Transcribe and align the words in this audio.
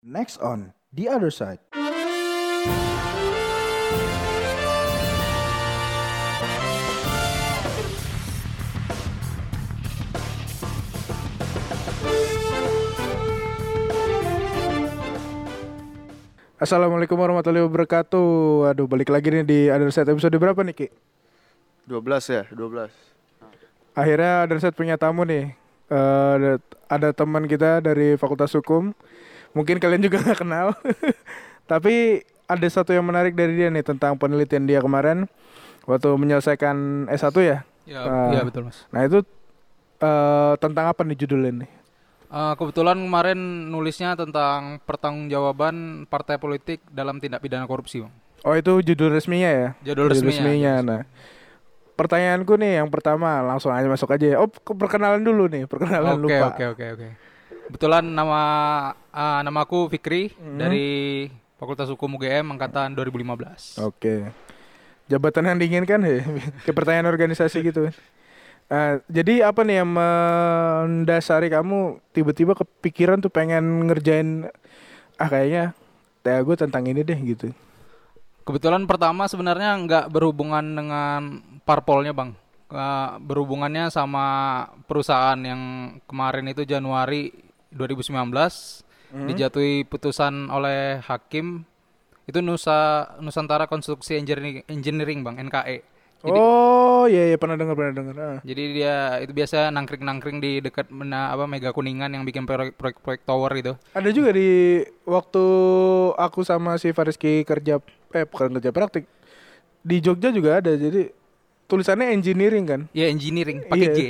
Next 0.00 0.40
on 0.40 0.72
The 0.96 1.12
Other 1.12 1.28
Side. 1.28 1.60
Assalamualaikum 16.56 17.20
warahmatullahi 17.20 17.68
wabarakatuh. 17.68 18.72
Aduh, 18.72 18.88
balik 18.88 19.12
lagi 19.12 19.28
nih 19.28 19.44
di 19.44 19.68
Other 19.68 19.92
Side 19.92 20.08
episode 20.08 20.32
berapa 20.40 20.64
nih, 20.64 20.72
Ki? 20.80 20.88
12 21.84 22.00
ya, 22.32 22.48
12. 22.48 22.88
Akhirnya 23.92 24.48
Other 24.48 24.64
Side 24.64 24.80
punya 24.80 24.96
tamu 24.96 25.28
nih. 25.28 25.52
Eh, 25.92 26.30
ada, 26.40 26.52
ada 26.88 27.08
teman 27.12 27.44
kita 27.44 27.84
dari 27.84 28.16
Fakultas 28.16 28.56
Hukum. 28.56 28.96
Mungkin 29.56 29.82
kalian 29.82 30.02
juga 30.02 30.20
nggak 30.24 30.40
kenal. 30.40 30.74
Tapi 31.70 32.24
ada 32.50 32.66
satu 32.66 32.90
yang 32.90 33.06
menarik 33.06 33.34
dari 33.38 33.54
dia 33.54 33.70
nih 33.70 33.86
tentang 33.86 34.18
penelitian 34.18 34.66
dia 34.66 34.82
kemarin 34.82 35.30
waktu 35.86 36.10
menyelesaikan 36.18 37.06
S1 37.10 37.34
ya. 37.42 37.58
Ya, 37.86 38.06
iya 38.30 38.42
betul 38.46 38.66
mas. 38.66 38.86
Nah, 38.90 39.06
itu 39.06 39.22
eh, 40.02 40.52
tentang 40.58 40.90
apa 40.90 41.02
nih 41.06 41.18
judulnya 41.26 41.66
nih? 41.66 41.70
Eh, 42.30 42.54
kebetulan 42.54 42.94
kemarin 42.94 43.38
nulisnya 43.74 44.14
tentang 44.14 44.78
pertanggungjawaban 44.86 46.06
partai 46.06 46.38
politik 46.38 46.78
dalam 46.86 47.18
tindak 47.18 47.42
pidana 47.42 47.66
korupsi, 47.66 48.06
bang. 48.06 48.14
Oh, 48.46 48.54
itu 48.54 48.80
judul 48.86 49.10
resminya 49.12 49.50
ya? 49.50 49.68
Judul 49.82 50.14
resminya. 50.14 50.78
Nah, 50.80 51.02
pertanyaanku 51.98 52.54
nih 52.54 52.80
yang 52.80 52.88
pertama 52.88 53.42
langsung 53.42 53.74
aja 53.74 53.90
masuk 53.90 54.14
aja. 54.14 54.26
ya. 54.26 54.36
Oh, 54.38 54.46
ke- 54.46 54.78
perkenalan 54.78 55.26
dulu 55.26 55.50
nih, 55.50 55.66
perkenalan 55.66 56.16
Oke 56.16 56.22
lupa. 56.22 56.46
oke 56.54 56.64
oke 56.72 56.86
oke. 56.94 57.08
Kebetulan 57.70 58.02
nama 58.02 58.42
ah, 59.14 59.46
nama 59.46 59.62
aku 59.62 59.86
Fikri 59.86 60.34
Hmm. 60.34 60.58
dari 60.58 61.30
Fakultas 61.54 61.86
Hukum 61.86 62.18
UGM 62.18 62.50
angkatan 62.50 62.98
2015. 62.98 63.78
Oke. 63.78 64.26
Jabatan 65.06 65.54
yang 65.54 65.58
diinginkan 65.62 66.02
ya, 66.02 66.26
ke 66.66 66.74
pertanyaan 66.74 67.06
organisasi 67.06 67.62
gitu. 67.62 67.94
Nah, 68.66 68.98
jadi 69.06 69.46
apa 69.46 69.62
nih 69.62 69.86
yang 69.86 69.90
mendasari 69.94 71.46
kamu 71.46 72.02
tiba-tiba 72.10 72.58
kepikiran 72.58 73.22
tuh 73.22 73.30
pengen 73.30 73.86
ngerjain 73.86 74.50
ah 75.14 75.30
kayaknya 75.30 75.70
TA 76.26 76.42
gue 76.42 76.56
tentang 76.58 76.90
ini 76.90 77.06
deh 77.06 77.18
gitu. 77.22 77.54
Kebetulan 78.42 78.82
pertama 78.90 79.30
sebenarnya 79.30 79.78
nggak 79.78 80.04
berhubungan 80.10 80.66
dengan 80.74 81.38
parpolnya, 81.62 82.10
bang. 82.10 82.34
Eh, 82.70 83.10
berhubungannya 83.22 83.94
sama 83.94 84.26
perusahaan 84.90 85.38
yang 85.38 85.62
kemarin 86.10 86.50
itu 86.50 86.66
Januari 86.66 87.49
2019 87.72 88.84
Hmm. 89.10 89.26
dijatuhi 89.26 89.82
putusan 89.84 90.46
oleh 90.46 91.02
hakim 91.02 91.66
itu 92.24 92.38
Nusa 92.38 92.78
Nusantara 93.18 93.66
Konstruksi 93.66 94.14
Engineering, 94.14 94.62
Engineering 94.64 95.20
bang 95.20 95.36
NKE. 95.42 95.82
Jadi, 96.20 96.36
oh 96.36 97.08
iya 97.08 97.26
iya 97.26 97.36
pernah 97.36 97.56
dengar 97.56 97.74
pernah 97.74 97.90
dengar. 97.92 98.14
Ah. 98.14 98.38
jadi 98.40 98.62
dia 98.70 98.94
itu 99.18 99.32
biasa 99.32 99.72
nangkring-nangkring 99.72 100.38
di 100.38 100.60
dekat 100.60 100.92
mena, 100.92 101.32
apa 101.32 101.48
Mega 101.48 101.72
Kuningan 101.72 102.12
yang 102.12 102.22
bikin 102.22 102.44
proyek- 102.44 102.76
proyek-proyek 102.76 103.24
tower 103.24 103.50
itu. 103.52 103.72
Ada 103.90 104.12
juga 104.12 104.30
di 104.30 104.78
waktu 105.02 105.44
aku 106.14 106.44
sama 106.44 106.76
si 106.76 106.92
Fariski 106.92 107.42
kerja 107.42 107.80
eh 108.10 108.24
bukan 108.24 108.52
kerja 108.54 108.70
praktik 108.70 109.08
di 109.80 109.96
Jogja 109.98 110.28
juga 110.28 110.60
ada 110.60 110.70
jadi 110.70 111.08
tulisannya 111.66 112.12
engineering 112.12 112.64
kan. 112.64 112.80
Ya 112.92 113.08
engineering 113.08 113.64
pakai 113.64 113.80
Iya. 113.82 113.94
J. 113.96 114.00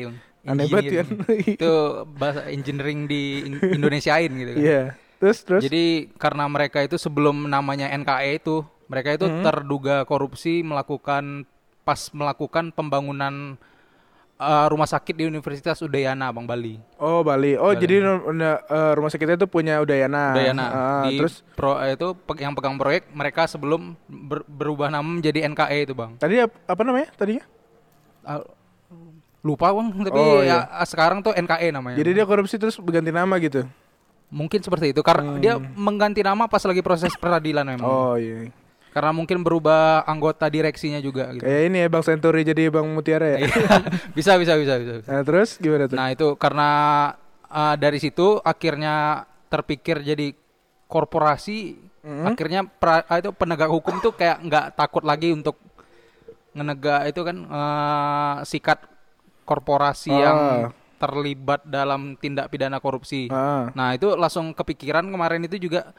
Aneh 0.42 0.66
banget 0.66 0.82
kan. 0.94 1.06
Engineering. 1.06 1.44
itu 1.56 1.72
bahasa 2.14 2.40
engineering 2.48 3.00
di 3.04 3.22
In- 3.44 3.62
Indonesiain 3.76 4.30
gitu 4.30 4.50
kan. 4.56 4.62
Iya. 4.62 4.82
Terus 5.20 5.38
terus 5.44 5.62
Jadi 5.62 5.84
karena 6.16 6.48
mereka 6.48 6.80
itu 6.80 6.96
sebelum 6.96 7.44
namanya 7.44 7.92
NKE 7.92 8.40
itu, 8.40 8.64
mereka 8.88 9.12
itu 9.12 9.28
Hmm. 9.28 9.44
terduga 9.44 10.02
korupsi 10.02 10.60
melakukan 10.60 11.44
pas 11.80 12.08
melakukan 12.10 12.72
pembangunan 12.72 13.60
uh, 14.36 14.66
rumah 14.66 14.88
sakit 14.88 15.12
di 15.12 15.24
Universitas 15.26 15.76
Udayana, 15.78 16.32
Bang 16.32 16.48
Bali. 16.48 16.80
Oh 16.96 17.20
Bali. 17.20 17.52
Oh 17.54 17.68
Bali. 17.68 17.78
jadi 17.78 18.00
eh, 18.00 18.92
rumah 18.96 19.12
sakitnya 19.12 19.36
itu 19.36 19.44
punya 19.44 19.76
Udayana. 19.76 20.32
Udayana. 20.32 20.64
Ah, 20.66 21.04
di 21.04 21.20
terus 21.20 21.44
pro, 21.52 21.76
itu 21.78 22.16
yang 22.40 22.56
pegang 22.56 22.80
proyek 22.80 23.12
mereka 23.12 23.44
sebelum 23.44 23.92
ber- 24.08 24.48
berubah 24.48 24.88
nama 24.88 25.04
menjadi 25.04 25.44
NKE 25.46 25.84
itu, 25.84 25.92
Bang. 25.92 26.16
tadi 26.16 26.40
ap- 26.40 26.56
apa 26.64 26.80
namanya 26.80 27.12
tadinya? 27.12 27.44
Ah, 28.22 28.40
lupa, 29.40 29.70
Bang, 29.70 29.88
tapi 30.06 30.16
Oh, 30.16 30.40
ya 30.40 30.64
sekarang 30.84 31.20
tuh 31.20 31.32
NKE 31.32 31.68
namanya. 31.70 31.96
Jadi 31.96 32.10
dia 32.12 32.24
korupsi 32.24 32.56
terus 32.56 32.76
berganti 32.76 33.08
nama 33.08 33.36
gitu. 33.36 33.64
mungkin 34.30 34.62
seperti 34.62 34.94
itu 34.94 35.02
karena 35.02 35.42
dia 35.42 35.58
mengganti 35.58 36.22
nama 36.22 36.46
pas 36.46 36.62
lagi 36.62 36.78
proses 36.80 37.10
peradilan 37.14 37.66
memang. 37.74 37.82
Hmm. 37.82 37.98
Oh 38.06 38.14
iya. 38.14 38.46
Karena 38.90 39.10
mungkin 39.10 39.42
berubah 39.42 40.02
anggota 40.02 40.46
direksinya 40.46 40.98
juga 40.98 41.30
gitu. 41.30 41.42
Kayak 41.42 41.62
ini 41.66 41.78
ya 41.78 41.88
Bang 41.88 42.02
Senturi 42.02 42.42
jadi 42.42 42.70
Bang 42.70 42.86
Mutiara 42.90 43.26
ya. 43.34 43.46
bisa 44.18 44.34
bisa 44.34 44.54
bisa 44.54 44.78
bisa. 44.78 44.92
bisa. 44.98 45.08
Nah, 45.10 45.22
terus 45.22 45.58
gimana 45.58 45.86
tuh? 45.86 45.94
Nah 45.98 46.10
itu 46.10 46.34
karena 46.34 46.68
uh, 47.46 47.74
dari 47.74 47.98
situ 47.98 48.38
akhirnya 48.40 49.26
terpikir 49.46 49.98
jadi 50.00 50.30
korporasi, 50.86 51.90
Hmm. 52.00 52.24
akhirnya 52.24 52.64
pra- 52.64 53.04
ah, 53.04 53.20
itu 53.20 53.28
penegak 53.30 53.68
hukum 53.68 54.00
tuh 54.00 54.16
kayak 54.16 54.40
nggak 54.40 54.66
takut 54.72 55.04
lagi 55.04 55.36
untuk 55.36 55.60
ngenegak 56.50 57.12
itu 57.12 57.20
kan 57.20 57.36
uh, 57.44 58.34
sikat 58.42 58.80
korporasi 59.50 60.14
Ah. 60.14 60.22
yang 60.22 60.38
terlibat 61.02 61.66
dalam 61.66 62.14
tindak 62.14 62.46
pidana 62.54 62.78
korupsi. 62.78 63.26
Ah. 63.34 63.74
Nah 63.74 63.98
itu 63.98 64.14
langsung 64.14 64.54
kepikiran 64.54 65.10
kemarin 65.10 65.42
itu 65.42 65.58
juga 65.58 65.90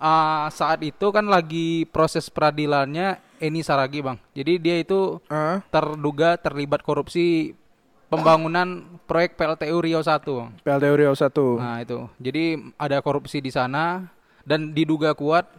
uh, 0.00 0.48
saat 0.48 0.80
itu 0.80 1.06
kan 1.12 1.28
lagi 1.28 1.84
proses 1.92 2.32
peradilannya 2.32 3.20
Eni 3.36 3.60
Saragi 3.60 4.00
bang. 4.00 4.16
Jadi 4.32 4.52
dia 4.56 4.80
itu 4.80 5.20
Ah. 5.28 5.60
terduga 5.68 6.40
terlibat 6.40 6.80
korupsi 6.80 7.52
pembangunan 8.08 8.86
proyek 9.10 9.34
PLTU 9.34 9.76
Riau 9.82 10.00
1. 10.00 10.32
Bang. 10.38 10.50
PLT 10.62 10.84
Uriau 10.86 11.14
1. 11.18 11.58
Nah 11.58 11.82
itu, 11.82 12.06
jadi 12.22 12.62
ada 12.78 13.02
korupsi 13.02 13.42
di 13.42 13.50
sana 13.50 14.06
dan 14.46 14.70
diduga 14.70 15.18
kuat 15.18 15.50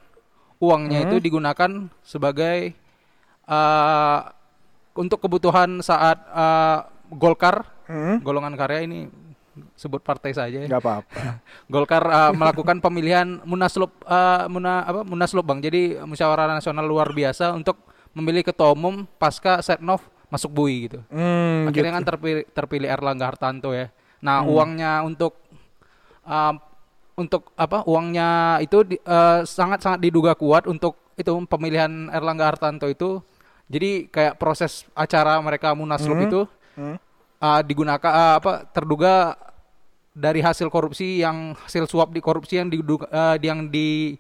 uangnya 0.63 1.03
itu 1.03 1.19
digunakan 1.19 1.91
sebagai 1.99 2.71
uh, 3.43 4.31
untuk 4.95 5.19
kebutuhan 5.19 5.83
saat 5.83 6.15
uh, 6.31 6.87
Golkar, 7.09 7.65
Hmm? 7.85 8.17
golongan 8.19 8.57
karya 8.57 8.81
ini 8.81 9.05
sebut 9.73 10.01
partai 10.01 10.33
saja 10.33 10.57
ya. 10.57 10.67
Gak 10.67 10.81
apa-apa. 10.81 11.15
Golkar 11.73 12.03
uh, 12.03 12.31
melakukan 12.31 12.81
pemilihan 12.81 13.39
munaslup 13.43 13.93
uh, 14.03 14.47
muna, 14.47 14.81
apa 14.81 15.01
munaslup 15.01 15.45
Bang. 15.45 15.61
Jadi 15.61 15.95
musyawarah 15.97 16.49
nasional 16.51 16.83
luar 16.83 17.09
biasa 17.09 17.53
untuk 17.53 17.77
memilih 18.11 18.41
ketua 18.41 18.71
umum 18.71 19.05
pasca 19.15 19.61
Setnov 19.61 20.01
masuk 20.27 20.49
BUI 20.49 20.89
gitu. 20.89 20.99
Hmm, 21.07 21.69
Akhirnya 21.69 21.91
gitu. 21.91 21.97
kan 21.97 22.05
terpilih, 22.05 22.43
terpilih 22.49 22.89
Erlangga 22.89 23.25
Hartanto 23.25 23.69
ya. 23.71 23.93
Nah, 24.19 24.41
uangnya 24.41 25.05
untuk 25.05 25.37
um, 26.21 26.55
untuk 27.15 27.53
apa? 27.55 27.85
Uangnya 27.85 28.29
itu 28.59 28.83
di- 28.83 28.99
eh, 28.99 29.39
sangat-sangat 29.41 30.01
diduga 30.01 30.33
kuat 30.33 30.65
untuk 30.65 31.13
itu 31.15 31.31
pemilihan 31.45 32.09
Erlangga 32.09 32.49
Hartanto 32.49 32.89
itu. 32.89 33.23
Jadi 33.65 34.09
kayak 34.09 34.35
proses 34.35 34.83
acara 34.91 35.39
mereka 35.39 35.71
munaslup 35.71 36.17
Hmm. 36.17 36.27
itu 36.27 36.41
Hmm. 36.75 36.99
uh, 37.39 37.61
digunakan 37.63 38.11
uh, 38.11 38.33
apa 38.39 38.67
terduga 38.71 39.39
dari 40.15 40.39
hasil 40.39 40.71
korupsi 40.71 41.19
yang 41.19 41.55
hasil 41.59 41.87
suap 41.91 42.15
di 42.15 42.23
korupsi 42.23 42.59
yang 42.59 42.71
diduga 42.71 43.07
uh, 43.11 43.35
yang 43.39 43.67
di 43.67 44.15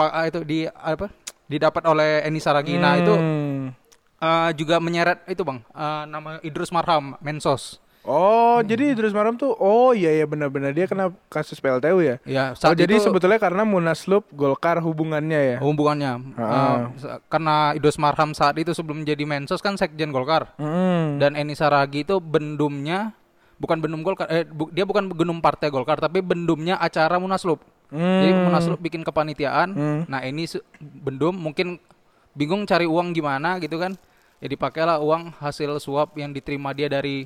uh, 0.00 0.24
itu 0.24 0.40
di 0.44 0.64
apa 0.68 1.12
didapat 1.44 1.84
oleh 1.84 2.24
Eni 2.24 2.40
Saragih. 2.40 2.80
Nah, 2.80 2.96
itu 2.96 3.12
Hmm. 3.12 3.76
uh, 4.20 4.50
juga 4.56 4.80
menyeret 4.80 5.28
itu 5.28 5.44
bang 5.44 5.60
uh, 5.76 6.08
nama 6.08 6.40
Idrus 6.40 6.72
Marham 6.72 7.20
Mensos. 7.20 7.83
Oh, 8.04 8.60
jadi 8.60 8.92
Idrus 8.92 9.10
Marham 9.10 9.32
tuh 9.34 9.52
oh 9.54 9.90
iya 9.90 10.12
iya 10.12 10.24
benar-benar 10.24 10.70
dia 10.70 10.84
kena 10.84 11.08
kasus 11.26 11.56
PLTU 11.56 11.98
ya. 11.98 12.16
Ya 12.22 12.52
Oh, 12.54 12.72
jadi 12.72 12.94
itu 12.94 13.00
sebetulnya 13.02 13.36
karena 13.38 13.64
Munaslup 13.64 14.28
Golkar 14.30 14.76
hubungannya 14.78 15.40
ya. 15.40 15.58
hubungannya 15.58 16.12
uh, 16.34 16.92
sa- 16.94 17.24
karena 17.26 17.72
Idrus 17.72 17.96
Marham 17.96 18.30
saat 18.30 18.54
itu 18.54 18.70
sebelum 18.70 19.02
jadi 19.02 19.24
Mensos 19.24 19.58
kan 19.58 19.74
sekjen 19.74 20.08
Golkar 20.08 20.52
Hmm. 20.54 21.16
dan 21.16 21.32
Eni 21.32 21.52
Saragi 21.52 22.02
itu 22.02 22.20
bendumnya 22.20 23.16
bukan 23.56 23.78
bendum 23.78 24.00
Golkar 24.00 24.28
eh, 24.28 24.44
bu- 24.44 24.68
dia 24.68 24.84
bukan 24.84 25.08
bendum 25.08 25.40
partai 25.40 25.68
Golkar 25.68 25.96
tapi 25.96 26.20
bendumnya 26.20 26.76
acara 26.76 27.16
Munaslup. 27.16 27.64
Jadi 27.86 28.30
Hmm. 28.30 28.44
Munaslup 28.44 28.78
bikin 28.78 29.00
kepanitiaan. 29.00 29.68
Hmm. 29.70 30.00
Nah, 30.04 30.20
ini 30.20 30.44
se- 30.44 30.60
bendum 30.76 31.32
mungkin 31.32 31.80
bingung 32.32 32.64
cari 32.64 32.84
uang 32.84 33.12
gimana 33.12 33.56
gitu 33.58 33.78
kan. 33.78 33.96
Ya 34.38 34.50
dipakailah 34.50 34.98
uang 34.98 35.32
hasil 35.34 35.72
suap 35.78 36.12
yang 36.14 36.28
diterima 36.28 36.70
dia 36.70 36.84
dari 36.86 37.24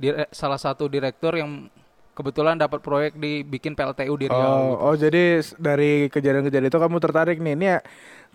dire- 0.00 0.30
salah 0.32 0.56
satu 0.56 0.88
direktur 0.88 1.36
yang 1.36 1.68
kebetulan 2.16 2.56
dapat 2.56 2.80
proyek 2.80 3.16
dibikin 3.16 3.72
PLTU 3.72 4.14
di 4.16 4.26
Riau. 4.28 4.76
Oh, 4.76 4.92
oh 4.92 4.94
jadi 4.96 5.40
dari 5.56 6.08
kejadian-kejadian 6.08 6.68
itu 6.68 6.78
kamu 6.80 6.96
tertarik 7.00 7.40
nih. 7.40 7.54
Ini 7.56 7.66
ya, 7.76 7.78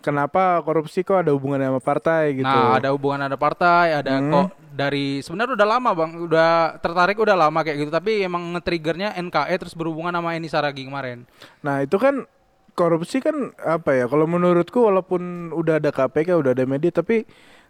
kenapa 0.02 0.62
korupsi 0.66 1.06
kok 1.06 1.22
ada 1.22 1.34
hubungannya 1.34 1.70
sama 1.70 1.82
partai 1.84 2.42
gitu? 2.42 2.48
Nah, 2.50 2.78
ada 2.82 2.90
hubungan 2.94 3.26
ada 3.26 3.38
partai, 3.38 3.94
ada 3.94 4.18
Hmm. 4.18 4.32
kok 4.32 4.48
dari 4.74 5.22
sebenarnya 5.22 5.54
udah 5.54 5.68
lama, 5.68 5.90
Bang. 5.94 6.12
Udah 6.18 6.82
tertarik 6.82 7.18
udah 7.22 7.38
lama 7.38 7.62
kayak 7.62 7.78
gitu, 7.86 7.92
tapi 7.94 8.26
emang 8.26 8.58
nge-triggernya 8.58 9.14
NKE 9.22 9.56
terus 9.62 9.78
berhubungan 9.78 10.14
sama 10.14 10.34
Eni 10.34 10.50
Saragi 10.50 10.86
kemarin. 10.86 11.30
Nah, 11.62 11.86
itu 11.86 12.02
kan 12.02 12.26
korupsi 12.74 13.22
kan 13.22 13.54
apa 13.62 13.94
ya? 13.96 14.06
Kalau 14.10 14.26
menurutku 14.26 14.82
walaupun 14.82 15.54
udah 15.54 15.78
ada 15.78 15.94
KPK, 15.94 16.36
udah 16.42 16.58
ada 16.58 16.66
media, 16.66 16.90
tapi 16.90 17.24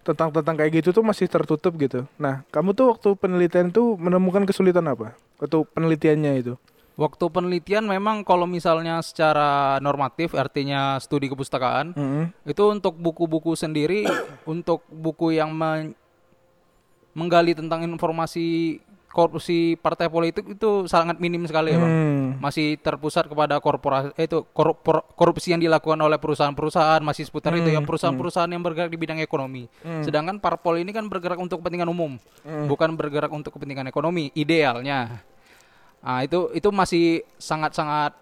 tentang 0.06 0.30
tentang 0.30 0.54
kayak 0.54 0.72
gitu 0.86 0.94
tuh 0.94 1.02
masih 1.02 1.26
tertutup 1.26 1.74
gitu. 1.82 2.06
Nah, 2.22 2.46
kamu 2.54 2.78
tuh 2.78 2.94
waktu 2.94 3.10
penelitian 3.18 3.74
tuh 3.74 3.98
menemukan 3.98 4.46
kesulitan 4.46 4.86
apa? 4.86 5.18
Waktu 5.42 5.66
penelitiannya 5.74 6.32
itu? 6.46 6.54
Waktu 6.96 7.28
penelitian 7.28 7.84
memang 7.90 8.24
kalau 8.24 8.48
misalnya 8.48 9.04
secara 9.04 9.82
normatif 9.84 10.32
artinya 10.32 10.96
studi 11.04 11.28
kepustakaan 11.28 11.92
Mm-mm. 11.92 12.32
itu 12.48 12.64
untuk 12.72 12.96
buku-buku 12.96 13.52
sendiri 13.58 14.08
untuk 14.48 14.86
buku 14.88 15.36
yang 15.36 15.52
men- 15.52 15.98
menggali 17.16 17.52
tentang 17.52 17.84
informasi 17.84 18.80
korupsi 19.16 19.80
partai 19.80 20.12
politik 20.12 20.44
itu 20.60 20.92
sangat 20.92 21.16
minim 21.24 21.48
sekali 21.48 21.72
ya, 21.72 21.80
Bang. 21.80 21.88
Hmm. 21.88 22.28
Masih 22.44 22.76
terpusat 22.76 23.32
kepada 23.32 23.56
korporasi 23.64 24.12
eh, 24.20 24.28
itu 24.28 24.44
korup- 24.52 24.84
korupsi 25.16 25.56
yang 25.56 25.64
dilakukan 25.64 25.96
oleh 26.04 26.20
perusahaan-perusahaan 26.20 27.00
masih 27.00 27.24
seputar 27.24 27.56
itu 27.56 27.72
yang 27.72 27.88
perusahaan-perusahaan 27.88 28.52
yang 28.52 28.60
bergerak 28.60 28.92
di 28.92 29.00
bidang 29.00 29.24
ekonomi. 29.24 29.72
Sedangkan 30.04 30.44
parpol 30.44 30.84
ini 30.84 30.92
kan 30.92 31.08
bergerak 31.08 31.40
untuk 31.40 31.64
kepentingan 31.64 31.88
umum, 31.88 32.20
bukan 32.68 32.92
bergerak 33.00 33.32
untuk 33.32 33.56
kepentingan 33.56 33.88
ekonomi 33.88 34.36
idealnya. 34.36 35.24
Nah, 36.04 36.22
itu 36.22 36.52
itu 36.54 36.70
masih 36.70 37.26
sangat-sangat 37.40 38.14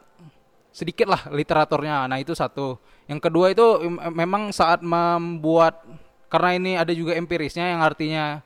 sedikit 0.71 1.09
lah 1.09 1.27
literaturnya. 1.33 2.07
Nah, 2.07 2.17
itu 2.21 2.31
satu. 2.31 2.79
Yang 3.09 3.19
kedua 3.27 3.51
itu 3.51 3.65
em- 3.83 4.13
memang 4.13 4.53
saat 4.55 4.79
membuat 4.79 5.83
karena 6.31 6.49
ini 6.55 6.71
ada 6.79 6.89
juga 6.95 7.13
empirisnya 7.13 7.75
yang 7.75 7.81
artinya 7.83 8.41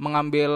mengambil 0.00 0.48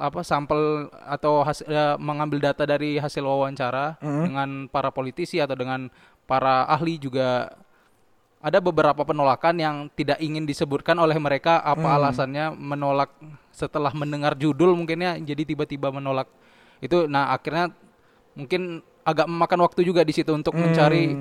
apa 0.00 0.24
sampel 0.24 0.88
atau 1.04 1.44
hasil, 1.44 1.68
ya, 1.68 2.00
mengambil 2.00 2.40
data 2.40 2.64
dari 2.64 2.96
hasil 2.96 3.20
wawancara 3.20 4.00
dengan 4.00 4.72
para 4.72 4.88
politisi 4.88 5.36
atau 5.36 5.52
dengan 5.52 5.92
para 6.24 6.64
ahli 6.64 6.96
juga 6.96 7.52
ada 8.40 8.56
beberapa 8.56 9.04
penolakan 9.04 9.54
yang 9.60 9.76
tidak 9.92 10.16
ingin 10.16 10.48
disebutkan 10.48 10.96
oleh 10.96 11.20
mereka 11.20 11.60
apa 11.60 11.98
alasannya 12.00 12.56
menolak 12.56 13.12
setelah 13.52 13.92
mendengar 13.92 14.32
judul 14.32 14.72
mungkinnya 14.72 15.20
jadi 15.20 15.44
tiba-tiba 15.44 15.92
menolak 15.92 16.32
itu. 16.80 17.04
Nah 17.04 17.36
akhirnya 17.36 17.76
mungkin 18.32 18.80
agak 19.04 19.28
memakan 19.28 19.60
waktu 19.68 19.80
juga 19.84 20.00
di 20.08 20.16
situ 20.16 20.32
untuk 20.32 20.56
mencari 20.56 21.16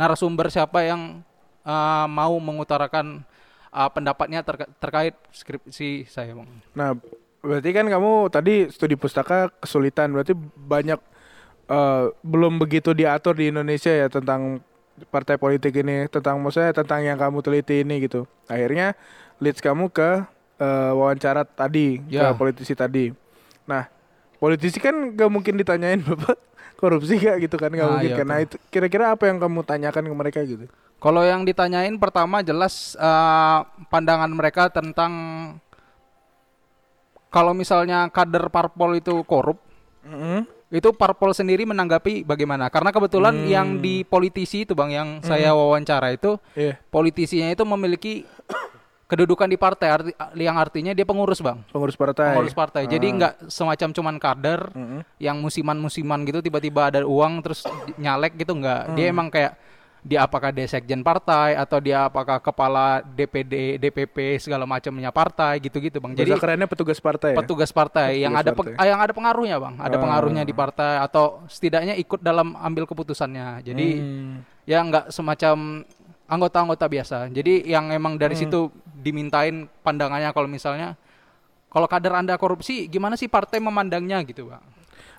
narasumber 0.00 0.48
siapa 0.48 0.80
yang 0.80 1.20
uh, 1.64 2.06
mau 2.08 2.36
mengutarakan 2.40 3.20
uh, 3.70 3.88
pendapatnya 3.88 4.42
terka- 4.42 4.70
terkait 4.76 5.14
skripsi 5.30 6.04
saya 6.04 6.34
bang 6.34 6.48
Nah, 6.72 6.94
berarti 7.40 7.70
kan 7.70 7.86
kamu 7.86 8.28
tadi 8.28 8.68
studi 8.68 8.94
pustaka 8.94 9.48
kesulitan. 9.56 10.12
Berarti 10.12 10.36
banyak 10.56 11.00
eh, 11.66 12.04
belum 12.20 12.58
begitu 12.58 12.92
diatur 12.92 13.32
di 13.32 13.48
Indonesia 13.48 13.88
ya 13.88 14.06
tentang 14.06 14.60
partai 15.08 15.40
politik 15.40 15.72
ini, 15.72 16.04
tentang 16.06 16.36
maksudnya 16.36 16.76
tentang 16.76 17.00
yang 17.00 17.16
kamu 17.16 17.40
teliti 17.40 17.80
ini 17.80 18.04
gitu. 18.04 18.28
Akhirnya 18.44 18.92
leads 19.40 19.64
kamu 19.64 19.88
ke 19.88 20.20
eh, 20.60 20.92
wawancara 20.92 21.46
tadi 21.46 22.04
Ya. 22.12 22.28
ke 22.28 22.36
politisi 22.36 22.76
tadi. 22.76 23.08
Nah, 23.64 23.88
politisi 24.36 24.76
kan 24.76 25.16
gak 25.16 25.30
mungkin 25.30 25.56
ditanyain 25.56 26.04
bapak 26.08 26.36
korupsi 26.80 27.20
gak 27.20 27.36
gitu 27.44 27.60
kan? 27.60 27.68
Gak 27.70 27.84
Ah, 27.84 27.90
mungkin 28.00 28.10
iya, 28.10 28.18
kan. 28.18 28.26
Nah, 28.26 28.38
itu 28.40 28.56
kira-kira 28.72 29.12
apa 29.12 29.28
yang 29.28 29.36
kamu 29.36 29.60
tanyakan 29.62 30.04
ke 30.08 30.14
mereka 30.16 30.40
gitu? 30.42 30.64
Kalau 30.96 31.22
yang 31.24 31.44
ditanyain 31.44 31.96
pertama 31.96 32.40
jelas 32.40 32.96
eh, 32.96 33.58
pandangan 33.88 34.32
mereka 34.32 34.72
tentang 34.72 35.12
kalau 37.30 37.54
misalnya 37.54 38.10
kader 38.10 38.50
parpol 38.50 38.98
itu 38.98 39.22
korup, 39.22 39.62
Mm-mm. 40.02 40.42
itu 40.74 40.90
parpol 40.90 41.30
sendiri 41.30 41.62
menanggapi 41.62 42.26
bagaimana? 42.26 42.66
Karena 42.66 42.90
kebetulan 42.90 43.46
yang 43.46 43.78
di 43.78 44.02
politisi 44.02 44.66
itu 44.66 44.74
bang, 44.74 44.90
yang 44.90 45.08
saya 45.22 45.54
wawancara 45.54 46.10
itu 46.10 46.42
Iya, 46.58 46.74
politisinya 46.90 47.54
itu 47.54 47.62
memiliki 47.62 48.26
kedudukan 49.10 49.44
di 49.44 49.58
partai, 49.58 49.88
arti, 49.90 50.10
yang 50.36 50.54
artinya 50.54 50.94
dia 50.94 51.02
pengurus 51.02 51.42
bang, 51.42 51.58
pengurus 51.66 51.94
partai. 51.94 52.30
pengurus 52.30 52.54
partai. 52.54 52.86
Jadi 52.86 53.06
nggak 53.10 53.50
semacam 53.50 53.88
cuman 53.90 54.16
kader 54.16 54.60
Mm-mm. 54.70 55.00
yang 55.18 55.36
musiman-musiman 55.36 56.22
gitu 56.22 56.38
tiba-tiba 56.40 56.86
ada 56.86 57.02
uang 57.02 57.42
terus 57.42 57.66
nyalek 57.96 58.38
gitu 58.38 58.54
nggak. 58.54 58.94
Dia 58.94 59.10
emang 59.10 59.26
kayak 59.26 59.58
dia 60.00 60.24
apakah 60.24 60.48
dia 60.48 60.64
sekjen 60.64 61.04
partai 61.04 61.52
atau 61.52 61.76
dia 61.76 62.06
apakah 62.06 62.40
kepala 62.40 63.04
DPD, 63.04 63.76
DPP 63.76 64.16
segala 64.38 64.64
macamnya 64.64 65.10
partai 65.10 65.60
gitu-gitu 65.60 65.98
bang. 65.98 66.14
Jadi 66.14 66.30
Jadi 66.30 66.40
kerennya 66.40 66.64
petugas 66.64 66.96
partai. 66.98 67.30
ya? 67.30 67.36
petugas 67.36 67.68
partai 67.68 68.08
yang 68.16 68.32
Petugas 68.32 68.40
ada 68.40 68.50
peng- 68.54 68.68
partai. 68.72 68.88
yang 68.88 68.96
ada 68.98 69.12
pengaruhnya 69.12 69.56
bang, 69.58 69.74
ada 69.76 69.92
Ah. 69.92 70.00
pengaruhnya 70.00 70.42
di 70.42 70.54
partai 70.54 70.94
atau 71.00 71.44
setidaknya 71.46 71.98
ikut 71.98 72.16
dalam 72.18 72.56
ambil 72.56 72.86
keputusannya. 72.86 73.60
Jadi 73.60 73.88
Hmm. 73.92 74.40
ya 74.64 74.80
nggak 74.80 75.10
semacam 75.10 75.84
anggota-anggota 76.30 76.86
biasa. 76.86 77.26
Jadi 77.28 77.66
yang 77.66 77.90
emang 77.90 78.14
dari 78.14 78.38
Hmm. 78.38 78.42
situ 78.46 78.60
dimintain 78.94 79.66
pandangannya 79.82 80.30
kalau 80.30 80.46
misalnya 80.46 80.94
kalau 81.66 81.90
kader 81.90 82.14
anda 82.14 82.38
korupsi 82.38 82.86
gimana 82.86 83.18
sih 83.18 83.26
partai 83.26 83.58
memandangnya 83.58 84.22
gitu 84.22 84.46
bang? 84.46 84.62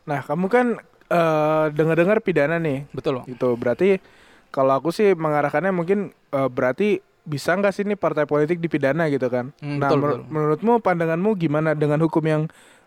Nah, 0.08 0.24
kamu 0.24 0.48
kan 0.48 0.68
eh, 1.12 1.66
dengar-dengar 1.75 2.24
pidana 2.24 2.56
nih. 2.56 2.88
Betul 2.96 3.19
bang. 3.22 3.36
Itu 3.36 3.60
berarti 3.60 4.00
kalau 4.48 4.80
aku 4.80 4.96
sih 4.96 5.12
mengarahkannya 5.12 5.75
mungkin 5.75 6.00
eh, 6.31 6.48
berarti 6.48 7.04
bisa 7.22 7.54
nggak 7.54 7.74
sih 7.75 7.84
nih 7.86 8.00
partai 8.00 8.24
politik 8.25 8.58
dipidana 8.58 9.06
gitu 9.12 9.28
kan? 9.28 9.52
Hmm, 9.60 9.78
nah, 9.78 9.92
betul, 9.92 10.00
menur- 10.00 10.12
betul. 10.24 10.31
menurutmu 10.31 10.74
pandanganmu 10.80 11.30
gimana 11.38 11.75
dengan 11.75 12.00
hukum 12.02 12.24
yang 12.24 12.42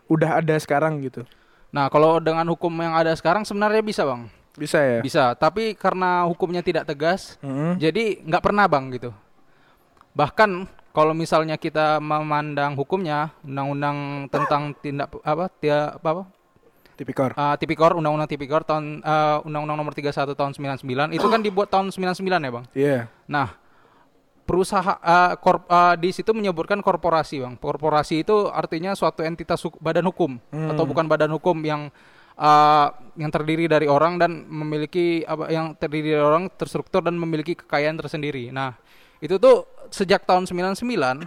udah 0.09 0.41
ada 0.41 0.57
sekarang 0.57 0.99
gitu? 1.05 1.23
Nah, 1.69 1.87
kalau 1.93 2.17
dengan 2.19 2.47
hukum 2.49 2.71
yang 2.81 2.95
ada 2.95 3.11
sekarang 3.13 3.43
sebenarnya 3.43 3.83
bisa, 3.83 4.03
Bang. 4.03 4.27
Bisa 4.55 4.79
ya? 4.79 4.99
Bisa, 4.99 5.23
tapi 5.35 5.75
karena 5.75 6.23
hukumnya 6.23 6.59
tidak 6.59 6.87
tegas, 6.87 7.35
Mm-mm. 7.39 7.75
jadi 7.75 8.23
nggak 8.23 8.39
pernah, 8.41 8.65
Bang, 8.65 8.87
gitu. 8.89 9.11
Bahkan 10.15 10.63
kalau 10.89 11.11
misalnya 11.11 11.59
kita 11.59 11.99
memandang 11.99 12.71
hukumnya, 12.73 13.35
undang-undang 13.43 13.97
tentang 14.29 14.71
tindak 14.79 15.11
apa, 15.21 15.51
dia 15.59 15.91
apa, 15.93 16.07
apa 16.09 16.23
Tipikor. 16.95 17.35
uh, 17.35 17.59
tipikor, 17.59 17.91
undang-undang 17.93 18.23
tipikor 18.25 18.63
tahun 18.63 19.03
uh, 19.03 19.43
undang-undang 19.43 19.75
nomor 19.75 19.91
31 19.91 20.15
tahun 20.31 20.51
99 20.55 21.11
itu 21.11 21.27
kan 21.27 21.43
dibuat 21.43 21.67
tahun 21.67 21.91
99 21.91 22.23
ya, 22.23 22.51
Bang. 22.55 22.65
Iya. 22.71 22.99
Nah, 23.27 23.59
perusahaan 24.47 24.95
uh, 24.95 25.35
korp- 25.35 25.67
uh, 25.67 25.99
di 25.99 26.15
situ 26.15 26.31
menyebutkan 26.31 26.79
korporasi, 26.79 27.43
Bang. 27.43 27.59
Korporasi 27.59 28.23
itu 28.23 28.47
artinya 28.47 28.95
suatu 28.95 29.19
entitas 29.19 29.59
huk- 29.59 29.75
badan 29.77 30.07
hukum 30.07 30.39
Hmm. 30.55 30.71
atau 30.71 30.87
bukan 30.87 31.03
badan 31.03 31.35
hukum 31.35 31.59
yang 31.59 31.91
uh, 32.39 32.87
yang 33.15 33.31
terdiri 33.31 33.65
dari 33.65 33.87
orang 33.87 34.19
dan 34.19 34.43
memiliki 34.45 35.23
apa 35.23 35.47
yang 35.47 35.71
terdiri 35.73 36.15
dari 36.15 36.23
orang 36.23 36.51
terstruktur 36.51 36.99
dan 36.99 37.15
memiliki 37.15 37.55
kekayaan 37.55 37.95
tersendiri. 37.95 38.51
Nah, 38.51 38.75
itu 39.19 39.39
tuh 39.39 39.63
sejak 39.87 40.23
tahun 40.23 40.43
99 40.43 41.23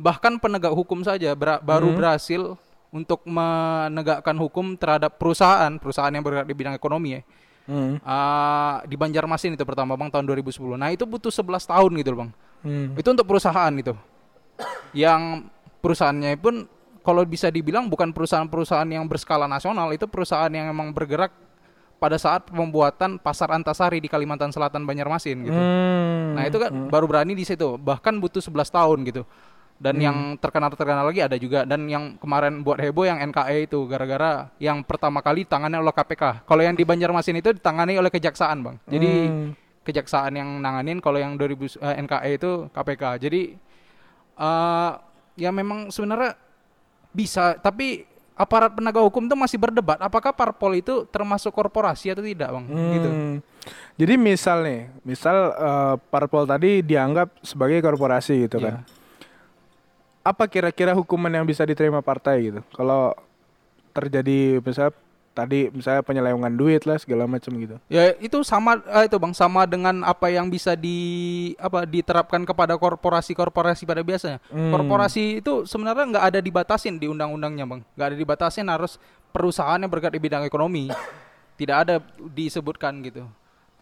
bahkan 0.00 0.40
penegak 0.40 0.72
hukum 0.72 1.04
saja 1.04 1.36
bera- 1.36 1.60
baru 1.60 1.92
Hmm. 1.92 1.96
berhasil 1.96 2.42
untuk 2.90 3.20
menegakkan 3.22 4.34
hukum 4.34 4.74
terhadap 4.74 5.20
perusahaan, 5.20 5.70
perusahaan 5.76 6.10
yang 6.10 6.24
bergerak 6.24 6.48
di 6.48 6.56
bidang 6.56 6.74
ekonomi 6.74 7.20
ya. 7.20 7.22
Hmm. 7.68 8.00
Ah, 8.02 8.82
di 8.82 8.96
Banjarmasin 8.96 9.54
itu 9.54 9.62
pertama 9.62 9.94
bang 9.94 10.10
tahun 10.10 10.26
2010. 10.26 10.74
Nah 10.74 10.90
itu 10.90 11.04
butuh 11.06 11.30
11 11.30 11.68
tahun 11.68 11.92
gitu 12.00 12.08
loh 12.10 12.18
bang. 12.26 12.30
Hmm. 12.64 12.86
Itu 12.96 13.12
untuk 13.12 13.28
perusahaan 13.28 13.70
itu. 13.70 13.92
Yang 14.90 15.46
perusahaannya 15.78 16.34
pun 16.34 16.66
kalau 17.00 17.24
bisa 17.24 17.48
dibilang 17.48 17.88
bukan 17.88 18.12
perusahaan-perusahaan 18.12 18.88
yang 18.88 19.08
berskala 19.08 19.48
nasional, 19.48 19.88
itu 19.92 20.04
perusahaan 20.04 20.52
yang 20.52 20.68
memang 20.68 20.92
bergerak 20.92 21.32
pada 22.00 22.16
saat 22.16 22.48
pembuatan 22.48 23.20
pasar 23.20 23.52
Antasari 23.52 24.00
di 24.00 24.08
Kalimantan 24.08 24.48
Selatan 24.48 24.88
Banjarmasin 24.88 25.44
gitu. 25.44 25.52
Hmm. 25.60 26.32
Nah 26.32 26.48
itu 26.48 26.56
kan 26.56 26.72
baru 26.88 27.04
berani 27.04 27.36
di 27.36 27.44
situ. 27.44 27.76
Bahkan 27.76 28.16
butuh 28.20 28.40
11 28.40 28.72
tahun 28.72 28.98
gitu. 29.04 29.22
Dan 29.80 29.96
yang 29.96 30.36
terkenal-terkenal 30.40 31.08
lagi 31.08 31.20
ada 31.24 31.36
juga. 31.36 31.68
Dan 31.68 31.88
yang 31.88 32.16
kemarin 32.16 32.64
buat 32.64 32.80
heboh 32.80 33.04
yang 33.04 33.20
NKE 33.20 33.68
itu. 33.68 33.84
Gara-gara 33.84 34.48
yang 34.56 34.80
pertama 34.80 35.20
kali 35.20 35.44
tangannya 35.44 35.80
oleh 35.80 35.92
KPK. 35.92 36.48
Kalau 36.48 36.62
yang 36.64 36.76
di 36.76 36.84
Banjarmasin 36.88 37.36
itu 37.36 37.52
ditangani 37.52 38.00
oleh 38.00 38.08
Kejaksaan 38.08 38.64
bang. 38.64 38.76
Jadi 38.88 39.12
Hmm. 39.28 39.52
Kejaksaan 39.80 40.32
yang 40.36 40.60
nanganin. 40.60 41.00
Kalau 41.00 41.16
yang 41.20 41.36
2000 41.36 41.76
eh, 41.80 41.96
NKE 42.00 42.30
itu 42.36 42.50
KPK. 42.72 43.04
Jadi 43.28 43.40
eh 44.40 44.92
ya 45.36 45.50
memang 45.52 45.88
sebenarnya 45.92 46.36
bisa. 47.10 47.58
Tapi 47.58 48.06
aparat 48.40 48.72
penegak 48.72 49.04
hukum 49.04 49.28
itu 49.28 49.36
masih 49.36 49.60
berdebat. 49.60 50.00
Apakah 50.00 50.32
parpol 50.32 50.72
itu 50.80 51.04
termasuk 51.12 51.52
korporasi 51.52 52.16
atau 52.16 52.24
tidak 52.24 52.48
bang? 52.48 52.64
Gitu. 52.66 53.08
Hmm. 53.10 53.34
Jadi 54.00 54.14
misal 54.16 54.64
nih, 54.64 54.80
misal 55.04 55.36
eh, 55.52 55.94
parpol 56.08 56.48
tadi 56.48 56.80
dianggap 56.80 57.36
sebagai 57.44 57.84
korporasi 57.84 58.48
gitu 58.48 58.64
kan. 58.64 58.80
Iya. 58.80 58.98
Apa 60.24 60.48
kira-kira 60.48 60.96
hukuman 60.96 61.32
yang 61.32 61.44
bisa 61.44 61.64
diterima 61.68 62.00
partai 62.00 62.48
gitu? 62.48 62.60
Kalau 62.72 63.12
terjadi 63.92 64.64
misal 64.64 64.94
tadi 65.30 65.70
misalnya 65.70 66.02
penyelewengan 66.02 66.54
duit 66.58 66.82
lah 66.84 66.98
segala 66.98 67.24
macam 67.24 67.54
gitu. 67.56 67.76
Ya 67.86 68.12
itu 68.18 68.42
sama 68.42 68.82
eh, 68.82 69.06
itu 69.06 69.16
bang 69.16 69.34
sama 69.34 69.64
dengan 69.64 70.02
apa 70.02 70.26
yang 70.28 70.50
bisa 70.50 70.74
di 70.74 70.98
apa 71.56 71.86
diterapkan 71.86 72.42
kepada 72.42 72.74
korporasi-korporasi 72.74 73.86
pada 73.86 74.02
biasanya. 74.02 74.42
Hmm. 74.50 74.74
Korporasi 74.74 75.40
itu 75.40 75.64
sebenarnya 75.64 76.18
nggak 76.18 76.26
ada 76.34 76.40
dibatasin 76.42 76.98
di 76.98 77.06
undang-undangnya 77.06 77.64
bang, 77.66 77.80
nggak 77.94 78.08
ada 78.10 78.16
dibatasin 78.18 78.66
harus 78.66 78.98
perusahaan 79.30 79.78
yang 79.78 79.90
bergerak 79.90 80.18
di 80.18 80.22
bidang 80.22 80.42
ekonomi, 80.42 80.90
tidak 81.60 81.76
ada 81.86 81.94
disebutkan 82.18 82.98
gitu. 83.06 83.22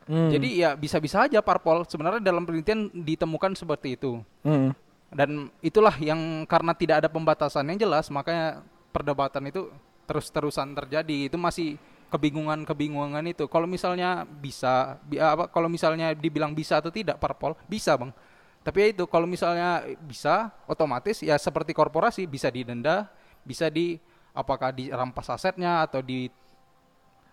Hmm. 0.08 0.32
Jadi 0.32 0.64
ya 0.64 0.72
bisa-bisa 0.72 1.28
aja 1.28 1.44
parpol 1.44 1.84
sebenarnya 1.84 2.24
dalam 2.24 2.44
penelitian 2.44 2.88
ditemukan 2.92 3.56
seperti 3.56 3.96
itu. 3.96 4.20
Hmm. 4.44 4.72
Dan 5.08 5.48
itulah 5.64 5.96
yang 5.96 6.44
karena 6.44 6.76
tidak 6.76 7.04
ada 7.04 7.08
pembatasan 7.08 7.64
yang 7.72 7.80
jelas 7.80 8.12
makanya 8.12 8.60
perdebatan 8.92 9.48
itu 9.48 9.72
terus-terusan 10.08 10.72
terjadi. 10.72 11.28
Itu 11.28 11.36
masih 11.36 11.76
kebingungan-kebingungan 12.08 13.22
itu. 13.28 13.44
Kalau 13.52 13.68
misalnya 13.68 14.24
bisa 14.24 14.96
bi- 15.04 15.20
apa 15.20 15.52
kalau 15.52 15.68
misalnya 15.68 16.16
dibilang 16.16 16.56
bisa 16.56 16.80
atau 16.80 16.88
tidak 16.88 17.20
parpol, 17.20 17.52
bisa, 17.68 17.92
Bang. 18.00 18.16
Tapi 18.64 18.76
ya 18.80 18.86
itu 18.96 19.04
kalau 19.06 19.28
misalnya 19.28 19.84
bisa 20.02 20.50
otomatis 20.64 21.20
ya 21.20 21.36
seperti 21.36 21.76
korporasi 21.76 22.24
bisa 22.24 22.48
didenda, 22.48 23.08
bisa 23.44 23.68
di 23.68 24.00
apakah 24.32 24.72
dirampas 24.72 25.28
asetnya 25.32 25.84
atau 25.84 26.00
di 26.00 26.32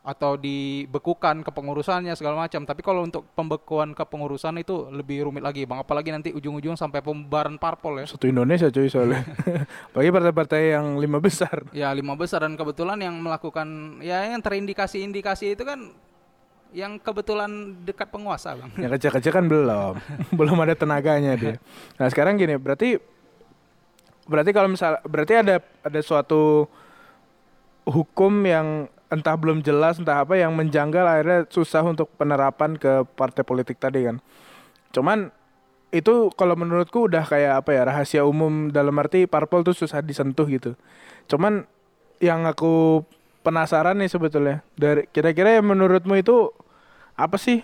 atau 0.05 0.37
dibekukan 0.37 1.41
kepengurusannya 1.41 2.13
segala 2.13 2.45
macam. 2.45 2.61
Tapi 2.61 2.81
kalau 2.85 3.01
untuk 3.01 3.25
pembekuan 3.33 3.97
kepengurusan 3.97 4.61
itu 4.61 4.93
lebih 4.93 5.25
rumit 5.25 5.41
lagi, 5.41 5.65
Bang. 5.65 5.81
Apalagi 5.81 6.13
nanti 6.13 6.29
ujung-ujung 6.29 6.77
sampai 6.77 7.01
pembubaran 7.01 7.57
parpol 7.57 7.97
ya. 7.97 8.05
Satu 8.05 8.29
Indonesia 8.29 8.69
cuy 8.69 8.85
soalnya. 8.85 9.25
Bagi 9.97 10.13
partai-partai 10.13 10.77
yang 10.77 11.01
lima 11.01 11.17
besar. 11.17 11.65
Ya 11.73 11.89
lima 11.89 12.13
besar 12.13 12.45
dan 12.45 12.53
kebetulan 12.53 13.01
yang 13.01 13.17
melakukan 13.17 13.97
ya 14.05 14.29
yang 14.29 14.45
terindikasi-indikasi 14.45 15.57
itu 15.57 15.65
kan 15.65 15.89
yang 16.69 17.01
kebetulan 17.01 17.73
dekat 17.81 18.11
penguasa 18.11 18.53
bang. 18.53 18.69
Yang 18.77 18.91
kecil-kecil 18.99 19.31
kan 19.33 19.45
belum. 19.49 19.93
belum 20.37 20.57
ada 20.61 20.77
tenaganya 20.77 21.33
dia. 21.33 21.55
Nah, 21.97 22.07
sekarang 22.13 22.37
gini, 22.37 22.61
berarti 22.61 23.01
berarti 24.29 24.51
kalau 24.53 24.69
misal 24.69 25.01
berarti 25.05 25.33
ada 25.37 25.61
ada 25.81 25.99
suatu 26.01 26.69
hukum 27.85 28.33
yang 28.45 28.89
entah 29.15 29.39
belum 29.39 29.63
jelas 29.63 29.97
entah 29.97 30.21
apa 30.21 30.35
yang 30.35 30.51
menjanggal 30.51 31.07
akhirnya 31.07 31.39
susah 31.47 31.81
untuk 31.87 32.11
penerapan 32.19 32.75
ke 32.75 33.07
partai 33.15 33.47
politik 33.47 33.79
tadi 33.79 34.03
kan. 34.05 34.19
Cuman 34.91 35.31
itu 35.95 36.27
kalau 36.35 36.59
menurutku 36.59 37.07
udah 37.07 37.23
kayak 37.23 37.63
apa 37.63 37.71
ya 37.71 37.81
rahasia 37.87 38.21
umum 38.27 38.67
dalam 38.67 38.91
arti 38.99 39.23
parpol 39.25 39.63
tuh 39.63 39.71
susah 39.71 40.03
disentuh 40.03 40.43
gitu. 40.51 40.75
Cuman 41.31 41.63
yang 42.19 42.43
aku 42.43 43.03
penasaran 43.45 43.95
nih 44.01 44.09
sebetulnya 44.11 44.65
dari 44.75 45.07
kira-kira 45.13 45.55
yang 45.55 45.69
menurutmu 45.69 46.17
itu 46.17 46.49
apa 47.15 47.37
sih 47.39 47.61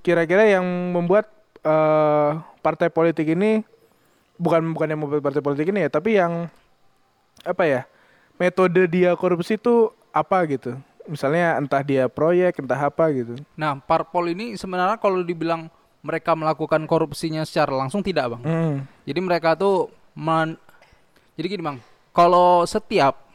kira-kira 0.00 0.48
yang 0.48 0.64
membuat 0.96 1.28
eh, 1.62 2.30
partai 2.64 2.88
politik 2.88 3.30
ini 3.30 3.62
bukan 4.40 4.72
bukan 4.72 4.88
yang 4.90 5.00
membuat 5.04 5.20
partai 5.20 5.44
politik 5.44 5.68
ini 5.70 5.84
ya 5.84 5.90
tapi 5.92 6.16
yang 6.16 6.48
apa 7.44 7.64
ya 7.68 7.80
metode 8.40 8.88
dia 8.88 9.12
korupsi 9.16 9.60
itu 9.60 9.92
apa 10.16 10.48
gitu 10.48 10.72
misalnya 11.04 11.54
entah 11.56 11.84
dia 11.84 12.08
proyek 12.08 12.58
entah 12.58 12.80
apa 12.80 13.04
gitu 13.12 13.36
Nah 13.52 13.76
parpol 13.78 14.26
ini 14.26 14.56
sebenarnya 14.56 14.96
kalau 14.96 15.20
dibilang 15.20 15.68
mereka 16.00 16.32
melakukan 16.32 16.86
korupsinya 16.86 17.42
secara 17.42 17.74
langsung 17.74 17.98
tidak 17.98 18.30
bang. 18.30 18.42
Hmm. 18.42 18.76
Jadi 19.02 19.20
mereka 19.20 19.54
tuh 19.54 19.90
men- 20.14 20.54
jadi 21.34 21.46
gini 21.48 21.62
bang, 21.62 21.78
kalau 22.10 22.62
setiap 22.64 23.26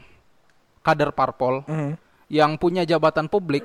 kader 0.80 1.12
parpol 1.12 1.62
Hmm. 1.64 1.94
yang 2.26 2.56
punya 2.56 2.82
jabatan 2.82 3.28
publik 3.28 3.62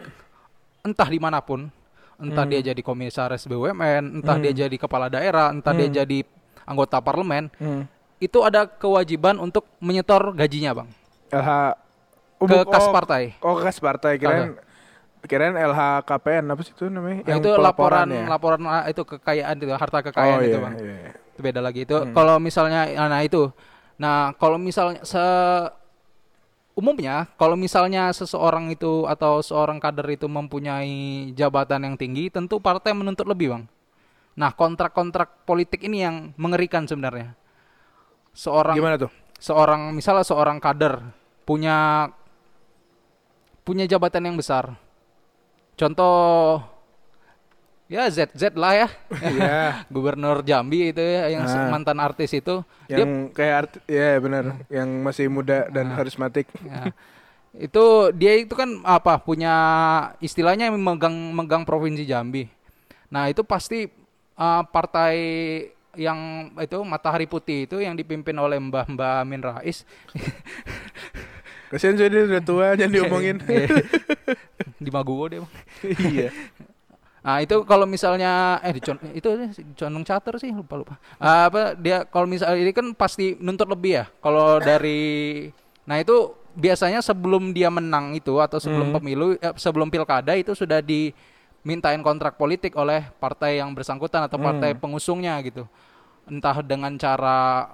entah 0.84 1.08
di 1.08 1.18
mana 1.18 1.40
pun, 1.40 1.72
entah 2.18 2.44
dia 2.44 2.60
jadi 2.62 2.80
komisaris 2.80 3.44
BUMN, 3.44 4.20
entah 4.20 4.38
dia 4.38 4.54
jadi 4.54 4.76
kepala 4.76 5.08
daerah, 5.08 5.50
entah 5.50 5.72
dia 5.74 5.88
jadi 5.90 6.28
anggota 6.64 7.00
parlemen, 7.00 7.48
Hmm. 7.56 7.88
itu 8.20 8.44
ada 8.44 8.68
kewajiban 8.68 9.40
untuk 9.40 9.64
menyetor 9.80 10.32
gajinya 10.34 10.72
bang 10.76 10.90
LH 11.30 11.52
ke 12.38 12.58
kas 12.70 12.86
oh, 12.86 12.94
partai. 12.94 13.24
oh 13.42 13.56
kas 13.58 13.78
partai 13.82 14.22
kirain 14.22 14.54
kirain 15.26 15.56
LHKPN 15.58 16.46
apa 16.54 16.62
sih 16.62 16.72
itu 16.72 16.86
namanya 16.88 17.26
Nah, 17.26 17.38
itu 17.42 17.52
laporan 17.58 18.08
ya? 18.08 18.26
laporan 18.30 18.62
ah, 18.70 18.86
itu 18.88 19.02
kekayaan 19.04 19.56
itu 19.58 19.74
harta 19.74 20.00
kekayaan 20.06 20.40
oh, 20.40 20.46
itu 20.46 20.58
iya, 20.58 20.64
bang. 20.64 20.74
iya, 20.78 20.96
iya. 20.96 21.12
Itu 21.34 21.40
beda 21.42 21.60
lagi 21.62 21.80
itu. 21.86 21.98
Kalau 22.14 22.36
misalnya 22.42 22.90
nah 22.96 23.22
itu. 23.22 23.50
Nah, 23.98 24.34
kalau 24.38 24.62
misalnya 24.62 25.02
se 25.02 25.22
umumnya 26.78 27.26
kalau 27.42 27.58
misalnya 27.58 28.14
seseorang 28.14 28.70
itu 28.70 29.10
atau 29.10 29.42
seorang 29.42 29.82
kader 29.82 30.06
itu 30.14 30.30
mempunyai 30.30 31.34
jabatan 31.34 31.90
yang 31.90 31.96
tinggi, 31.98 32.30
tentu 32.30 32.62
partai 32.62 32.94
menuntut 32.94 33.26
lebih, 33.26 33.58
Bang. 33.58 33.64
Nah, 34.38 34.54
kontrak-kontrak 34.54 35.46
politik 35.50 35.82
ini 35.82 36.06
yang 36.06 36.16
mengerikan 36.38 36.86
sebenarnya. 36.86 37.34
Seorang 38.38 38.78
gimana 38.78 39.02
tuh 39.02 39.10
seorang 39.38 39.94
misalnya 39.94 40.26
seorang 40.26 40.58
kader 40.58 41.02
punya 41.46 42.10
punya 43.68 43.84
jabatan 43.84 44.24
yang 44.24 44.40
besar. 44.40 44.72
Contoh 45.76 46.64
ya 47.88 48.08
ZZ 48.08 48.56
lah 48.56 48.74
ya. 48.74 48.88
Iya. 49.12 49.60
Gubernur 49.94 50.40
Jambi 50.42 50.90
itu 50.90 51.04
ya 51.04 51.28
yang 51.28 51.44
se- 51.46 51.60
Ah. 51.60 51.68
mantan 51.68 52.00
artis 52.00 52.32
itu. 52.32 52.64
Dia 52.88 53.04
yang 53.04 53.28
kayak 53.30 53.54
art 53.54 53.72
ya 53.84 54.16
benar 54.18 54.64
yang 54.68 54.88
masih 55.04 55.28
muda 55.28 55.68
dan 55.68 55.92
karismatik 55.92 56.48
ya, 56.64 56.96
itu 57.54 57.86
dia 58.16 58.40
itu 58.40 58.54
kan 58.54 58.80
apa 58.82 59.20
punya 59.20 59.54
istilahnya 60.18 60.72
megang 60.72 61.36
megang 61.36 61.64
provinsi 61.64 62.08
Jambi. 62.08 62.48
Nah, 63.08 63.28
itu 63.28 63.44
pasti 63.44 63.88
uh, 64.36 64.64
partai 64.64 65.16
yang 65.98 66.20
itu 66.56 66.78
Matahari 66.84 67.26
Putih 67.26 67.66
itu 67.66 67.80
yang 67.80 67.96
dipimpin 67.96 68.36
oleh 68.36 68.56
Mbah 68.56 68.86
Mbah 68.88 69.24
Amin 69.24 69.42
Rais. 69.42 69.84
kasian 71.68 72.00
jadi 72.00 72.28
udah 72.32 72.44
tua 72.44 72.68
jangan 72.80 72.94
diomongin 72.96 73.38
di 74.84 74.90
Maguwo 74.90 75.26
dia. 75.28 75.42
Iya 76.12 76.32
Nah 77.28 77.44
itu 77.44 77.60
kalau 77.68 77.84
misalnya 77.84 78.56
eh 78.64 78.72
di 78.72 78.80
Con- 78.80 79.04
itu 79.12 79.28
Condong 79.76 80.08
Cater 80.08 80.40
sih 80.40 80.48
lupa 80.56 80.80
lupa. 80.80 80.96
Ah, 81.20 81.52
apa 81.52 81.76
dia 81.76 82.08
kalau 82.08 82.24
misalnya 82.24 82.56
ini 82.56 82.72
kan 82.72 82.96
pasti 82.96 83.36
nuntut 83.44 83.68
lebih 83.68 84.00
ya. 84.00 84.06
Kalau 84.24 84.64
dari 84.64 85.44
nah 85.84 86.00
itu 86.00 86.32
biasanya 86.56 87.04
sebelum 87.04 87.52
dia 87.52 87.68
menang 87.68 88.16
itu 88.16 88.40
atau 88.40 88.64
sebelum 88.64 88.96
pemilu 88.96 89.36
eh, 89.44 89.52
sebelum 89.60 89.92
pilkada 89.92 90.40
itu 90.40 90.56
sudah 90.56 90.80
dimintain 90.80 92.00
kontrak 92.00 92.40
politik 92.40 92.80
oleh 92.80 93.04
partai 93.20 93.60
yang 93.60 93.76
bersangkutan 93.76 94.24
atau 94.24 94.40
partai 94.40 94.72
pengusungnya 94.80 95.36
gitu. 95.44 95.68
Entah 96.32 96.64
dengan 96.64 96.96
cara 96.96 97.68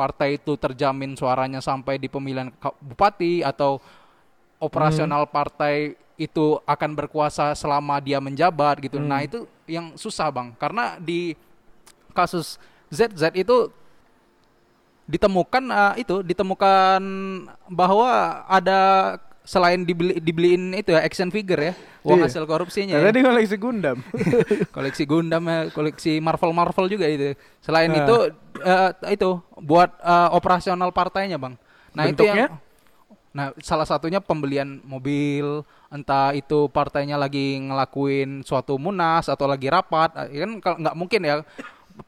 partai 0.00 0.40
itu 0.40 0.56
terjamin 0.56 1.12
suaranya 1.12 1.60
sampai 1.60 2.00
di 2.00 2.08
pemilihan 2.08 2.48
bupati 2.80 3.44
atau 3.44 3.76
operasional 4.56 5.28
partai 5.28 6.00
itu 6.16 6.56
akan 6.64 6.90
berkuasa 6.96 7.52
selama 7.52 8.00
dia 8.00 8.16
menjabat 8.20 8.80
gitu. 8.84 8.96
Nah, 8.96 9.20
itu 9.24 9.44
yang 9.68 9.96
susah, 9.96 10.28
Bang. 10.32 10.56
Karena 10.56 10.96
di 10.96 11.36
kasus 12.16 12.56
ZZ 12.88 13.32
itu 13.36 13.68
ditemukan 15.08 15.64
eh, 15.68 15.94
itu 16.04 16.22
ditemukan 16.24 17.00
bahwa 17.72 18.44
ada 18.46 19.16
selain 19.50 19.82
dibeli, 19.82 20.22
dibeliin 20.22 20.70
itu 20.78 20.94
ya 20.94 21.02
action 21.02 21.26
figure 21.26 21.58
ya, 21.58 21.74
uang 22.06 22.22
Iya. 22.22 22.30
hasil 22.30 22.46
korupsinya. 22.46 22.94
nah, 22.94 23.02
ya. 23.02 23.06
tadi 23.10 23.20
koleksi 23.20 23.56
Gundam 23.58 23.98
koleksi 24.76 25.02
Gundam 25.04 25.42
ya, 25.42 25.58
koleksi 25.74 26.12
Marvel 26.22 26.54
Marvel 26.54 26.86
juga 26.86 27.10
itu. 27.10 27.34
Selain 27.58 27.90
Nah. 27.90 27.98
itu 27.98 28.16
eh, 28.62 28.90
itu 29.10 29.30
buat 29.58 29.90
eh, 29.98 30.28
operasional 30.30 30.94
partainya, 30.94 31.34
Bang. 31.34 31.58
Nah, 31.90 32.06
itu 32.06 32.22
Bentuknya? 32.22 32.46
yang 32.46 32.62
Nah, 33.30 33.54
salah 33.62 33.86
satunya 33.86 34.18
pembelian 34.18 34.82
mobil, 34.82 35.62
entah 35.86 36.34
itu 36.34 36.66
partainya 36.66 37.14
lagi 37.14 37.62
ngelakuin 37.62 38.42
suatu 38.42 38.74
munas 38.74 39.30
atau 39.30 39.46
lagi 39.46 39.70
rapat, 39.70 40.10
Eh, 40.26 40.42
kan 40.42 40.50
kalau 40.58 40.76
nggak 40.82 40.96
mungkin 40.98 41.20
ya 41.22 41.34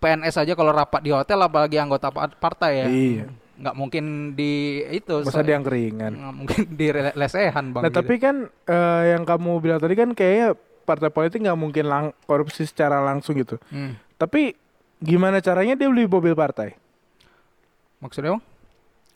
PNS 0.03 0.43
aja 0.43 0.53
kalau 0.55 0.75
rapat 0.75 0.99
di 0.99 1.15
hotel 1.15 1.39
apalagi 1.39 1.79
anggota 1.79 2.11
pa- 2.11 2.27
partai 2.27 2.71
ya. 2.75 2.87
Iya. 2.91 3.25
Nggak 3.63 3.77
mungkin 3.79 4.05
di 4.35 4.53
itu 4.91 5.23
masa 5.23 5.41
dia 5.41 5.55
yang 5.55 5.63
keringan 5.63 6.13
nggak 6.13 6.35
mungkin 6.35 6.61
di 6.69 6.87
lesehan, 7.15 7.71
Bang. 7.71 7.83
nah 7.83 7.89
gitu. 7.89 7.99
tapi 8.03 8.15
kan 8.19 8.37
eh, 8.67 9.03
yang 9.15 9.23
kamu 9.23 9.51
bilang 9.59 9.79
tadi 9.79 9.95
kan 9.95 10.11
kayaknya 10.11 10.59
partai 10.83 11.09
politik 11.09 11.39
nggak 11.41 11.55
mungkin 11.55 11.87
lang- 11.87 12.15
korupsi 12.25 12.67
secara 12.67 12.99
langsung 12.99 13.39
gitu 13.39 13.63
Hmm. 13.71 13.95
tapi 14.19 14.59
gimana 14.99 15.39
caranya 15.39 15.73
dia 15.73 15.87
beli 15.87 16.05
mobil 16.05 16.35
partai 16.35 16.75
Maksudnya, 17.99 18.35
Bang? 18.35 18.43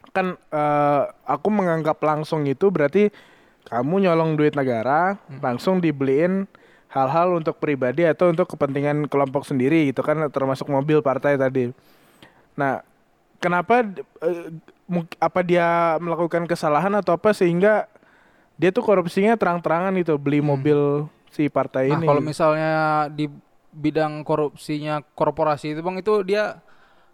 kan 0.09 0.27
eh, 0.33 1.03
aku 1.27 1.49
menganggap 1.51 1.99
langsung 1.99 2.47
itu 2.47 2.71
berarti 2.71 3.11
kamu 3.67 4.07
nyolong 4.07 4.39
duit 4.39 4.55
negara 4.55 5.19
langsung 5.37 5.77
dibeliin 5.77 6.47
hal-hal 6.87 7.35
untuk 7.35 7.59
pribadi 7.59 8.07
atau 8.07 8.31
untuk 8.31 8.47
kepentingan 8.47 9.05
kelompok 9.05 9.43
sendiri 9.43 9.91
gitu 9.91 10.01
kan 10.01 10.23
termasuk 10.31 10.65
mobil 10.67 11.03
partai 11.03 11.35
tadi. 11.35 11.75
Nah, 12.55 12.81
kenapa 13.37 13.85
mung- 14.85 15.11
apa 15.19 15.41
dia 15.43 15.97
melakukan 15.99 16.45
kesalahan 16.45 16.93
atau 16.95 17.15
apa 17.15 17.33
sehingga 17.33 17.87
dia 18.57 18.73
tuh 18.73 18.81
korupsinya 18.81 19.37
terang-terangan 19.37 19.93
gitu 20.01 20.17
beli 20.17 20.41
mobil 20.41 21.05
si 21.29 21.47
partai 21.47 21.93
Nah, 21.93 22.01
ini. 22.01 22.07
kalau 22.09 22.23
misalnya 22.25 22.73
di 23.13 23.29
bidang 23.77 24.25
korupsinya 24.25 25.05
korporasi 25.13 25.77
itu 25.77 25.81
Bang 25.85 26.01
itu 26.01 26.25
dia 26.25 26.65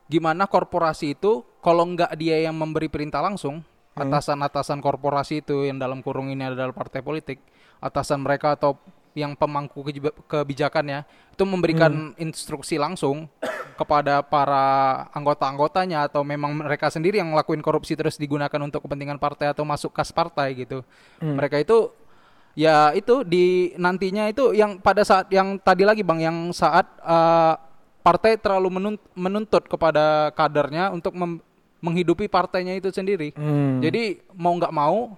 gimana 0.07 0.47
korporasi 0.47 1.19
itu? 1.19 1.43
Kalau 1.59 1.83
nggak 1.87 2.14
dia 2.14 2.38
yang 2.43 2.55
memberi 2.55 2.87
perintah 2.87 3.19
langsung 3.19 3.67
atasan-atasan 3.93 4.81
korporasi 4.81 5.43
itu 5.43 5.67
yang 5.67 5.76
dalam 5.76 6.00
kurung 6.00 6.31
ini 6.31 6.49
adalah 6.49 6.73
partai 6.73 7.02
politik 7.02 7.43
atasan 7.76 8.23
mereka 8.23 8.55
atau 8.55 8.79
yang 9.12 9.37
pemangku 9.37 9.85
kejiba- 9.85 10.16
kebijakannya 10.25 11.04
itu 11.33 11.45
memberikan 11.45 12.16
instruksi 12.16 12.81
langsung 12.81 13.28
kepada 13.81 14.25
para 14.25 15.07
anggota-anggotanya 15.12 16.09
atau 16.09 16.25
memang 16.25 16.52
mereka 16.64 16.88
sendiri 16.88 17.21
yang 17.21 17.33
ngelakuin 17.33 17.61
korupsi 17.61 17.97
terus 17.97 18.16
digunakan 18.16 18.61
untuk 18.61 18.85
kepentingan 18.85 19.21
partai 19.21 19.52
atau 19.52 19.64
masuk 19.64 19.92
kas 19.92 20.12
partai 20.12 20.64
gitu. 20.64 20.85
Mereka 21.21 21.61
itu 21.61 21.92
ya 22.52 22.92
itu 22.92 23.25
di 23.25 23.73
nantinya 23.81 24.28
itu 24.28 24.52
yang 24.52 24.76
pada 24.76 25.00
saat 25.04 25.33
yang 25.33 25.57
tadi 25.57 25.88
lagi 25.88 26.04
Bang 26.04 26.21
yang 26.21 26.52
saat 26.52 26.85
eh, 27.00 27.54
partai 28.02 28.37
terlalu 28.37 28.69
menun- 28.69 29.04
menuntut 29.14 29.64
kepada 29.71 30.35
kadernya 30.35 30.90
untuk 30.92 31.14
menghidupi 31.83 32.26
partainya 32.28 32.76
itu 32.78 32.90
sendiri. 32.90 33.35
Hmm. 33.35 33.83
Jadi 33.83 34.21
mau 34.35 34.54
nggak 34.54 34.75
mau 34.75 35.16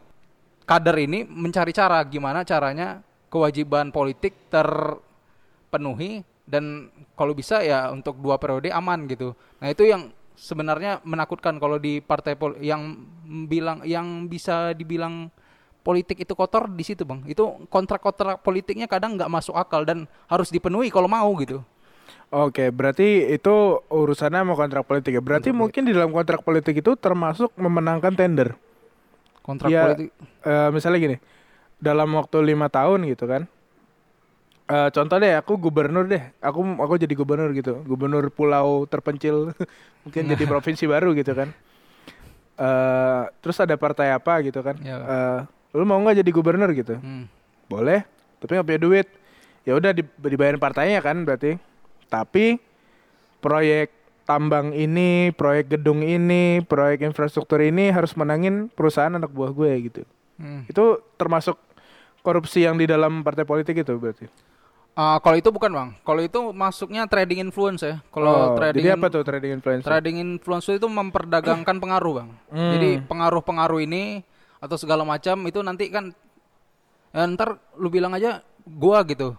kader 0.64 0.96
ini 1.04 1.28
mencari 1.28 1.72
cara 1.76 2.00
gimana 2.08 2.40
caranya 2.44 3.04
kewajiban 3.34 3.90
politik 3.90 4.30
terpenuhi 4.46 6.22
dan 6.46 6.86
kalau 7.18 7.34
bisa 7.34 7.66
ya 7.66 7.90
untuk 7.90 8.14
dua 8.22 8.38
periode 8.38 8.70
aman 8.70 9.10
gitu. 9.10 9.34
Nah 9.58 9.74
itu 9.74 9.82
yang 9.90 10.14
sebenarnya 10.38 11.02
menakutkan 11.02 11.58
kalau 11.58 11.82
di 11.82 11.98
partai 11.98 12.38
pol 12.38 12.54
yang 12.62 12.94
bilang 13.50 13.82
yang 13.82 14.30
bisa 14.30 14.70
dibilang 14.70 15.34
politik 15.82 16.22
itu 16.22 16.38
kotor 16.38 16.70
di 16.70 16.86
situ 16.86 17.02
bang. 17.02 17.26
Itu 17.26 17.66
kontrak-kontrak 17.66 18.46
politiknya 18.46 18.86
kadang 18.86 19.18
nggak 19.18 19.32
masuk 19.32 19.58
akal 19.58 19.82
dan 19.82 20.06
harus 20.30 20.54
dipenuhi 20.54 20.94
kalau 20.94 21.10
mau 21.10 21.26
gitu. 21.42 21.58
Oke, 22.34 22.70
berarti 22.74 23.30
itu 23.30 23.78
urusannya 23.90 24.42
sama 24.42 24.54
kontrak 24.58 24.82
politik 24.86 25.14
ya. 25.14 25.22
Berarti 25.22 25.54
mungkin 25.54 25.86
di 25.86 25.92
dalam 25.94 26.10
kontrak 26.10 26.42
politik 26.42 26.82
itu 26.82 26.98
termasuk 26.98 27.54
memenangkan 27.54 28.10
tender. 28.14 28.58
Kontrak 29.44 29.70
Ya, 29.70 29.92
politik. 29.92 30.08
eh, 30.42 30.68
misalnya 30.74 30.98
gini, 30.98 31.16
dalam 31.84 32.08
waktu 32.16 32.40
lima 32.40 32.72
tahun 32.72 33.04
gitu 33.04 33.28
kan. 33.28 33.44
Eh, 34.64 34.88
contoh 34.96 35.20
deh, 35.20 35.36
aku 35.36 35.60
gubernur 35.60 36.08
deh. 36.08 36.24
Aku 36.40 36.64
aku 36.80 36.96
jadi 36.96 37.12
gubernur 37.12 37.52
gitu, 37.52 37.84
gubernur 37.84 38.32
pulau 38.32 38.88
terpencil, 38.88 39.52
mungkin 40.08 40.24
jadi 40.24 40.44
provinsi 40.48 40.88
baru 40.88 41.12
gitu 41.12 41.36
kan. 41.36 41.52
Eh, 42.56 43.22
terus 43.44 43.60
ada 43.60 43.76
partai 43.76 44.16
apa 44.16 44.40
gitu 44.40 44.64
kan? 44.64 44.80
Eh, 45.04 45.40
lu 45.76 45.84
mau 45.84 46.00
nggak 46.00 46.24
jadi 46.24 46.30
gubernur 46.32 46.72
gitu? 46.72 46.96
Hmm. 46.96 47.28
Boleh, 47.68 48.08
tapi 48.40 48.56
nggak 48.56 48.66
punya 48.72 48.80
duit. 48.80 49.06
Ya 49.68 49.76
udah 49.76 49.92
di- 49.92 50.16
dibayarin 50.24 50.60
partainya 50.60 51.04
kan 51.04 51.28
berarti. 51.28 51.60
Tapi 52.08 52.56
proyek 53.44 53.92
tambang 54.24 54.72
ini, 54.72 55.28
proyek 55.36 55.76
gedung 55.76 56.00
ini, 56.00 56.64
proyek 56.64 57.04
infrastruktur 57.04 57.60
ini 57.60 57.92
harus 57.92 58.16
menangin 58.16 58.72
perusahaan 58.72 59.12
anak 59.12 59.28
buah 59.28 59.52
gue 59.52 59.92
gitu. 59.92 60.02
Hmm. 60.40 60.64
Itu 60.64 61.04
termasuk 61.20 61.60
korupsi 62.24 62.64
yang 62.64 62.80
di 62.80 62.88
dalam 62.88 63.20
partai 63.20 63.44
politik 63.44 63.84
itu 63.84 63.92
berarti. 64.00 64.26
Ah, 64.94 65.18
kalau 65.18 65.36
itu 65.36 65.50
bukan 65.50 65.74
bang. 65.74 65.88
Kalau 66.06 66.22
itu 66.22 66.40
masuknya 66.54 67.04
trading 67.10 67.50
influence 67.50 67.82
ya. 67.82 67.98
Kalau 68.14 68.54
Oh, 68.54 68.56
trading 68.56 68.80
jadi 68.80 68.94
apa 68.94 69.06
tuh 69.10 69.26
trading 69.26 69.58
influencer? 69.58 69.90
Trading 69.90 70.16
influence 70.22 70.70
itu 70.70 70.86
memperdagangkan 70.86 71.76
pengaruh, 71.82 72.22
Bang. 72.22 72.30
Hmm. 72.48 72.72
Jadi 72.78 73.02
pengaruh-pengaruh 73.02 73.82
ini 73.82 74.22
atau 74.62 74.78
segala 74.78 75.02
macam 75.02 75.44
itu 75.50 75.58
nanti 75.66 75.90
kan 75.90 76.14
ya, 77.10 77.26
ntar 77.34 77.58
lu 77.74 77.90
bilang 77.90 78.14
aja 78.14 78.40
gua 78.64 79.02
gitu. 79.02 79.34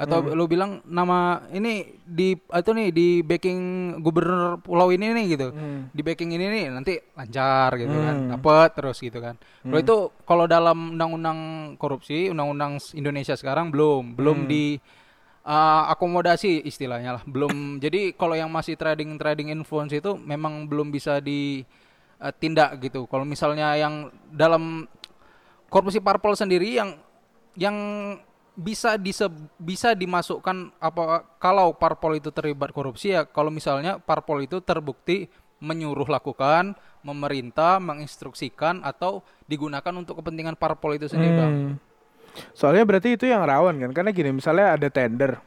Atau 0.00 0.24
Hmm. 0.24 0.32
lu 0.32 0.48
bilang 0.48 0.80
nama 0.88 1.44
ini 1.52 2.00
di 2.00 2.32
itu 2.32 2.70
nih 2.72 2.88
di 2.88 3.08
backing 3.20 3.60
gubernur 4.00 4.56
pulau 4.64 4.88
ini 4.88 5.12
nih 5.12 5.26
gitu. 5.36 5.52
Hmm. 5.52 5.92
Di 5.92 6.00
backing 6.00 6.32
ini 6.32 6.46
nih 6.48 6.64
nanti 6.72 6.96
lancar 7.12 7.76
gitu 7.76 7.92
kan. 7.92 8.16
Hmm. 8.16 8.30
Dapat 8.32 8.70
terus 8.80 8.96
gitu 8.96 9.20
kan. 9.20 9.36
Kalau 9.60 9.80
itu 9.84 9.96
kalau 10.24 10.44
dalam 10.48 10.96
undang-undang 10.96 11.38
korupsi, 11.76 12.32
undang-undang 12.32 12.80
Indonesia 12.96 13.36
sekarang 13.36 13.68
belum 13.68 14.16
belum 14.16 14.48
di 14.48 14.80
uh, 15.44 15.92
akomodasi 15.92 16.64
istilahnya 16.64 17.20
lah 17.20 17.22
belum 17.24 17.52
jadi 17.84 18.12
kalau 18.16 18.36
yang 18.36 18.50
masih 18.52 18.76
trading 18.76 19.16
trading 19.16 19.52
influence 19.52 19.92
itu 19.94 20.16
memang 20.16 20.68
belum 20.68 20.92
bisa 20.92 21.20
ditindak 21.20 22.80
gitu 22.80 23.06
kalau 23.08 23.24
misalnya 23.24 23.76
yang 23.76 24.08
dalam 24.30 24.86
korupsi 25.70 26.02
parpol 26.02 26.34
sendiri 26.34 26.76
yang 26.76 26.98
yang 27.58 27.76
bisa 28.60 29.00
dise, 29.00 29.24
bisa 29.56 29.96
dimasukkan 29.96 30.76
apa 30.76 31.24
kalau 31.40 31.72
parpol 31.72 32.20
itu 32.20 32.28
terlibat 32.28 32.76
korupsi 32.76 33.16
ya 33.16 33.24
kalau 33.24 33.48
misalnya 33.48 33.96
parpol 33.96 34.44
itu 34.44 34.60
terbukti 34.60 35.32
menyuruh 35.64 36.08
lakukan 36.08 36.76
memerintah 37.00 37.80
menginstruksikan 37.80 38.84
atau 38.84 39.24
digunakan 39.48 39.92
untuk 39.96 40.20
kepentingan 40.20 40.60
parpol 40.60 41.00
itu 41.00 41.08
sendiri 41.08 41.32
bang 41.36 41.50
Hmm. 41.50 41.76
Soalnya 42.54 42.86
berarti 42.86 43.18
itu 43.18 43.26
yang 43.26 43.42
rawan 43.42 43.82
kan? 43.82 43.90
Karena 43.90 44.10
gini, 44.14 44.30
misalnya 44.30 44.78
ada 44.78 44.86
tender. 44.86 45.42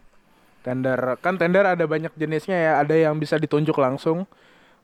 Tender 0.64 1.20
kan 1.20 1.36
tender 1.36 1.64
ada 1.64 1.84
banyak 1.84 2.12
jenisnya 2.16 2.56
ya. 2.60 2.72
Ada 2.84 3.08
yang 3.08 3.16
bisa 3.20 3.40
ditunjuk 3.40 3.76
langsung. 3.76 4.28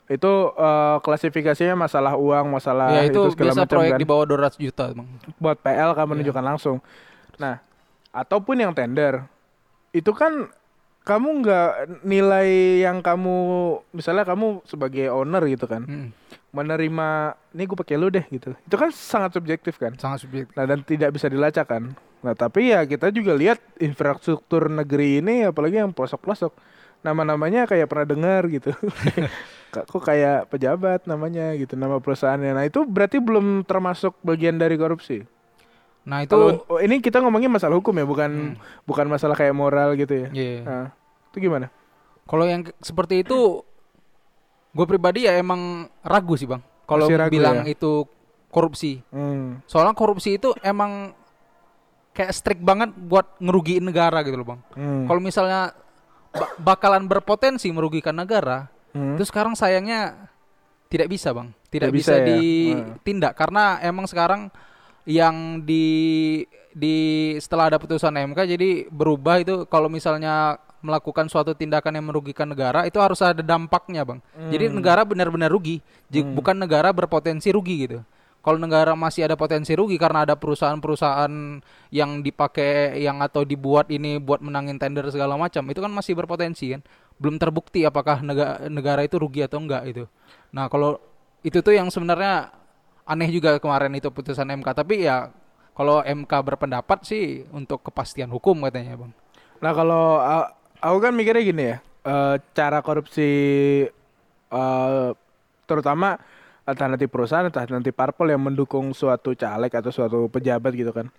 Itu 0.09 0.55
eh, 0.55 0.97
klasifikasinya 1.03 1.75
masalah 1.75 2.17
uang, 2.17 2.55
masalah 2.55 3.03
ya 3.03 3.11
itu, 3.11 3.29
segala 3.35 3.53
biasa 3.53 3.61
macam 3.61 3.75
proyek 3.77 3.91
kan. 3.93 3.99
di 4.01 4.07
bawah 4.07 4.25
200 4.25 4.57
juta 4.57 4.85
bang 4.95 5.07
buat 5.37 5.57
PL 5.61 5.91
kan 5.93 6.05
menunjukkan 6.09 6.45
langsung. 6.55 6.77
Nah, 7.37 7.61
ataupun 8.19 8.59
yang 8.59 8.75
tender. 8.75 9.25
Itu 9.95 10.13
kan 10.13 10.51
kamu 11.07 11.41
nggak 11.41 11.69
nilai 12.05 12.49
yang 12.85 13.01
kamu 13.01 13.37
misalnya 13.97 14.27
kamu 14.27 14.61
sebagai 14.67 15.09
owner 15.09 15.41
gitu 15.49 15.65
kan 15.65 15.81
Hmm, 15.81 16.09
menerima 16.53 17.33
ini 17.55 17.63
gue 17.65 17.77
pakai 17.77 17.97
lu 17.97 18.13
deh 18.13 18.21
gitu. 18.29 18.53
Itu 18.67 18.75
kan 18.77 18.93
sangat 18.93 19.33
subjektif 19.33 19.81
kan? 19.81 19.97
Sangat 19.97 20.27
subjektif. 20.27 20.53
Nah 20.53 20.69
dan 20.69 20.85
tidak 20.85 21.15
bisa 21.17 21.25
dilacak 21.25 21.65
kan? 21.65 21.97
Nah 22.21 22.33
tapi 22.37 22.75
ya 22.75 22.85
kita 22.85 23.09
juga 23.09 23.33
lihat 23.33 23.57
infrastruktur 23.81 24.69
negeri 24.69 25.23
ini 25.23 25.49
apalagi 25.49 25.81
yang 25.81 25.95
pelosok-pelosok 25.95 26.53
nama-namanya 27.01 27.65
kayak 27.65 27.87
pernah 27.89 28.05
dengar 28.05 28.41
gitu. 28.51 28.75
Kok 29.69 29.85
kok 29.85 30.01
kayak 30.01 30.49
pejabat 30.49 31.05
namanya 31.05 31.53
gitu 31.53 31.77
nama 31.77 32.01
perusahaannya. 32.01 32.57
Nah 32.57 32.65
itu 32.65 32.81
berarti 32.89 33.21
belum 33.21 33.61
termasuk 33.69 34.17
bagian 34.25 34.57
dari 34.57 34.73
korupsi 34.81 35.21
nah 36.09 36.25
itu 36.25 36.33
kalau 36.33 36.65
oh, 36.65 36.81
ini 36.81 36.97
kita 36.97 37.21
ngomongin 37.21 37.53
masalah 37.53 37.77
hukum 37.77 37.93
ya, 37.93 38.01
bukan 38.03 38.57
bukan 38.83 39.05
masalah 39.05 39.37
kayak 39.37 39.53
moral 39.53 39.93
gitu 39.93 40.25
ya. 40.25 40.29
Iya. 40.33 40.57
Nah, 40.65 40.85
itu 41.29 41.37
gimana? 41.37 41.69
Kalau 42.25 42.49
yang 42.49 42.65
seperti 42.81 43.21
itu, 43.21 43.61
gue 44.69 44.85
pribadi 44.89 45.29
ya 45.29 45.37
emang 45.37 45.85
ragu 46.01 46.33
sih 46.33 46.49
bang. 46.49 46.65
Kalau 46.89 47.05
bilang 47.29 47.61
ya? 47.61 47.77
itu 47.77 48.09
korupsi, 48.49 49.05
Hmm. 49.13 49.61
soalnya 49.69 49.93
korupsi 49.93 50.41
itu 50.41 50.49
emang 50.65 51.13
kayak 52.11 52.33
strict 52.33 52.61
banget 52.65 52.89
buat 52.97 53.37
ngerugiin 53.37 53.85
negara 53.85 54.25
gitu 54.25 54.33
loh 54.33 54.57
bang. 54.57 54.61
Hmm. 54.73 55.05
Kalau 55.05 55.21
misalnya 55.21 55.77
ba- 56.33 56.57
bakalan 56.57 57.05
berpotensi 57.05 57.69
merugikan 57.69 58.17
negara, 58.17 58.65
Hmm. 58.89 59.13
itu 59.13 59.29
sekarang 59.29 59.53
sayangnya 59.53 60.17
tidak 60.89 61.13
bisa 61.13 61.29
bang, 61.29 61.53
tidak 61.69 61.93
Tidak 61.93 61.93
bisa, 61.93 62.13
bisa 62.17 62.25
ya? 62.25 62.25
ditindak 62.25 63.33
karena 63.37 63.77
emang 63.85 64.09
sekarang 64.09 64.49
yang 65.07 65.63
di 65.63 65.85
di 66.69 66.95
setelah 67.41 67.73
ada 67.73 67.77
putusan 67.81 68.13
MK 68.13 68.39
jadi 68.55 68.69
berubah 68.93 69.41
itu 69.41 69.65
kalau 69.67 69.89
misalnya 69.89 70.59
melakukan 70.79 71.27
suatu 71.27 71.51
tindakan 71.51 71.91
yang 71.99 72.07
merugikan 72.07 72.47
negara 72.47 72.87
itu 72.87 72.95
harus 73.03 73.19
ada 73.19 73.43
dampaknya 73.43 74.07
bang. 74.07 74.19
Jadi 74.47 74.71
negara 74.71 75.03
benar-benar 75.03 75.51
rugi, 75.51 75.83
Ji- 76.07 76.23
bukan 76.23 76.55
negara 76.55 76.95
berpotensi 76.95 77.51
rugi 77.51 77.87
gitu. 77.87 77.99
Kalau 78.39 78.55
negara 78.55 78.95
masih 78.95 79.27
ada 79.27 79.35
potensi 79.35 79.75
rugi 79.75 79.99
karena 79.99 80.23
ada 80.23 80.39
perusahaan-perusahaan 80.39 81.59
yang 81.91 82.23
dipakai 82.23 82.95
yang 83.03 83.19
atau 83.19 83.43
dibuat 83.43 83.91
ini 83.91 84.15
buat 84.15 84.39
menangin 84.39 84.79
tender 84.79 85.03
segala 85.11 85.35
macam, 85.35 85.67
itu 85.67 85.83
kan 85.83 85.91
masih 85.91 86.15
berpotensi 86.15 86.71
kan. 86.71 86.81
Belum 87.19 87.35
terbukti 87.35 87.83
apakah 87.83 88.23
negara, 88.23 88.71
negara 88.71 89.03
itu 89.03 89.19
rugi 89.19 89.43
atau 89.43 89.59
enggak 89.59 89.83
itu. 89.91 90.03
Nah, 90.55 90.71
kalau 90.71 91.03
itu 91.43 91.59
tuh 91.59 91.75
yang 91.75 91.91
sebenarnya 91.91 92.47
aneh 93.09 93.29
juga 93.33 93.57
kemarin 93.57 93.89
itu 93.97 94.13
putusan 94.13 94.45
MK, 94.45 94.69
tapi 94.77 95.01
ya 95.01 95.33
kalau 95.73 96.05
MK 96.05 96.29
berpendapat 96.45 97.01
sih 97.01 97.41
untuk 97.49 97.81
kepastian 97.81 98.29
hukum 98.29 98.61
katanya, 98.69 98.93
Bang. 98.99 99.11
Nah, 99.59 99.71
kalau 99.73 100.21
a- 100.21 100.53
aku 100.77 100.97
kan 101.01 101.11
mikirnya 101.17 101.41
gini 101.41 101.63
ya, 101.73 101.77
eh, 102.05 102.35
cara 102.53 102.85
korupsi 102.85 103.29
eh, 104.49 105.09
terutama 105.65 106.17
entah 106.65 106.85
nanti 106.85 107.05
perusahaan 107.05 107.45
entah 107.45 107.65
nanti 107.65 107.89
parpol 107.89 108.29
yang 108.29 108.41
mendukung 108.41 108.93
suatu 108.93 109.33
caleg 109.33 109.73
atau 109.73 109.89
suatu 109.89 110.29
pejabat 110.29 110.73
gitu 110.73 110.89
kan. 110.89 111.09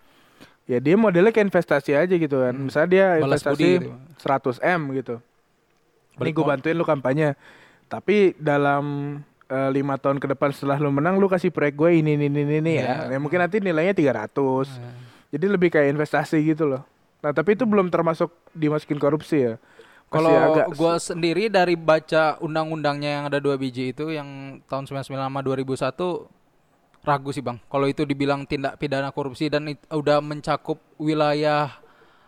Ya 0.66 0.79
dia 0.79 0.94
modelnya 0.94 1.35
kayak 1.35 1.50
investasi 1.50 1.94
aja 1.94 2.14
gitu 2.14 2.37
kan. 2.38 2.55
Misalnya 2.55 2.88
dia 2.90 3.07
Hmm. 3.18 3.26
Balas 3.26 3.42
investasi 3.42 3.66
gitu. 3.83 3.90
100 4.18 4.57
M 4.62 4.81
gitu. 4.94 5.18
Ini 6.20 6.31
gue 6.31 6.44
bantuin 6.44 6.76
lu 6.79 6.87
kampanye. 6.87 7.35
Tapi 7.87 8.38
dalam 8.38 9.18
eh, 9.50 9.70
lima 9.74 9.98
tahun 9.98 10.22
ke 10.22 10.30
depan 10.30 10.54
setelah 10.54 10.78
lu 10.78 10.94
menang 10.94 11.18
lu 11.18 11.26
kasih 11.26 11.50
proyek 11.50 11.74
gue 11.74 11.90
ini 11.98 12.14
ini 12.14 12.26
ini, 12.30 12.62
ini 12.62 12.72
ya. 12.78 13.10
Iya. 13.10 13.14
Ya 13.14 13.18
mungkin 13.18 13.42
nanti 13.42 13.58
nilainya 13.58 13.92
300. 13.92 14.30
Nah, 14.78 14.94
Jadi 15.30 15.46
lebih 15.46 15.68
kayak 15.70 15.94
investasi 15.94 16.38
gitu 16.42 16.66
loh. 16.66 16.82
Nah, 17.22 17.30
tapi 17.30 17.54
itu 17.54 17.62
belum 17.62 17.90
termasuk 17.92 18.30
dimasukin 18.50 18.98
korupsi 18.98 19.46
ya. 19.46 19.54
Kalau 20.10 20.34
agak 20.34 20.74
gua 20.74 20.98
sendiri 20.98 21.46
dari 21.46 21.78
baca 21.78 22.34
undang-undangnya 22.42 23.10
yang 23.20 23.24
ada 23.30 23.38
dua 23.38 23.54
biji 23.54 23.94
itu 23.94 24.10
yang 24.10 24.58
tahun 24.66 24.90
99 24.90 25.06
sama 25.06 25.38
2001 25.38 26.26
ragu 27.06 27.30
sih 27.30 27.38
bang. 27.38 27.62
Kalau 27.70 27.86
itu 27.86 28.02
dibilang 28.02 28.42
tindak 28.42 28.74
pidana 28.74 29.14
korupsi 29.14 29.46
dan 29.46 29.70
it- 29.70 29.86
udah 29.86 30.18
mencakup 30.18 30.82
wilayah 30.98 31.70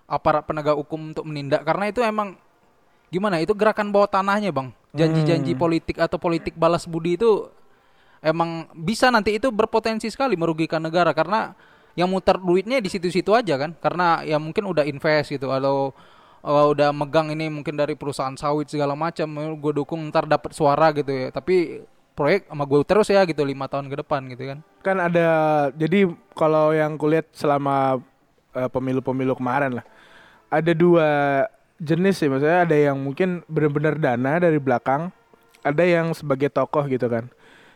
aparat 0.06 0.46
penegak 0.46 0.78
hukum 0.78 1.11
untuk 1.11 1.26
menindak 1.26 1.66
karena 1.66 1.90
itu 1.90 2.04
emang 2.04 2.37
gimana 3.08 3.40
itu 3.40 3.56
gerakan 3.56 3.88
bawah 3.88 4.06
tanahnya 4.06 4.52
bang 4.52 4.68
janji-janji 4.92 5.57
politik 5.57 5.96
atau 5.96 6.20
politik 6.20 6.52
balas 6.57 6.85
budi 6.85 7.16
itu 7.16 7.48
emang 8.20 8.68
bisa 8.76 9.09
nanti 9.09 9.37
itu 9.40 9.48
berpotensi 9.48 10.12
sekali 10.12 10.37
merugikan 10.37 10.85
negara 10.85 11.11
karena 11.16 11.57
yang 11.92 12.09
muter 12.09 12.40
duitnya 12.40 12.81
di 12.81 12.88
situ-situ 12.88 13.33
aja 13.37 13.57
kan. 13.61 13.76
Karena 13.76 14.24
ya 14.24 14.40
mungkin 14.40 14.68
udah 14.68 14.85
invest 14.85 15.33
gitu 15.33 15.52
atau 15.52 15.92
uh, 16.44 16.66
udah 16.72 16.92
megang 16.92 17.33
ini 17.33 17.52
mungkin 17.52 17.76
dari 17.76 17.96
perusahaan 17.96 18.37
sawit 18.37 18.68
segala 18.68 18.96
macam 18.96 19.28
gue 19.59 19.72
dukung 19.72 20.09
ntar 20.09 20.24
dapat 20.24 20.57
suara 20.57 20.92
gitu 20.96 21.12
ya. 21.12 21.28
Tapi 21.28 21.85
proyek 22.12 22.48
sama 22.48 22.64
gue 22.68 22.81
terus 22.85 23.09
ya 23.09 23.24
gitu 23.24 23.40
lima 23.44 23.68
tahun 23.68 23.88
ke 23.92 23.96
depan 24.05 24.20
gitu 24.33 24.57
kan. 24.57 24.59
Kan 24.85 24.96
ada 25.00 25.28
jadi 25.76 26.09
kalau 26.37 26.72
yang 26.72 26.96
kulihat 26.96 27.33
selama 27.33 28.00
eh, 28.57 28.68
pemilu-pemilu 28.68 29.37
kemarin 29.37 29.81
lah 29.81 29.87
ada 30.52 30.72
dua 30.76 31.09
jenis 31.82 32.14
sih 32.16 32.30
maksudnya 32.30 32.62
ada 32.62 32.76
yang 32.76 32.94
mungkin 32.94 33.42
benar-benar 33.44 33.98
dana 33.98 34.38
dari 34.38 34.56
belakang 34.56 35.10
ada 35.60 35.82
yang 35.82 36.10
sebagai 36.12 36.46
tokoh 36.46 36.86
gitu 36.86 37.06
kan 37.06 37.26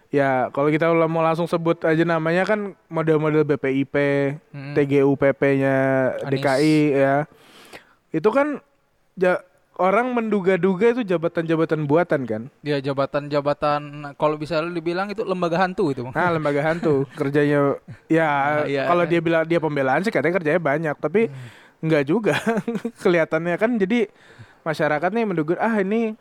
ya 0.09 0.49
kalau 0.49 0.71
kita 0.71 0.87
mau 1.05 1.19
langsung 1.21 1.45
sebut 1.45 1.83
aja 1.83 2.03
namanya 2.03 2.47
kan 2.47 2.61
model-model 2.87 3.43
BPIP 3.45 3.95
Mm-mm. 4.49 4.73
TGUPP-nya. 4.73 5.77
DKI 6.25 6.79
ya 6.93 7.17
itu 8.09 8.29
kan 8.29 8.63
ja- 9.15 9.43
orang 9.77 10.09
menduga-duga 10.09 10.89
itu 10.91 11.03
jabatan-jabatan 11.05 11.85
buatan 11.85 12.23
kan 12.25 12.43
ya 12.63 12.79
jabatan-jabatan 12.81 13.81
kalau 14.15 14.35
bisa 14.35 14.57
lu 14.59 14.71
dibilang 14.71 15.11
itu 15.11 15.21
lembaga 15.21 15.59
hantu 15.59 15.91
itu 15.91 16.07
Nah, 16.09 16.31
lembaga 16.31 16.63
hantu 16.65 17.05
kerjanya 17.13 17.77
ya 18.07 18.31
Iya. 18.71 18.87
kalau 18.87 19.05
dia 19.05 19.21
bilang 19.21 19.43
dia 19.43 19.59
pembelaan 19.59 20.01
sih 20.01 20.09
katanya 20.09 20.39
kerjanya 20.39 20.63
banyak, 20.63 20.97
tapi 20.97 21.29
enggak 21.81 22.03
juga. 22.09 22.35
Kelihatannya 23.03 23.57
kan 23.57 23.77
jadi 23.77 24.09
masyarakat 24.63 25.11
nih 25.13 25.25
menduga 25.25 25.55
ah 25.59 25.79
ini 25.79 26.17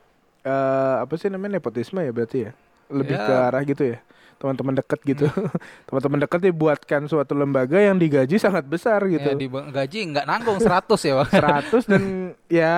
eh, 0.45 0.95
apa 1.01 1.13
sih 1.17 1.31
namanya 1.31 1.57
nepotisme 1.57 2.01
ya 2.03 2.11
berarti 2.11 2.37
ya. 2.49 2.51
Lebih 2.91 3.17
Ya. 3.17 3.25
ke 3.25 3.33
arah 3.33 3.63
gitu 3.65 3.83
ya. 3.95 3.97
Teman-teman 4.35 4.75
dekat 4.77 4.99
gitu. 5.07 5.25
Teman-teman 5.87 6.19
dekat 6.21 6.39
dibuatkan 6.43 7.01
suatu 7.07 7.33
lembaga 7.33 7.79
yang 7.79 7.95
digaji 7.95 8.35
sangat 8.37 8.67
besar 8.67 9.01
ya, 9.07 9.17
gitu. 9.17 9.29
di 9.33 9.47
gaji 9.49 9.99
nggak 10.11 10.25
nanggung 10.27 10.59
100 10.59 11.07
ya 11.07 11.13
bang 11.23 11.29
100 11.71 11.91
dan 11.91 12.03
ya 12.61 12.75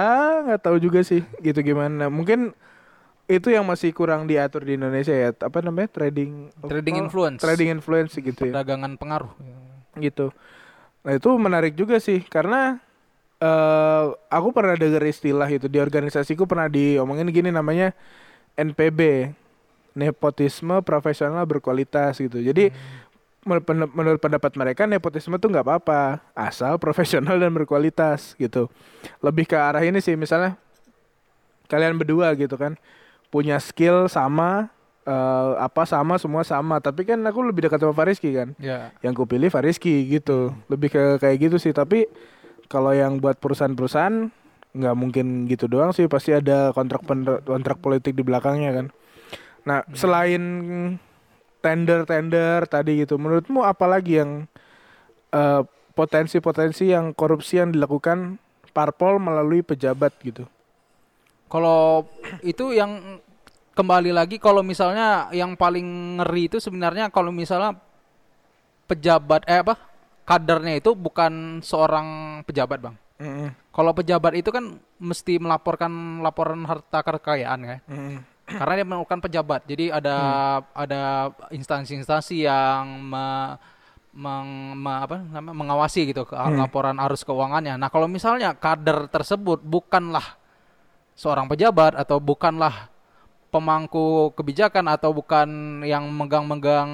nggak 0.48 0.62
tahu 0.64 0.78
juga 0.80 1.02
sih 1.04 1.26
gitu 1.42 1.60
gimana. 1.60 2.08
Mungkin 2.08 2.54
itu 3.28 3.52
yang 3.52 3.68
masih 3.68 3.92
kurang 3.92 4.24
diatur 4.24 4.64
di 4.64 4.80
Indonesia 4.80 5.12
ya. 5.12 5.36
Apa 5.36 5.60
namanya? 5.60 5.92
Trading 5.92 6.48
Trading 6.64 6.96
oh, 6.96 7.04
influence. 7.04 7.40
Trading 7.44 7.70
influence 7.76 8.16
gitu 8.16 8.40
ya. 8.48 8.54
perdagangan 8.56 8.96
pengaruh 8.96 9.32
gitu. 10.00 10.32
Nah 11.08 11.16
itu 11.16 11.32
menarik 11.40 11.72
juga 11.80 12.04
sih 12.04 12.20
karena 12.28 12.84
eh 13.40 14.06
aku 14.28 14.52
pernah 14.52 14.76
dengar 14.76 15.00
istilah 15.08 15.48
itu 15.48 15.72
di 15.72 15.80
organisasiku 15.80 16.44
pernah 16.44 16.68
diomongin 16.68 17.32
gini 17.32 17.48
namanya 17.48 17.96
NPB, 18.60 19.32
nepotisme 19.96 20.84
profesional 20.84 21.48
berkualitas 21.48 22.20
gitu. 22.20 22.44
Jadi 22.44 22.76
pen- 23.48 23.94
menurut 23.96 24.20
pendapat 24.20 24.52
mereka 24.60 24.84
nepotisme 24.84 25.40
tuh 25.40 25.48
nggak 25.48 25.64
apa-apa 25.64 26.20
asal 26.36 26.76
profesional 26.84 27.40
dan 27.40 27.56
berkualitas 27.56 28.36
gitu. 28.36 28.68
Lebih 29.24 29.48
ke 29.48 29.56
arah 29.56 29.84
ini 29.88 30.04
sih 30.04 30.20
misalnya 30.20 30.60
kalian 31.72 31.96
berdua 31.96 32.36
gitu 32.36 32.60
kan 32.60 32.76
punya 33.32 33.60
skill 33.64 34.08
sama 34.12 34.72
eh, 35.08 35.52
apa 35.58 35.88
sama 35.88 36.20
semua 36.20 36.44
sama. 36.44 36.84
Tapi 36.84 37.08
kan 37.08 37.24
aku 37.24 37.40
lebih 37.48 37.66
dekat 37.68 37.80
sama 37.80 37.96
Fariski 37.96 38.36
kan. 38.36 38.52
Ya. 38.60 38.92
Yang 39.00 39.24
ku 39.24 39.26
pilih 39.26 39.48
Fariski 39.48 40.04
gitu. 40.12 40.52
Lebih 40.68 40.92
ke 40.92 41.04
kayak 41.24 41.38
gitu 41.48 41.58
sih. 41.58 41.72
Tapi 41.72 42.06
kalau 42.68 42.92
yang 42.92 43.24
buat 43.24 43.40
perusahaan-perusahaan 43.40 44.28
nggak 44.76 44.96
mungkin 45.00 45.48
gitu 45.48 45.72
doang 45.72 45.96
sih. 45.96 46.12
Pasti 46.12 46.36
ada 46.36 46.76
kontrak 46.76 47.08
kontrak 47.48 47.80
politik 47.80 48.14
di 48.14 48.24
belakangnya 48.28 48.84
kan. 48.84 48.88
Nah 49.64 49.88
selain 49.96 50.44
tender-tender 51.64 52.70
tadi 52.70 53.02
gitu 53.02 53.18
menurutmu 53.18 53.66
apa 53.66 53.90
lagi 53.90 54.22
yang 54.22 54.46
eh, 55.34 55.62
potensi-potensi 55.98 56.94
yang 56.94 57.16
korupsi 57.18 57.58
yang 57.58 57.74
dilakukan 57.74 58.38
parpol 58.78 59.18
melalui 59.18 59.66
pejabat 59.66 60.14
gitu? 60.22 60.46
Kalau 61.50 62.06
itu 62.46 62.76
yang 62.76 63.18
kembali 63.78 64.10
lagi 64.10 64.42
kalau 64.42 64.66
misalnya 64.66 65.30
yang 65.30 65.54
paling 65.54 66.18
ngeri 66.18 66.50
itu 66.50 66.58
sebenarnya 66.58 67.14
kalau 67.14 67.30
misalnya 67.30 67.78
pejabat 68.90 69.46
eh 69.46 69.62
apa 69.62 69.78
kadernya 70.26 70.82
itu 70.82 70.98
bukan 70.98 71.62
seorang 71.62 72.42
pejabat 72.44 72.82
bang. 72.82 72.96
Mm-mm. 73.18 73.50
Kalau 73.74 73.92
pejabat 73.94 74.34
itu 74.34 74.50
kan 74.50 74.82
mesti 74.98 75.38
melaporkan 75.38 76.22
laporan 76.26 76.66
harta 76.66 77.06
kekayaan 77.06 77.60
kan. 77.62 77.80
Mm-mm. 77.86 78.18
Karena 78.48 78.74
dia 78.80 78.88
melakukan 78.88 79.20
pejabat. 79.22 79.62
Jadi 79.70 79.92
ada 79.94 80.18
ada 80.72 81.32
instansi-instansi 81.52 82.48
yang 82.48 82.86
me- 83.04 83.56
meng- 84.16 84.76
me- 84.80 85.02
apa 85.04 85.20
namanya, 85.20 85.56
mengawasi 85.56 86.10
gitu 86.10 86.24
ke 86.24 86.34
laporan 86.34 86.96
arus 87.04 87.28
keuangannya. 87.28 87.76
Nah, 87.76 87.92
kalau 87.92 88.08
misalnya 88.08 88.56
kader 88.56 89.12
tersebut 89.12 89.60
bukanlah 89.62 90.24
seorang 91.18 91.52
pejabat 91.52 92.00
atau 92.00 92.24
bukanlah 92.24 92.88
pemangku 93.58 94.32
kebijakan 94.38 94.86
atau 94.94 95.10
bukan 95.12 95.82
yang 95.82 96.06
megang-megang 96.14 96.90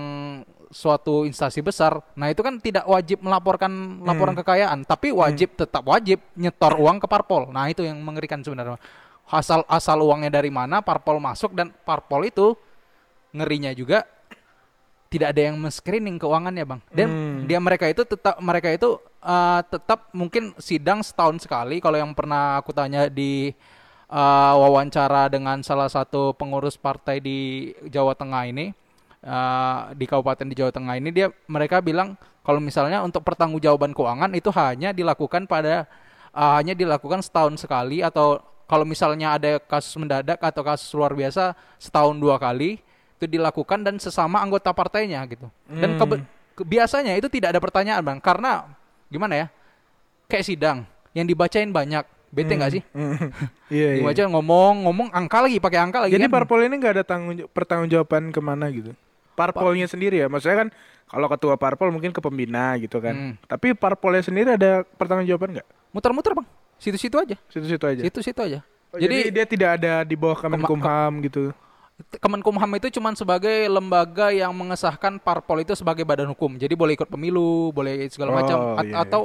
suatu 0.73 1.27
instansi 1.27 1.61
besar. 1.61 2.01
Nah, 2.17 2.33
itu 2.33 2.41
kan 2.41 2.57
tidak 2.57 2.87
wajib 2.89 3.21
melaporkan 3.21 4.01
laporan 4.01 4.33
kekayaan, 4.33 4.87
tapi 4.87 5.13
wajib 5.13 5.53
tetap 5.53 5.85
wajib 5.85 6.17
nyetor 6.33 6.79
uang 6.79 6.97
ke 7.03 7.05
parpol. 7.05 7.51
Nah, 7.53 7.69
itu 7.69 7.85
yang 7.85 8.01
mengerikan 8.01 8.41
sebenarnya. 8.41 8.81
Asal 9.29 9.61
asal 9.69 10.01
uangnya 10.01 10.33
dari 10.33 10.49
mana, 10.49 10.81
parpol 10.81 11.21
masuk 11.21 11.53
dan 11.53 11.69
parpol 11.85 12.25
itu 12.25 12.57
ngerinya 13.33 13.69
juga 13.75 14.07
tidak 15.13 15.29
ada 15.37 15.41
yang 15.53 15.61
men-screening 15.61 16.17
keuangannya, 16.17 16.65
Bang. 16.65 16.81
Dan 16.89 17.07
Hmm. 17.13 17.37
dia 17.45 17.61
mereka 17.61 17.85
itu 17.85 18.01
tetap 18.01 18.41
mereka 18.41 18.73
itu 18.73 18.97
eh, 19.23 19.61
tetap 19.69 20.09
mungkin 20.11 20.51
sidang 20.59 20.99
setahun 20.99 21.45
sekali 21.45 21.79
kalau 21.79 21.95
yang 21.95 22.11
pernah 22.11 22.59
aku 22.59 22.75
tanya 22.75 23.07
di 23.07 23.53
eh, 24.13 24.53
wawancara 24.61 25.25
dengan 25.33 25.65
salah 25.65 25.89
satu 25.89 26.37
pengurus 26.37 26.77
partai 26.77 27.17
di 27.17 27.71
Jawa 27.89 28.13
Tengah 28.13 28.45
ini 28.45 28.69
eh, 29.25 29.79
di 29.97 30.05
kabupaten 30.05 30.45
di 30.45 30.53
Jawa 30.53 30.69
Tengah 30.69 31.01
ini 31.01 31.09
dia 31.09 31.33
mereka 31.49 31.81
bilang 31.81 32.13
kalau 32.45 32.61
misalnya 32.61 33.01
untuk 33.01 33.25
pertanggungjawaban 33.25 33.95
keuangan 33.95 34.29
itu 34.37 34.53
hanya 34.53 34.93
dilakukan 34.93 35.49
pada 35.49 35.89
eh, 36.29 36.53
hanya 36.61 36.77
dilakukan 36.77 37.25
setahun 37.25 37.57
sekali 37.57 38.05
atau 38.05 38.37
kalau 38.63 38.87
misalnya 38.87 39.35
ada 39.35 39.59
kasus 39.59 39.93
mendadak 39.99 40.39
atau 40.39 40.63
kasus 40.63 40.87
luar 40.95 41.11
biasa 41.13 41.51
setahun 41.77 42.15
dua 42.15 42.39
kali 42.39 42.79
itu 43.19 43.25
dilakukan 43.29 43.85
dan 43.85 43.95
sesama 43.99 44.39
anggota 44.39 44.71
partainya 44.73 45.23
gitu. 45.29 45.47
Dan 45.69 45.95
kebe- 45.99 46.25
ke- 46.57 46.65
biasanya 46.65 47.13
itu 47.15 47.27
tidak 47.29 47.53
ada 47.55 47.61
pertanyaan 47.61 48.01
bang 48.01 48.19
karena 48.23 48.67
gimana 49.11 49.33
ya 49.35 49.47
kayak 50.31 50.45
sidang 50.47 50.77
yang 51.13 51.27
dibacain 51.29 51.69
banyak 51.69 52.01
bete 52.33 52.57
nggak 52.57 52.71
sih? 52.71 52.81
Mm. 52.91 53.15
Iya, 53.69 53.89
iya. 53.93 54.01
Dibaca 54.01 54.23
ngomong 54.27 54.73
ngomong 54.83 55.07
angka 55.13 55.45
lagi 55.45 55.61
pakai 55.61 55.79
angka 55.79 56.01
lagi 56.01 56.11
Jadi 56.11 56.25
kan? 56.25 56.33
parpol 56.33 56.65
ini 56.65 56.75
nggak 56.75 56.93
ada 56.97 57.03
tanggung 57.05 57.37
pertanggungjawaban 57.47 58.33
ke 58.33 58.41
mana 58.41 58.65
gitu. 58.67 58.91
Parpolnya 59.33 59.85
sendiri 59.85 60.17
ya, 60.17 60.27
maksudnya 60.27 60.57
kan 60.59 60.69
kalau 61.05 61.25
ketua 61.25 61.53
parpol 61.55 61.89
mungkin 61.89 62.09
ke 62.09 62.19
pembina 62.19 62.73
gitu 62.77 62.97
kan. 62.97 63.13
Hmm. 63.13 63.33
Tapi 63.45 63.73
parpolnya 63.73 64.21
sendiri 64.21 64.53
ada 64.53 64.81
pertanggungjawaban 64.97 65.61
nggak? 65.61 65.67
muter-muter 65.89 66.33
bang 66.33 66.47
situ-situ 66.75 67.13
aja 67.15 67.37
Situ-situ 67.47 67.85
aja. 67.85 68.01
situ-situ 68.01 68.41
aja 68.41 68.59
Oh, 68.89 68.97
jadi, 68.97 69.25
jadi 69.25 69.29
dia 69.31 69.45
tidak 69.45 69.69
ada 69.77 69.93
di 70.01 70.13
bawah 70.13 70.37
Kemenkumham 70.37 71.21
gitu. 71.21 71.49
Kemenkumham 72.13 72.69
itu 72.73 72.93
cuma 72.93 73.09
sebagai 73.13 73.65
lembaga 73.65 74.29
yang 74.29 74.49
mengesahkan 74.51 75.17
parpol 75.17 75.61
itu 75.61 75.73
sebagai 75.73 76.01
badan 76.01 76.29
hukum. 76.29 76.57
Jadi 76.57 76.73
boleh 76.73 76.93
ikut 76.93 77.05
pemilu, 77.07 77.69
boleh 77.69 78.05
segala 78.09 78.29
Oh, 78.29 78.35
macam 78.35 78.57
At- 78.75 78.85
iya, 78.85 78.89
iya. 78.91 79.01
atau 79.01 79.21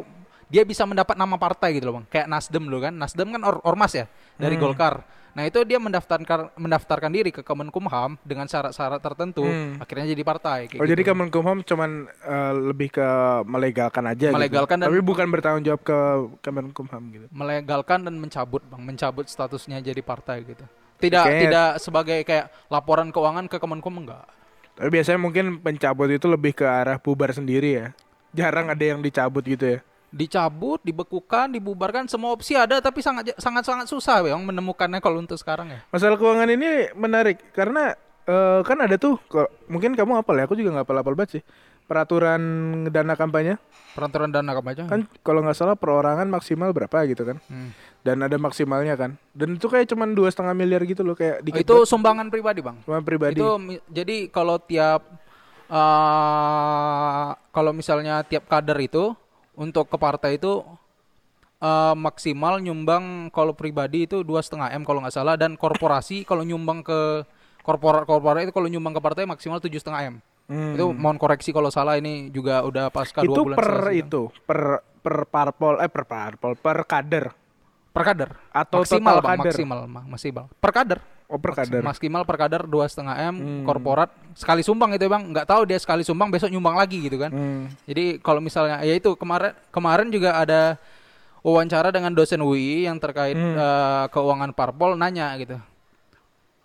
dia 0.49 0.65
bisa 0.65 0.83
mendapat 0.83 1.15
nama 1.15 1.37
partai 1.37 1.77
gitu 1.77 1.87
loh, 1.87 2.01
Bang. 2.01 2.07
Kayak 2.09 2.27
Nasdem 2.27 2.65
dulu 2.65 2.81
kan. 2.81 2.93
Nasdem 2.93 3.29
kan 3.29 3.43
or- 3.43 3.63
ormas 3.63 3.93
ya 3.93 4.09
dari 4.35 4.57
Hmm. 4.57 4.65
Golkar. 4.65 5.05
Nah, 5.29 5.47
itu 5.47 5.63
dia 5.63 5.79
mendaftarkan 5.79 6.51
mendaftarkan 6.57 7.15
diri 7.15 7.31
ke 7.31 7.47
Kemenkumham 7.47 8.19
dengan 8.21 8.45
syarat-syarat 8.45 8.99
tertentu, 8.99 9.47
Hmm. 9.47 9.79
akhirnya 9.79 10.11
jadi 10.11 10.23
partai 10.23 10.67
kayak 10.67 10.81
Oh 10.83 10.89
jadi 10.89 10.99
gitu. 10.99 11.15
Kemenkumham 11.15 11.63
cuman 11.63 11.91
eh, 12.11 12.53
lebih 12.65 12.89
ke 12.91 13.07
melegalkan 13.45 14.03
aja 14.05 14.35
Melegalkan 14.35 14.77
gitu. 14.77 14.83
dan- 14.83 14.91
Tapi 14.91 15.05
bukan 15.05 15.27
bertanggung 15.31 15.63
jawab 15.63 15.83
ke 15.85 15.99
Kemenkumham 16.43 17.03
gitu. 17.13 17.27
melegalkan 17.31 18.03
dan 18.03 18.15
mencabut, 18.17 18.67
Bang, 18.67 18.83
mencabut 18.83 19.25
statusnya 19.25 19.79
jadi 19.79 20.01
partai 20.01 20.43
gitu. 20.43 20.65
Tidak 20.99 21.23
tidak 21.23 21.69
sebagai 21.79 22.27
kayak 22.27 22.51
laporan 22.67 23.15
keuangan 23.15 23.47
ke 23.47 23.63
Kemenkum 23.63 23.95
enggak. 23.95 24.27
Tapi 24.75 24.89
biasanya 24.91 25.19
mungkin 25.19 25.59
pencabut 25.59 26.09
itu 26.09 26.27
lebih 26.27 26.51
ke 26.53 26.67
arah 26.67 26.99
bubar 26.99 27.31
sendiri 27.31 27.71
ya. 27.77 27.87
Jarang 28.31 28.67
ada 28.69 28.83
yang 28.83 28.99
dicabut 28.99 29.43
gitu 29.43 29.77
ya. 29.77 29.81
Dicabut, 30.11 30.81
dibekukan, 30.81 31.51
dibubarkan, 31.51 32.07
semua 32.07 32.33
opsi 32.33 32.53
ada 32.53 32.79
tapi 32.79 32.99
sangat 32.99 33.37
sangat 33.37 33.61
sangat 33.63 33.87
susah 33.87 34.21
bang 34.21 34.41
menemukannya 34.41 34.99
kalau 34.99 35.19
untuk 35.19 35.37
sekarang 35.37 35.69
ya. 35.69 35.81
Masalah 35.89 36.17
keuangan 36.17 36.49
ini 36.49 36.89
menarik 36.93 37.53
karena 37.53 37.93
eh, 38.25 38.61
kan 38.63 38.79
ada 38.79 38.97
tuh 38.97 39.21
kok 39.23 39.49
mungkin 39.67 39.93
kamu 39.93 40.17
hafal 40.17 40.35
ya, 40.35 40.45
aku 40.45 40.55
juga 40.55 40.73
nggak 40.73 40.85
hafal-hafal 40.85 41.15
banget 41.15 41.33
sih. 41.35 41.45
peraturan 41.85 42.41
dana 42.87 43.17
kampanye 43.17 43.57
Peraturan 43.93 44.29
dana 44.29 44.53
kampanye. 44.53 44.85
kan 44.85 45.09
kalau 45.19 45.41
nggak 45.41 45.57
salah 45.57 45.73
perorangan 45.73 46.29
maksimal 46.29 46.69
berapa 46.69 47.01
gitu 47.07 47.25
kan 47.25 47.41
Hmm. 47.45 47.73
dan 48.03 48.21
ada 48.21 48.37
maksimalnya 48.37 48.93
kan 48.93 49.17
dan 49.33 49.57
itu 49.57 49.65
kayak 49.65 49.89
cuman 49.89 50.13
dua 50.13 50.29
setengah 50.29 50.53
miliar 50.53 50.85
gitu 50.85 51.01
loh 51.01 51.17
kayak 51.17 51.41
dikit 51.41 51.65
itu 51.65 51.77
sumbangan 51.85 52.29
pribadi, 52.29 52.61
Bang. 52.61 52.77
cuma 52.85 53.01
pribadi 53.01 53.41
Itu 53.41 53.57
jadi 53.89 54.29
kalau 54.29 54.61
tiap 54.61 55.01
eh 55.69 57.27
kalau 57.51 57.73
misalnya 57.73 58.21
tiap 58.23 58.45
kader 58.47 58.79
itu 58.79 59.17
untuk 59.59 59.91
ke 59.91 59.99
partai 59.99 60.39
itu 60.39 60.63
eh, 61.59 61.95
maksimal 61.99 62.63
nyumbang 62.63 63.35
kalau 63.35 63.53
pribadi 63.59 64.07
itu 64.07 64.23
dua 64.23 64.39
setengah 64.39 64.71
m 64.71 64.87
kalau 64.87 65.03
nggak 65.03 65.15
salah 65.19 65.35
dan 65.35 65.59
korporasi 65.59 66.23
kalau 66.23 66.47
nyumbang 66.47 66.87
ke 66.87 67.27
korporat 67.67 68.07
korporat 68.07 68.47
itu 68.47 68.55
kalau 68.55 68.71
nyumbang 68.71 68.95
ke 68.95 69.03
partai 69.03 69.27
maksimal 69.27 69.59
tujuh 69.59 69.83
setengah 69.83 70.15
m. 70.15 70.17
Hmm. 70.49 70.73
Itu 70.73 70.97
mohon 70.97 71.21
koreksi 71.21 71.53
kalau 71.53 71.69
salah 71.69 72.01
ini 72.01 72.33
juga 72.33 72.65
udah 72.65 72.89
pasca 72.89 73.21
itu 73.21 73.29
dua 73.35 73.53
bulan 73.53 73.59
per 73.61 73.69
selesai, 73.69 73.93
kan. 73.93 74.01
itu 74.01 74.23
per 74.49 74.61
per 75.05 75.17
parpol 75.29 75.75
eh 75.85 75.91
per 75.93 76.05
parpol 76.09 76.53
per 76.57 76.79
kader 76.89 77.27
per 77.93 78.03
kader 78.07 78.31
atau 78.55 78.81
maksimal 78.81 79.21
total 79.21 79.27
bang 79.27 79.37
kader 79.37 79.53
maksimal 79.53 79.81
ma- 79.85 80.07
maksimal 80.09 80.45
per 80.57 80.71
kader 80.73 81.01
oh 81.29 81.37
per 81.37 81.53
kader 81.55 81.81
maksimal 81.83 82.25
per 82.25 82.37
kader 82.37 82.65
dua 82.65 82.85
setengah 82.85 83.15
m 83.23 83.35
Hmm. 83.35 83.63
korporat 83.63 84.09
sekali 84.33 84.61
sumbang 84.61 84.91
itu 84.91 85.05
ya 85.05 85.11
bang 85.11 85.25
nggak 85.27 85.47
tahu 85.47 85.63
dia 85.63 85.77
sekali 85.77 86.01
sumbang 86.01 86.29
besok 86.29 86.49
nyumbang 86.49 86.75
lagi 86.75 86.99
gitu 86.99 87.17
kan 87.17 87.29
Hmm. 87.29 87.69
jadi 87.85 88.17
kalau 88.19 88.41
misalnya 88.41 88.81
ya 88.81 88.93
itu 88.93 89.13
kemarin 89.13 89.53
kemarin 89.69 90.09
juga 90.09 90.35
ada 90.35 90.81
wawancara 91.39 91.89
dengan 91.89 92.11
dosen 92.11 92.41
UI 92.41 92.85
yang 92.85 92.97
terkait 92.97 93.33
Hmm. 93.33 93.55
eh, 93.55 94.05
keuangan 94.09 94.51
parpol 94.51 94.97
nanya 94.97 95.37
gitu 95.37 95.61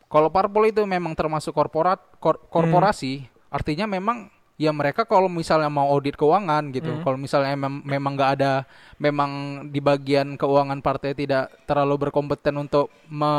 kalau 0.07 0.29
parpol 0.29 0.63
itu 0.63 0.79
memang 0.83 1.11
termasuk 1.11 1.51
korporat 1.51 1.99
kor- 2.17 2.39
korporasi 2.47 3.25
artinya 3.49 3.83
memang 3.85 4.29
ya 4.53 4.69
mereka 4.69 5.03
kalau 5.03 5.25
misalnya 5.25 5.67
mau 5.67 5.89
audit 5.89 6.13
keuangan 6.13 6.69
gitu 6.69 7.01
kalau 7.01 7.17
misalnya 7.17 7.57
mem- 7.57 7.81
memang 7.83 8.13
nggak 8.13 8.31
ada 8.33 8.51
memang 8.95 9.31
di 9.67 9.81
bagian 9.81 10.37
keuangan 10.37 10.77
partai 10.79 11.11
tidak 11.11 11.49
terlalu 11.65 12.07
berkompeten 12.07 12.53
untuk 12.55 12.87
me, 13.07 13.33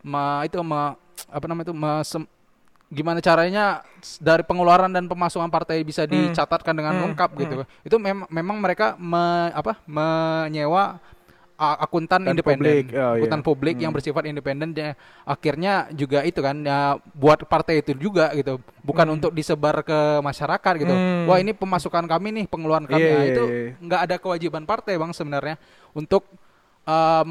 me- 0.00 0.42
itu 0.44 0.56
me- 0.58 0.94
apa 1.26 1.44
namanya 1.44 1.66
itu 1.68 1.74
me- 1.74 2.04
sem- 2.04 2.28
gimana 2.86 3.18
caranya 3.18 3.82
dari 4.18 4.42
pengeluaran 4.42 4.88
dan 4.88 5.04
pemasukan 5.04 5.48
partai 5.48 5.82
bisa 5.82 6.04
dicatatkan 6.04 6.70
dengan 6.70 6.94
lengkap 7.02 7.30
gitu. 7.36 7.54
Itu 7.82 7.96
mem- 7.96 8.28
memang 8.28 8.56
mereka 8.58 8.94
me- 8.94 9.50
apa 9.50 9.78
menyewa 9.86 11.02
akuntan 11.56 12.20
Dan 12.20 12.36
independen. 12.36 12.68
publik. 12.68 12.86
Oh, 12.92 13.00
iya. 13.16 13.16
akuntan 13.16 13.40
publik 13.40 13.76
yang 13.80 13.88
bersifat 13.88 14.28
independen 14.28 14.76
ya, 14.76 14.92
akhirnya 15.24 15.88
juga 15.90 16.20
itu 16.20 16.44
kan 16.44 16.52
ya 16.60 17.00
buat 17.16 17.48
partai 17.48 17.80
itu 17.80 17.96
juga 17.96 18.28
gitu. 18.36 18.60
Bukan 18.84 19.08
untuk 19.10 19.32
disebar 19.32 19.80
ke 19.80 20.20
masyarakat 20.20 20.72
gitu. 20.76 20.92
Hmm. 20.92 21.24
wah 21.24 21.40
ini 21.40 21.50
pemasukan 21.50 22.04
kami 22.04 22.28
nih 22.30 22.44
pengeluaran 22.44 22.84
kami. 22.84 23.00
Iya, 23.00 23.08
Nah, 23.10 23.18
iya, 23.18 23.32
itu 23.32 23.42
iya. 23.48 23.60
nggak 23.80 24.00
ada 24.04 24.16
kewajiban 24.20 24.62
partai 24.62 24.94
bang 24.94 25.10
sebenarnya 25.10 25.56
untuk 25.90 26.28
uh, 26.86 27.24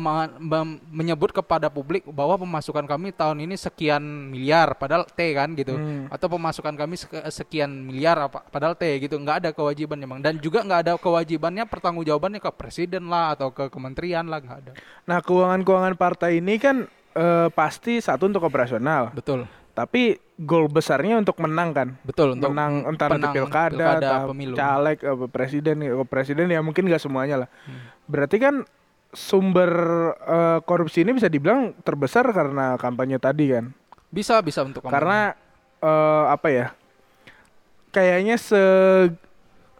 menyebut 0.91 1.31
kepada 1.31 1.71
publik 1.71 2.03
bahwa 2.11 2.35
pemasukan 2.35 2.83
kami 2.85 3.15
tahun 3.15 3.47
ini 3.47 3.55
sekian 3.55 4.03
miliar 4.29 4.75
padahal 4.75 5.07
T 5.07 5.19
kan 5.33 5.55
gitu. 5.55 5.73
Hmm. 5.73 6.11
atau 6.11 6.27
pemasukan 6.29 6.75
kami 6.75 6.99
sek- 6.99 7.25
sekian 7.31 7.71
miliar 7.71 8.29
apa 8.29 8.43
padahal 8.51 8.75
T 8.75 8.83
gitu. 8.99 9.15
Nggak 9.15 9.37
ada 9.41 9.49
kewajibannya 9.55 10.05
bang. 10.05 10.21
Dan 10.21 10.33
juga 10.43 10.61
nggak 10.61 10.79
ada 10.85 10.93
kewajibannya 10.99 11.63
pertanggungjawabannya 11.65 12.43
ke 12.43 12.51
presiden 12.53 13.07
lah 13.07 13.33
atau 13.33 13.49
ke 13.55 13.71
kementerian 13.71 14.27
lah 14.27 14.43
nggak 14.43 14.57
ada. 14.67 14.71
Nah 15.07 15.23
keuangan 15.23 15.63
keuangan 15.63 15.95
partai 15.95 16.43
ini 16.43 16.59
kan 16.59 16.85
eh, 17.15 17.47
pasti 17.55 18.03
satu 18.03 18.27
untuk 18.27 18.43
operasional. 18.43 19.15
Betul. 19.15 19.47
Tapi 19.75 20.15
goal 20.39 20.71
besarnya 20.71 21.19
untuk 21.19 21.35
menang 21.43 21.75
kan? 21.75 21.87
Betul 22.03 22.39
untuk 22.39 22.51
menang 22.51 22.87
entar 22.87 23.11
penang 23.11 23.35
itu 23.35 23.43
pilkada, 23.43 23.75
pilkada, 23.75 24.11
pemilu. 24.27 24.55
caleg 24.55 24.97
apa 25.03 25.25
presiden 25.27 25.75
ya 25.83 25.91
presiden 26.07 26.47
ya 26.47 26.63
mungkin 26.63 26.87
gak 26.87 27.03
semuanya 27.03 27.43
lah. 27.43 27.49
Hmm. 27.67 27.91
berarti 28.07 28.39
kan 28.39 28.63
sumber 29.15 29.71
eh, 30.19 30.59
korupsi 30.67 31.01
ini 31.01 31.15
bisa 31.15 31.31
dibilang 31.31 31.73
terbesar 31.81 32.27
karena 32.35 32.75
kampanye 32.75 33.17
tadi 33.17 33.55
kan? 33.55 33.71
Bisa 34.11 34.43
bisa 34.43 34.61
untuk 34.61 34.83
kampanye. 34.83 34.93
karena 34.93 35.19
eh, 35.81 36.25
apa 36.29 36.47
ya 36.51 36.67
kayaknya 37.95 38.35
se 38.35 38.63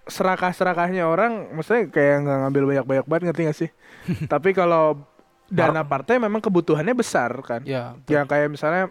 serakah 0.06 0.54
serakahnya 0.54 1.04
orang 1.10 1.52
maksudnya 1.52 1.90
kayak 1.92 2.24
nggak 2.24 2.38
ngambil 2.46 2.64
banyak 2.64 2.86
banyak 2.86 3.06
banget 3.06 3.24
ngerti 3.30 3.42
gak 3.46 3.58
sih? 3.60 3.70
Tapi 4.34 4.56
kalau 4.56 5.04
dana 5.52 5.86
partai 5.86 6.18
memang 6.18 6.40
kebutuhannya 6.42 6.96
besar 6.96 7.36
kan? 7.44 7.62
Ya 7.68 7.94
yang 8.08 8.26
kayak 8.26 8.56
misalnya 8.56 8.90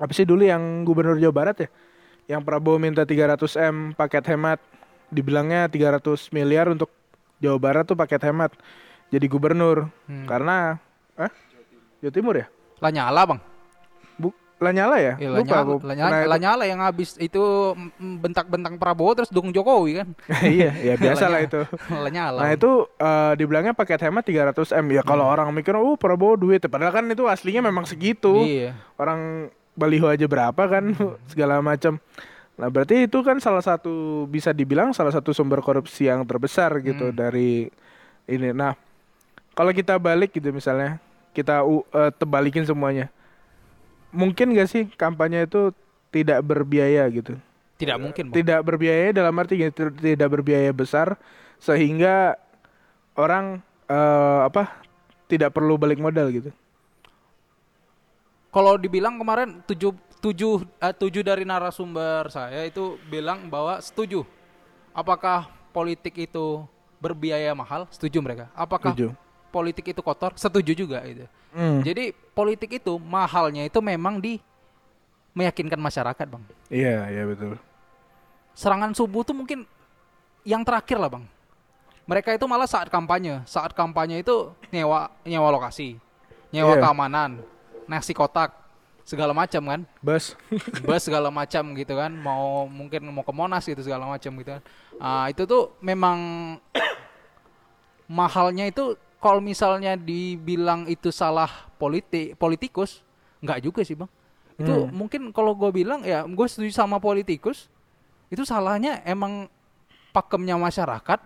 apa 0.00 0.12
sih 0.14 0.24
dulu 0.24 0.46
yang 0.46 0.86
gubernur 0.86 1.18
Jawa 1.18 1.34
Barat 1.34 1.56
ya? 1.66 1.68
Yang 2.30 2.46
Prabowo 2.46 2.78
minta 2.78 3.02
300 3.02 3.42
m 3.58 3.76
paket 3.98 4.24
hemat 4.30 4.62
dibilangnya 5.10 5.66
300 5.66 6.30
miliar 6.30 6.70
untuk 6.70 6.88
Jawa 7.42 7.58
Barat 7.58 7.84
tuh 7.88 7.98
paket 7.98 8.22
hemat 8.30 8.54
jadi 9.10 9.26
gubernur. 9.26 9.90
Hmm. 10.06 10.26
karena 10.26 10.78
eh? 11.18 11.30
Jawa 12.00 12.12
Timur 12.14 12.34
ya? 12.38 12.46
Lanyala 12.80 13.22
bang. 13.28 13.40
Bu, 14.16 14.32
Lanyala 14.56 14.96
ya? 14.96 15.14
Ya, 15.20 15.28
lupa 15.28 15.40
Lanyala, 15.44 15.60
aku 15.60 15.74
Lanyala, 15.84 16.10
Nah, 16.10 16.20
Lanyala 16.32 16.64
yang 16.64 16.80
habis 16.80 17.16
itu 17.20 17.42
bentak-bentak 18.00 18.80
Prabowo 18.80 19.12
terus 19.12 19.28
dukung 19.28 19.52
Jokowi 19.52 20.00
kan? 20.00 20.08
Iya 20.48 20.72
ya 20.80 20.94
biasa 21.02 21.28
lah 21.28 21.44
itu. 21.44 21.60
Lanyala. 22.08 22.40
Nah 22.40 22.50
itu 22.56 22.88
eh, 22.96 23.32
dibilangnya 23.36 23.76
paket 23.76 24.00
hemat 24.08 24.24
300 24.24 24.80
m. 24.80 24.86
Ya 24.96 25.02
kalau 25.04 25.28
orang 25.28 25.52
mikir 25.52 25.76
oh 25.76 26.00
Prabowo 26.00 26.40
duit. 26.40 26.64
Padahal 26.64 26.94
kan 26.94 27.04
itu 27.12 27.28
aslinya 27.28 27.60
memang 27.60 27.84
segitu. 27.84 28.48
Iya. 28.48 28.72
Orang 28.96 29.52
baliho 29.76 30.08
aja 30.08 30.24
berapa 30.24 30.62
kan 30.68 30.96
segala 31.28 31.60
macam. 31.60 32.00
Nah 32.56 32.68
berarti 32.68 33.08
itu 33.08 33.20
kan 33.24 33.40
salah 33.40 33.64
satu 33.64 34.24
bisa 34.28 34.52
dibilang 34.52 34.92
salah 34.92 35.12
satu 35.12 35.32
sumber 35.32 35.64
korupsi 35.64 36.08
yang 36.08 36.24
terbesar 36.24 36.80
gitu 36.80 37.12
dari 37.12 37.68
ini. 38.28 38.52
Nah 38.52 38.76
kalau 39.60 39.72
kita 39.76 40.00
balik 40.00 40.32
gitu 40.32 40.48
misalnya 40.56 40.96
kita 41.36 41.60
u- 41.68 41.84
eh, 41.92 42.10
tebalikin 42.16 42.64
semuanya, 42.64 43.12
mungkin 44.10 44.52
gak 44.56 44.68
sih 44.70 44.82
kampanye 44.98 45.46
itu 45.46 45.70
tidak 46.10 46.42
berbiaya 46.42 47.06
gitu? 47.12 47.38
tidak 47.80 47.98
mungkin 47.98 48.26
bang 48.30 48.44
Tidak 48.44 48.60
berbiaya 48.62 49.10
dalam 49.16 49.34
arti 49.42 49.58
gini, 49.58 49.72
tidak 49.74 50.28
berbiaya 50.30 50.70
besar 50.76 51.18
sehingga 51.60 52.38
orang 53.18 53.60
eh, 53.90 54.40
apa 54.48 54.80
tidak 55.30 55.52
perlu 55.54 55.76
balik 55.80 56.00
modal 56.00 56.30
gitu. 56.32 56.50
kalau 58.50 58.74
dibilang 58.78 59.18
kemarin 59.18 59.62
tujuh 59.66 59.94
tujuh 60.20 60.66
eh, 60.82 60.94
tujuh 60.94 61.22
dari 61.24 61.44
narasumber 61.46 62.28
saya 62.28 62.66
itu 62.66 62.98
bilang 63.08 63.48
bahwa 63.48 63.78
setuju 63.80 64.26
apakah 64.92 65.48
politik 65.72 66.16
itu 66.18 66.64
berbiaya 67.00 67.54
mahal 67.56 67.88
setuju 67.88 68.20
mereka 68.20 68.46
apakah 68.52 68.92
Setuju. 68.92 69.14
Politik 69.50 69.90
itu 69.90 70.00
kotor 70.00 70.32
setuju 70.38 70.72
juga 70.72 71.02
itu 71.04 71.26
Hmm, 71.50 71.82
jadi 71.82 72.14
politik 72.30 72.78
itu 72.78 72.94
mahalnya 72.94 73.66
itu 73.66 73.82
memang 73.82 74.22
di 74.22 74.38
meyakinkan 75.34 75.82
masyarakat 75.82 76.22
bang. 76.22 76.42
Iya 76.70 77.10
iya 77.10 77.22
betul. 77.26 77.58
serangan 78.54 78.94
subuh 78.94 79.26
tuh 79.26 79.34
mungkin 79.34 79.66
yang 80.46 80.62
terakhir 80.62 81.02
lah 81.02 81.10
bang. 81.10 81.26
Mereka 82.06 82.38
itu 82.38 82.46
malah 82.46 82.70
saat 82.70 82.86
kampanye. 82.86 83.42
Saat 83.50 83.74
kampanye 83.74 84.22
itu 84.22 84.54
nyewa 84.70 85.10
nyewa 85.26 85.50
lokasi 85.50 85.98
nyewa 86.54 86.78
Iya. 86.78 86.82
keamanan 86.86 87.30
nasi 87.90 88.14
kotak 88.14 88.54
segala 89.02 89.34
macam 89.34 89.62
kan? 89.66 89.80
Bas. 89.98 90.38
bus 90.86 91.02
segala 91.02 91.34
macam 91.34 91.74
gitu 91.74 91.98
kan. 91.98 92.14
Mau 92.14 92.70
mungkin 92.70 93.10
mau 93.10 93.26
ke 93.26 93.34
Monas 93.34 93.66
gitu 93.66 93.82
segala 93.82 94.06
macam 94.06 94.30
gitu 94.38 94.50
kan. 94.54 94.62
Ah, 95.02 95.26
itu 95.26 95.42
tuh 95.50 95.74
memang 95.82 96.18
mahalnya 98.06 98.70
itu 98.70 98.94
kalau 99.20 99.38
misalnya 99.38 99.94
dibilang 99.94 100.88
itu 100.88 101.12
salah 101.12 101.48
politik 101.76 102.34
politikus 102.34 103.04
nggak 103.38 103.60
juga 103.62 103.80
sih 103.84 103.94
bang. 103.94 104.08
Itu 104.56 104.88
Hmm. 104.88 104.92
mungkin 104.92 105.22
kalau 105.30 105.52
gue 105.52 105.70
bilang 105.70 106.00
ya 106.02 106.24
gue 106.24 106.46
setuju 106.46 106.72
sama 106.74 106.96
politikus 106.96 107.68
itu 108.28 108.44
salahnya 108.44 109.00
emang 109.04 109.48
pakemnya 110.10 110.56
masyarakat 110.56 111.20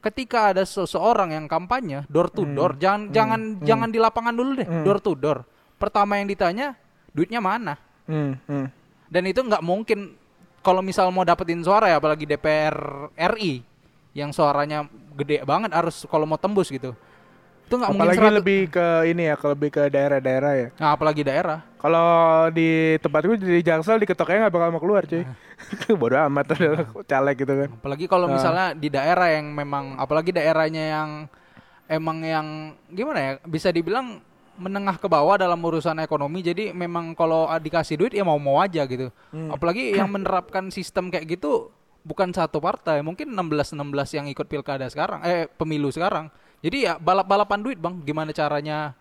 ketika 0.00 0.52
ada 0.52 0.64
seseorang 0.64 1.32
yang 1.32 1.44
kampanye 1.44 2.08
door 2.08 2.32
to 2.32 2.48
door 2.48 2.72
jangan 2.74 3.12
jangan 3.12 3.40
jangan 3.60 3.88
di 3.88 4.00
lapangan 4.00 4.32
dulu 4.32 4.56
deh 4.56 4.64
Hmm. 4.64 4.84
door 4.84 4.98
to 4.98 5.12
door. 5.12 5.44
Pertama 5.76 6.16
yang 6.16 6.28
ditanya 6.28 6.76
duitnya 7.10 7.40
mana? 7.40 7.76
Hmm, 8.04 8.36
hmm. 8.42 8.66
dan 9.06 9.22
itu 9.24 9.40
nggak 9.40 9.60
mungkin 9.60 10.16
kalau 10.60 10.80
misal 10.80 11.08
mau 11.08 11.22
dapetin 11.22 11.60
suara 11.60 11.88
ya 11.88 11.96
apalagi 11.96 12.24
DPR 12.24 12.74
RI 13.32 13.64
yang 14.12 14.28
suaranya 14.28 14.84
gede 15.14 15.40
banget 15.42 15.70
harus 15.70 16.04
kalau 16.04 16.24
mau 16.24 16.36
tembus 16.36 16.68
gitu 16.68 16.92
itu 17.70 17.78
nggak 17.78 17.90
mungkin 17.94 18.02
Apalagi 18.02 18.26
100 18.26 18.38
lebih 18.42 18.60
ke 18.68 18.86
ini 19.06 19.22
ya, 19.24 19.34
ke 19.38 19.46
lebih 19.46 19.68
ke 19.70 19.82
daerah-daerah 19.86 20.52
ya. 20.52 20.68
nah, 20.74 20.90
apalagi 20.90 21.22
daerah 21.22 21.62
Kalau 21.78 22.10
di 22.50 22.68
tempatku 22.98 23.38
di 23.38 23.62
Jaksel 23.62 23.96
di 23.96 24.04
ketoknya 24.04 24.44
nggak 24.44 24.52
bakal 24.52 24.68
mau 24.68 24.82
keluar 24.82 25.06
cuy. 25.06 25.22
Bodoh 25.96 26.18
amat 26.26 26.50
ada 26.52 26.68
caleg 27.06 27.36
gitu 27.38 27.54
kan. 27.54 27.68
apalagi 27.72 28.04
kalau 28.04 28.26
Ah. 28.26 28.34
misalnya 28.34 28.66
di 28.74 28.90
daerah 28.90 29.30
yang 29.30 29.46
memang 29.48 29.94
apalagi 29.96 30.28
daerahnya 30.28 30.84
yang 30.90 31.10
emang 31.86 32.18
yang 32.20 32.46
gimana 32.88 33.18
ya 33.18 33.32
bisa 33.44 33.70
dibilang 33.70 34.18
menengah 34.54 34.98
ke 34.98 35.06
bawah 35.06 35.38
dalam 35.38 35.56
urusan 35.56 35.96
ekonomi 35.98 36.42
jadi 36.42 36.70
memang 36.70 37.14
kalau 37.14 37.48
dikasih 37.56 37.96
duit 37.96 38.12
ya 38.12 38.22
mau 38.22 38.36
mau 38.36 38.58
aja 38.58 38.82
gitu 38.84 39.08
Hmm. 39.30 39.54
apalagi 39.54 39.94
yang 39.94 40.10
menerapkan 40.10 40.68
sistem 40.68 41.06
kayak 41.08 41.38
gitu 41.38 41.70
bukan 42.00 42.28
satu 42.30 42.58
partai, 42.58 43.00
mungkin 43.00 43.28
16 43.28 43.72
16 43.72 43.84
yang 44.10 44.24
ikut 44.26 44.48
pilkada 44.48 44.84
sekarang, 44.86 45.20
eh 45.20 45.44
pemilu 45.46 45.88
sekarang. 45.88 46.32
Jadi 46.60 46.84
ya 46.84 46.96
balap-balapan 46.96 47.60
duit, 47.60 47.78
Bang. 47.80 48.00
Gimana 48.00 48.30
caranya 48.30 48.92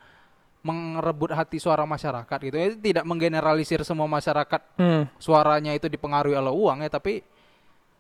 merebut 0.60 1.32
hati 1.32 1.56
suara 1.56 1.88
masyarakat 1.88 2.38
gitu. 2.44 2.56
Itu 2.56 2.76
tidak 2.80 3.08
menggeneralisir 3.08 3.84
semua 3.84 4.08
masyarakat 4.08 4.62
Hmm. 4.76 5.08
suaranya 5.16 5.72
itu 5.72 5.88
dipengaruhi 5.88 6.36
oleh 6.36 6.52
uang 6.52 6.84
ya, 6.84 6.92
tapi 6.92 7.24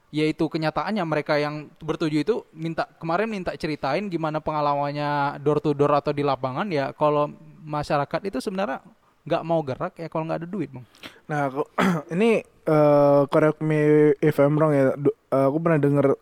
yaitu 0.09 0.49
kenyataannya 0.49 1.05
mereka 1.05 1.37
yang 1.37 1.69
bertuju 1.77 2.25
itu 2.25 2.35
minta 2.49 2.89
kemarin 2.97 3.29
minta 3.29 3.53
ceritain 3.53 4.09
gimana 4.09 4.41
pengalamannya 4.41 5.37
door 5.37 5.61
to 5.61 5.77
door 5.77 5.93
atau 5.93 6.09
di 6.09 6.25
lapangan 6.25 6.65
ya 6.65 6.89
kalau 6.97 7.29
masyarakat 7.61 8.17
itu 8.25 8.41
sebenarnya 8.41 8.81
nggak 9.21 9.43
mau 9.45 9.61
gerak 9.61 9.93
ya 10.01 10.09
kalau 10.09 10.25
nggak 10.25 10.41
ada 10.41 10.49
duit 10.49 10.73
bang 10.73 10.81
Nah, 11.29 11.53
aku, 11.53 11.61
ini 12.17 12.41
eh 12.41 13.21
correct 13.29 13.61
me 13.61 13.77
if 14.17 14.41
I'm 14.41 14.57
wrong 14.57 14.73
ya. 14.73 14.97
Du- 14.97 15.13
eh, 15.13 15.45
aku 15.45 15.57
pernah 15.61 15.77
denger 15.77 16.17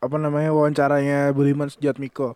apa 0.00 0.16
namanya 0.16 0.48
wawancaranya 0.56 1.28
Budiman 1.36 1.68
Sujatmiko. 1.68 2.32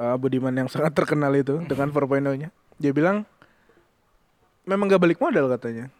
Eh, 0.00 0.16
Budiman 0.16 0.54
yang 0.56 0.68
sangat 0.72 0.96
terkenal 0.96 1.28
itu 1.36 1.60
dengan 1.68 1.92
4.0-nya. 1.92 2.48
Dia 2.80 2.92
bilang 2.96 3.28
memang 4.64 4.88
gak 4.88 5.02
balik 5.02 5.18
modal 5.20 5.52
katanya. 5.52 5.92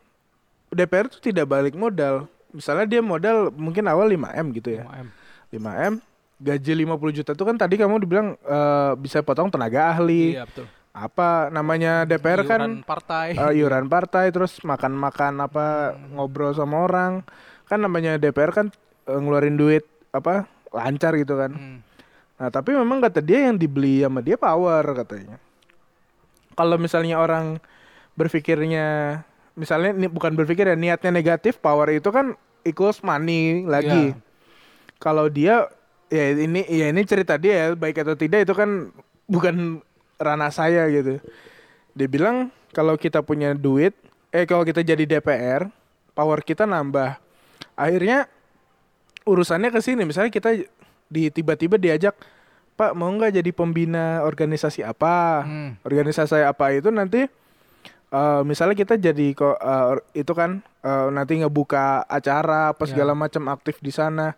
DPR 0.72 1.12
tuh 1.12 1.20
tidak 1.20 1.44
balik 1.44 1.76
modal. 1.76 2.24
Misalnya 2.50 2.86
dia 2.88 3.02
modal 3.04 3.52
mungkin 3.52 3.84
awal 3.86 4.08
5M 4.08 4.46
gitu 4.56 4.80
ya. 4.80 4.82
5M. 4.88 5.08
5M 5.52 5.94
gaji 6.40 6.72
50 6.88 7.18
juta 7.20 7.30
itu 7.36 7.44
kan 7.44 7.56
tadi 7.60 7.76
kamu 7.76 8.00
dibilang 8.00 8.32
eh, 8.40 8.92
bisa 8.96 9.20
potong 9.20 9.52
tenaga 9.52 9.92
ahli. 9.92 10.32
iya 10.32 10.48
betul 10.48 10.64
Apa 10.90 11.52
namanya 11.52 12.02
DPR 12.02 12.42
kan 12.42 12.64
Iuran 12.64 12.82
partai 12.82 13.26
eh, 13.30 13.52
iuran 13.54 13.86
partai 13.86 14.32
terus 14.32 14.58
makan-makan 14.64 15.38
apa 15.38 15.66
ngobrol 16.10 16.50
sama 16.50 16.82
orang 16.82 17.22
kan 17.68 17.78
namanya 17.78 18.16
DPR 18.16 18.50
kan 18.50 18.66
eh, 19.06 19.18
ngeluarin 19.20 19.54
duit 19.54 19.84
apa 20.10 20.48
lancar 20.72 21.14
gitu 21.14 21.36
kan 21.36 21.52
Hmm. 21.52 21.78
Nah 22.40 22.48
tapi 22.48 22.72
memang 22.72 23.04
kata 23.04 23.20
dia 23.20 23.52
yang 23.52 23.60
dibeli 23.60 24.00
sama 24.00 24.24
dia 24.24 24.40
power 24.40 24.80
katanya. 25.04 25.36
Kalau 26.56 26.80
misalnya 26.80 27.20
orang 27.20 27.60
berpikirnya 28.16 29.20
misalnya 29.60 29.92
ini 29.92 30.08
bukan 30.08 30.32
berpikir 30.32 30.64
ya 30.64 30.76
niatnya 30.76 31.12
negatif 31.12 31.60
power 31.60 31.92
itu 31.92 32.08
kan 32.08 32.32
equals 32.64 33.04
money 33.04 33.68
lagi. 33.68 34.16
Iya. 34.16 34.18
kalau 35.00 35.32
dia 35.32 35.64
ya 36.12 36.36
ini 36.36 36.60
ya 36.68 36.92
ini 36.92 37.00
cerita 37.08 37.40
dia 37.40 37.52
ya, 37.52 37.66
baik 37.72 38.04
atau 38.04 38.12
tidak 38.16 38.44
itu 38.44 38.52
kan 38.56 38.88
bukan 39.28 39.80
ranah 40.16 40.52
saya 40.52 40.88
gitu. 40.88 41.20
Dia 41.96 42.08
bilang 42.08 42.48
kalau 42.72 42.96
kita 42.96 43.20
punya 43.24 43.52
duit 43.56 43.92
eh 44.32 44.44
kalau 44.48 44.64
kita 44.64 44.80
jadi 44.80 45.04
DPR 45.04 45.68
power 46.16 46.40
kita 46.44 46.68
nambah. 46.68 47.16
Akhirnya 47.76 48.28
urusannya 49.24 49.72
ke 49.72 49.80
sini. 49.80 50.04
Misalnya 50.04 50.28
kita 50.28 50.52
di 51.10 51.26
tiba-tiba 51.28 51.74
diajak 51.74 52.14
Pak 52.72 52.96
mau 52.96 53.10
nggak 53.10 53.34
jadi 53.34 53.50
pembina 53.50 54.22
organisasi 54.22 54.80
apa 54.80 55.42
Hmm. 55.42 55.70
organisasi 55.82 56.40
apa 56.40 56.72
itu 56.72 56.88
nanti 56.88 57.26
eh, 58.08 58.40
misalnya 58.42 58.72
kita 58.74 58.94
jadi 58.96 59.26
kok 59.32 59.54
eh, 59.54 59.90
or- 59.90 60.06
itu 60.12 60.32
kan 60.32 60.50
eh, 60.80 61.06
nanti 61.10 61.36
ngebuka 61.36 62.02
acara 62.02 62.72
apa 62.72 62.82
Ya. 62.84 62.90
segala 62.90 63.12
macam 63.12 63.44
aktif 63.48 63.78
di 63.78 63.90
sana 63.90 64.32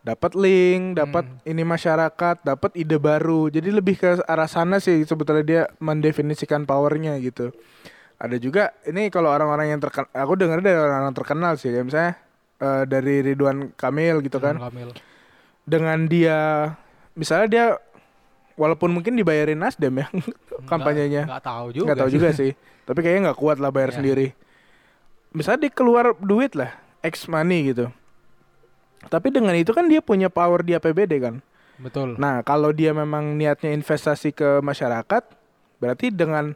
dapat 0.00 0.32
link 0.32 0.96
dapat 0.96 1.24
Hmm. 1.26 1.40
ini 1.46 1.62
masyarakat 1.62 2.36
dapat 2.42 2.70
ide 2.74 2.96
baru 2.96 3.48
jadi 3.48 3.68
lebih 3.70 3.96
ke 3.96 4.08
arah 4.22 4.46
sana 4.46 4.78
sih 4.78 5.02
sebetulnya 5.02 5.42
dia 5.42 5.62
mendefinisikan 5.76 6.64
powernya 6.64 7.18
gitu 7.18 7.50
ada 8.16 8.36
juga 8.36 8.72
ini 8.84 9.08
kalau 9.08 9.28
orang-orang 9.28 9.68
yang 9.68 9.80
terkenal 9.80 10.08
aku 10.10 10.36
dengar 10.36 10.60
dari 10.60 10.76
orang-orang 10.76 11.12
terkenal 11.12 11.52
sih 11.56 11.68
kayak 11.68 11.84
misalnya 11.84 12.12
eh, 12.56 12.84
dari 12.86 13.14
Ridwan 13.22 13.74
Kamil 13.74 14.22
gitu 14.22 14.38
kan 14.38 14.56
Kamil. 14.56 14.94
Dengan 15.70 16.10
dia 16.10 16.38
misalnya 17.14 17.46
dia 17.46 17.66
walaupun 18.58 18.90
mungkin 18.90 19.14
dibayarin 19.14 19.54
Nasdem 19.56 20.02
ya 20.02 20.06
kampanyenya. 20.66 21.30
nggak 21.30 21.44
tahu 21.46 21.66
juga 21.70 21.84
nggak 21.86 21.98
tahu 22.02 22.10
juga 22.10 22.28
sih. 22.34 22.52
Tapi 22.84 22.98
kayaknya 23.00 23.30
nggak 23.30 23.38
kuat 23.38 23.62
lah 23.62 23.70
bayar 23.70 23.94
Iya. 23.94 23.96
sendiri. 24.02 24.26
Misalnya 25.30 25.70
dia 25.70 25.72
keluar 25.72 26.10
duit 26.18 26.58
lah 26.58 26.74
X 27.06 27.30
money 27.30 27.70
gitu. 27.70 27.86
Tapi 29.06 29.30
dengan 29.30 29.54
itu 29.54 29.70
kan 29.70 29.86
dia 29.86 30.02
punya 30.02 30.26
power 30.28 30.60
di 30.60 30.74
APBD 30.74 31.22
kan. 31.22 31.34
Betul. 31.80 32.18
Nah 32.18 32.42
kalau 32.42 32.74
dia 32.74 32.90
memang 32.92 33.38
niatnya 33.38 33.72
investasi 33.72 34.34
ke 34.34 34.58
masyarakat 34.60 35.22
berarti 35.80 36.10
dengan 36.10 36.52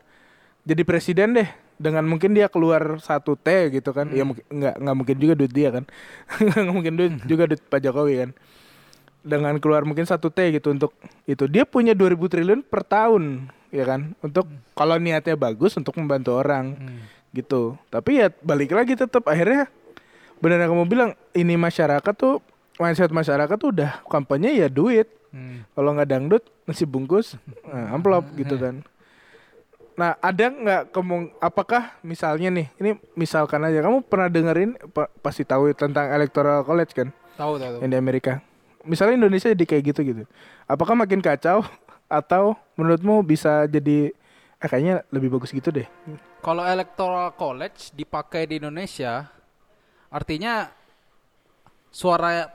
jadi 0.66 0.82
presiden 0.82 1.38
deh. 1.38 1.48
Dengan 1.74 2.06
mungkin 2.06 2.38
dia 2.38 2.46
keluar 2.46 3.02
satu 3.02 3.34
T 3.34 3.48
gitu 3.72 3.90
kan. 3.90 4.06
Ya 4.12 4.22
mungkin 4.22 4.44
nggak 4.46 4.74
nggak 4.78 4.96
mungkin 4.96 5.16
juga 5.16 5.34
duit 5.34 5.50
dia 5.50 5.70
kan. 5.72 5.84
Nggak 6.38 6.70
mungkin 6.70 6.92
duit 6.94 7.14
juga 7.30 7.48
duit 7.48 7.62
Pak 7.64 7.80
Jokowi 7.80 8.14
kan 8.20 8.30
dengan 9.24 9.56
keluar 9.56 9.82
mungkin 9.82 10.04
satu 10.04 10.28
T 10.28 10.52
gitu 10.52 10.70
untuk 10.70 10.92
itu. 11.24 11.48
Dia 11.48 11.64
punya 11.64 11.90
2000 11.90 12.28
triliun 12.28 12.60
per 12.60 12.84
tahun 12.84 13.48
ya 13.68 13.82
kan? 13.82 14.12
Untuk 14.20 14.44
kalau 14.72 14.94
niatnya 14.96 15.34
bagus 15.34 15.74
untuk 15.74 15.96
membantu 15.96 16.36
orang 16.36 16.76
Hmm. 16.76 17.00
gitu. 17.32 17.74
Tapi 17.88 18.20
ya 18.20 18.28
balik 18.38 18.70
lagi 18.70 18.94
tetap 18.94 19.24
akhirnya 19.24 19.66
benar 20.38 20.60
yang 20.60 20.70
kamu 20.70 20.86
bilang 20.86 21.10
ini 21.32 21.56
masyarakat 21.56 22.14
tuh 22.14 22.44
mindset 22.76 23.08
masyarakat 23.08 23.56
tuh 23.56 23.72
udah 23.72 24.04
kampanye 24.04 24.54
ya 24.54 24.68
duit. 24.68 25.08
Hmm. 25.34 25.66
kalau 25.74 25.90
nggak 25.90 26.06
dangdut 26.06 26.46
nasi 26.62 26.86
bungkus 26.86 27.34
nah, 27.64 27.90
amplop 27.96 28.22
gitu 28.36 28.54
kan. 28.54 28.86
Nah 29.94 30.14
ada 30.16 30.46
nggak 30.46 30.82
kemung 30.90 31.34
apakah 31.38 31.90
misalnya 32.00 32.50
nih 32.52 32.66
ini 32.76 32.90
misalkan 33.14 33.62
aja 33.62 33.78
kamu 33.78 34.02
pernah 34.04 34.26
dengerin 34.26 34.78
pa- 34.90 35.10
pasti 35.18 35.42
tahu 35.42 35.70
tentang 35.72 36.06
electoral 36.08 36.62
college 36.62 36.94
kan? 36.94 37.10
Tahu 37.34 37.58
tahu 37.58 37.66
tahu. 37.68 37.80
yang 37.82 37.90
di 37.90 37.98
Amerika 37.98 38.38
misalnya 38.84 39.18
Indonesia 39.18 39.48
jadi 39.50 39.64
kayak 39.64 39.82
gitu 39.90 40.00
gitu 40.04 40.22
apakah 40.64 40.94
makin 40.94 41.18
kacau 41.18 41.64
atau 42.20 42.54
menurutmu 42.76 43.20
bisa 43.20 43.64
jadi 43.64 44.12
eh, 44.60 44.68
kayaknya 44.68 45.02
lebih 45.08 45.32
bagus 45.32 45.50
gitu 45.50 45.68
deh 45.68 45.88
Kalau 46.38 46.60
electoral 46.60 47.32
college 47.32 47.88
dipakai 47.90 48.44
di 48.44 48.60
Indonesia, 48.60 49.32
artinya 50.12 50.68
suara 51.88 52.52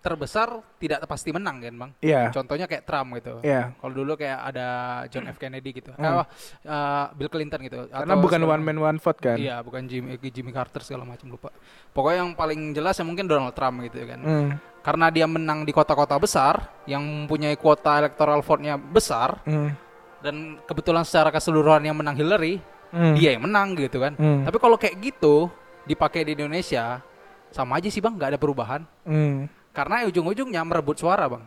terbesar 0.00 0.60
tidak 0.76 1.04
pasti 1.04 1.28
menang 1.28 1.60
kan 1.60 1.72
bang? 1.72 1.90
Iya 2.00 2.32
Contohnya 2.32 2.64
kayak 2.64 2.84
Trump 2.84 3.16
gitu. 3.16 3.40
iya 3.40 3.72
Kalau 3.76 3.92
dulu 3.92 4.16
kayak 4.16 4.40
ada 4.44 4.66
John 5.08 5.24
F 5.24 5.36
Kennedy 5.36 5.72
gitu, 5.72 5.92
Hmm. 5.92 6.20
Eh, 6.20 6.24
eh, 6.64 7.04
Bill 7.16 7.28
Clinton 7.28 7.60
gitu. 7.60 7.88
karena 7.88 8.12
Atau 8.12 8.24
bukan 8.24 8.40
one 8.44 8.60
man 8.60 8.76
one 8.76 8.98
vote 8.98 9.20
kan 9.20 9.36
Iya, 9.36 9.60
bukan 9.60 9.84
Jimmy 9.84 10.16
Jimmy 10.20 10.52
Carter 10.52 10.80
segala 10.80 11.04
macam 11.04 11.28
lupa. 11.28 11.48
Pokoknya 11.92 12.24
yang 12.24 12.32
paling 12.32 12.72
jelas 12.72 12.96
ya 12.96 13.04
mungkin 13.04 13.24
Donald 13.24 13.52
Trump 13.52 13.80
gitu 13.84 14.04
kan. 14.04 14.20
Hmm, 14.20 14.48
Karena 14.80 15.12
dia 15.12 15.28
menang 15.28 15.68
di 15.68 15.76
kota-kota 15.76 16.16
besar 16.16 16.72
yang 16.88 17.04
mempunyai 17.04 17.52
kuota 17.54 18.00
electoral 18.00 18.40
vote-nya 18.40 18.80
besar 18.80 19.36
hmm, 19.44 19.68
dan 20.24 20.56
kebetulan 20.64 21.04
secara 21.04 21.28
keseluruhan 21.28 21.84
yang 21.84 21.92
menang 21.92 22.16
Hillary, 22.16 22.64
hmm, 22.88 23.12
dia 23.12 23.36
yang 23.36 23.44
menang 23.44 23.76
gitu 23.76 24.00
kan. 24.00 24.16
hmm, 24.16 24.48
Tapi 24.48 24.56
kalau 24.56 24.80
kayak 24.80 24.96
gitu 24.98 25.52
dipakai 25.84 26.24
di 26.24 26.32
Indonesia 26.32 27.04
sama 27.52 27.76
aja 27.76 27.92
sih 27.92 28.00
bang, 28.00 28.16
nggak 28.16 28.30
ada 28.36 28.40
perubahan. 28.40 28.80
hmm. 29.04 29.48
Karena 29.70 30.02
ujung-ujungnya 30.08 30.64
merebut 30.64 30.96
suara 30.96 31.28
bang. 31.28 31.44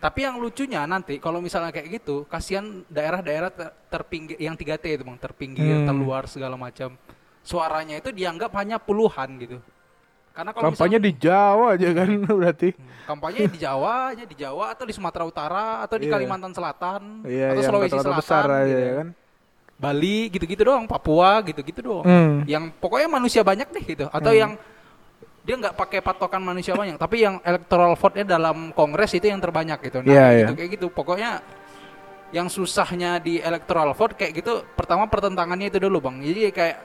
Tapi 0.00 0.24
yang 0.24 0.40
lucunya 0.40 0.88
nanti 0.88 1.20
kalau 1.20 1.44
misalnya 1.44 1.68
kayak 1.68 2.00
gitu, 2.00 2.24
kasihan 2.24 2.80
daerah-daerah 2.88 3.52
ter- 3.52 3.76
terpinggir 3.92 4.40
yang 4.40 4.56
3T 4.56 4.96
itu 4.96 5.04
bang, 5.04 5.18
terpinggir, 5.20 5.84
Hmm. 5.84 5.86
terluar 5.86 6.24
segala 6.24 6.56
macam. 6.56 6.96
Suaranya 7.44 8.00
itu 8.00 8.08
dianggap 8.08 8.48
hanya 8.56 8.80
puluhan 8.80 9.36
gitu. 9.36 9.60
Karena 10.40 10.56
kalau 10.56 10.64
kampanye 10.72 10.98
di 10.98 11.12
Jawa 11.12 11.76
aja 11.76 11.88
kan 11.92 12.08
berarti 12.40 12.68
misalnya, 12.72 13.04
kampanye 13.04 13.40
di 13.44 13.58
Jawa 13.58 13.92
aja 14.08 14.24
di 14.24 14.34
Jawa 14.34 14.64
atau 14.72 14.84
di 14.88 14.94
Sumatera 14.96 15.24
Utara 15.26 15.64
atau 15.84 16.00
di 16.00 16.08
Iya. 16.08 16.16
Kalimantan 16.16 16.52
Selatan 16.56 17.02
iya 17.28 17.52
atau 17.52 17.60
yang 17.60 17.68
Sulawesi 17.68 17.92
Selatan 17.92 18.16
besar 18.16 18.44
aja 18.48 18.64
gitu. 18.64 18.80
ya 18.80 18.92
kan 18.96 19.08
Bali 19.76 20.16
gitu-gitu 20.28 20.62
doang, 20.62 20.84
Papua 20.84 21.40
gitu-gitu 21.42 21.80
doang. 21.80 22.04
hmm. 22.04 22.34
yang 22.44 22.72
pokoknya 22.74 23.08
manusia 23.10 23.40
banyak 23.40 23.68
deh 23.68 23.84
gitu 23.86 24.06
atau 24.08 24.32
Hmm. 24.32 24.40
yang 24.40 24.52
dia 25.40 25.54
nggak 25.56 25.72
pakai 25.72 26.00
patokan 26.00 26.40
manusia 26.40 26.72
banyak 26.72 26.96
tapi 26.96 27.20
yang 27.20 27.36
electoral 27.40 27.92
vote-nya 27.92 28.24
dalam 28.26 28.72
kongres 28.72 29.12
itu 29.12 29.24
yang 29.24 29.40
terbanyak 29.40 29.76
gitu 29.82 30.00
nah 30.00 30.08
Iya, 30.08 30.16
kayak 30.16 30.30
iya. 30.30 30.40
gitu 30.42 30.52
kayak 30.56 30.70
gitu 30.70 30.86
pokoknya 30.88 31.30
yang 32.30 32.46
susahnya 32.46 33.18
di 33.18 33.40
electoral 33.40 33.90
vote 33.90 34.14
kayak 34.14 34.32
gitu 34.36 34.64
pertama 34.70 35.04
pertentangannya 35.04 35.68
itu 35.68 35.80
dulu 35.80 36.00
bang 36.00 36.20
jadi 36.22 36.40
kayak 36.50 36.76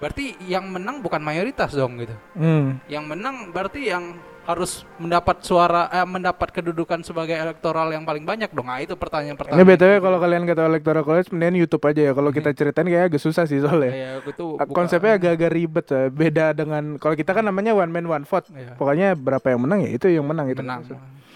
berarti 0.00 0.32
yang 0.48 0.64
menang 0.66 1.04
bukan 1.04 1.20
mayoritas 1.20 1.70
dong 1.70 2.00
gitu 2.00 2.16
Hmm. 2.32 2.80
yang 2.88 3.04
menang 3.04 3.52
berarti 3.52 3.86
yang 3.86 4.16
harus 4.40 4.82
mendapat 4.96 5.44
suara 5.44 5.86
eh, 5.92 6.02
mendapat 6.02 6.50
kedudukan 6.50 7.04
sebagai 7.04 7.36
elektoral 7.36 7.92
yang 7.92 8.02
paling 8.02 8.24
banyak 8.24 8.48
dong 8.50 8.66
nah 8.66 8.80
itu 8.80 8.96
pertanyaan 8.96 9.36
Ini 9.36 9.40
pertanyaan 9.46 9.68
btw 9.68 9.92
kalau 10.00 10.18
kalian 10.18 10.42
kata 10.42 10.62
electoral 10.66 11.04
college 11.04 11.28
mendingan 11.30 11.60
YouTube 11.60 11.84
aja 11.84 12.00
ya. 12.10 12.12
Kalau 12.16 12.30
kita 12.32 12.50
ceritain 12.50 12.88
kayak 12.88 13.12
agak 13.12 13.20
susah 13.20 13.44
sih 13.44 13.60
soalnya. 13.60 13.92
ya, 13.92 14.10
itu 14.18 14.46
Konsepnya 14.72 15.20
agak-agak 15.20 15.50
ribet 15.52 15.86
ya. 15.86 16.08
Beda 16.08 16.46
dengan 16.50 16.96
kalau 16.96 17.14
kita 17.14 17.30
kan 17.30 17.44
namanya 17.44 17.76
one 17.76 17.92
man 17.92 18.08
one 18.08 18.24
vote. 18.26 18.48
Iya. 18.50 18.74
Pokoknya 18.74 19.14
berapa 19.14 19.44
yang 19.44 19.60
menang 19.62 19.86
ya 19.86 19.90
itu 19.92 20.06
yang 20.08 20.26
menang 20.26 20.48
itu. 20.50 20.64
menang 20.64 20.82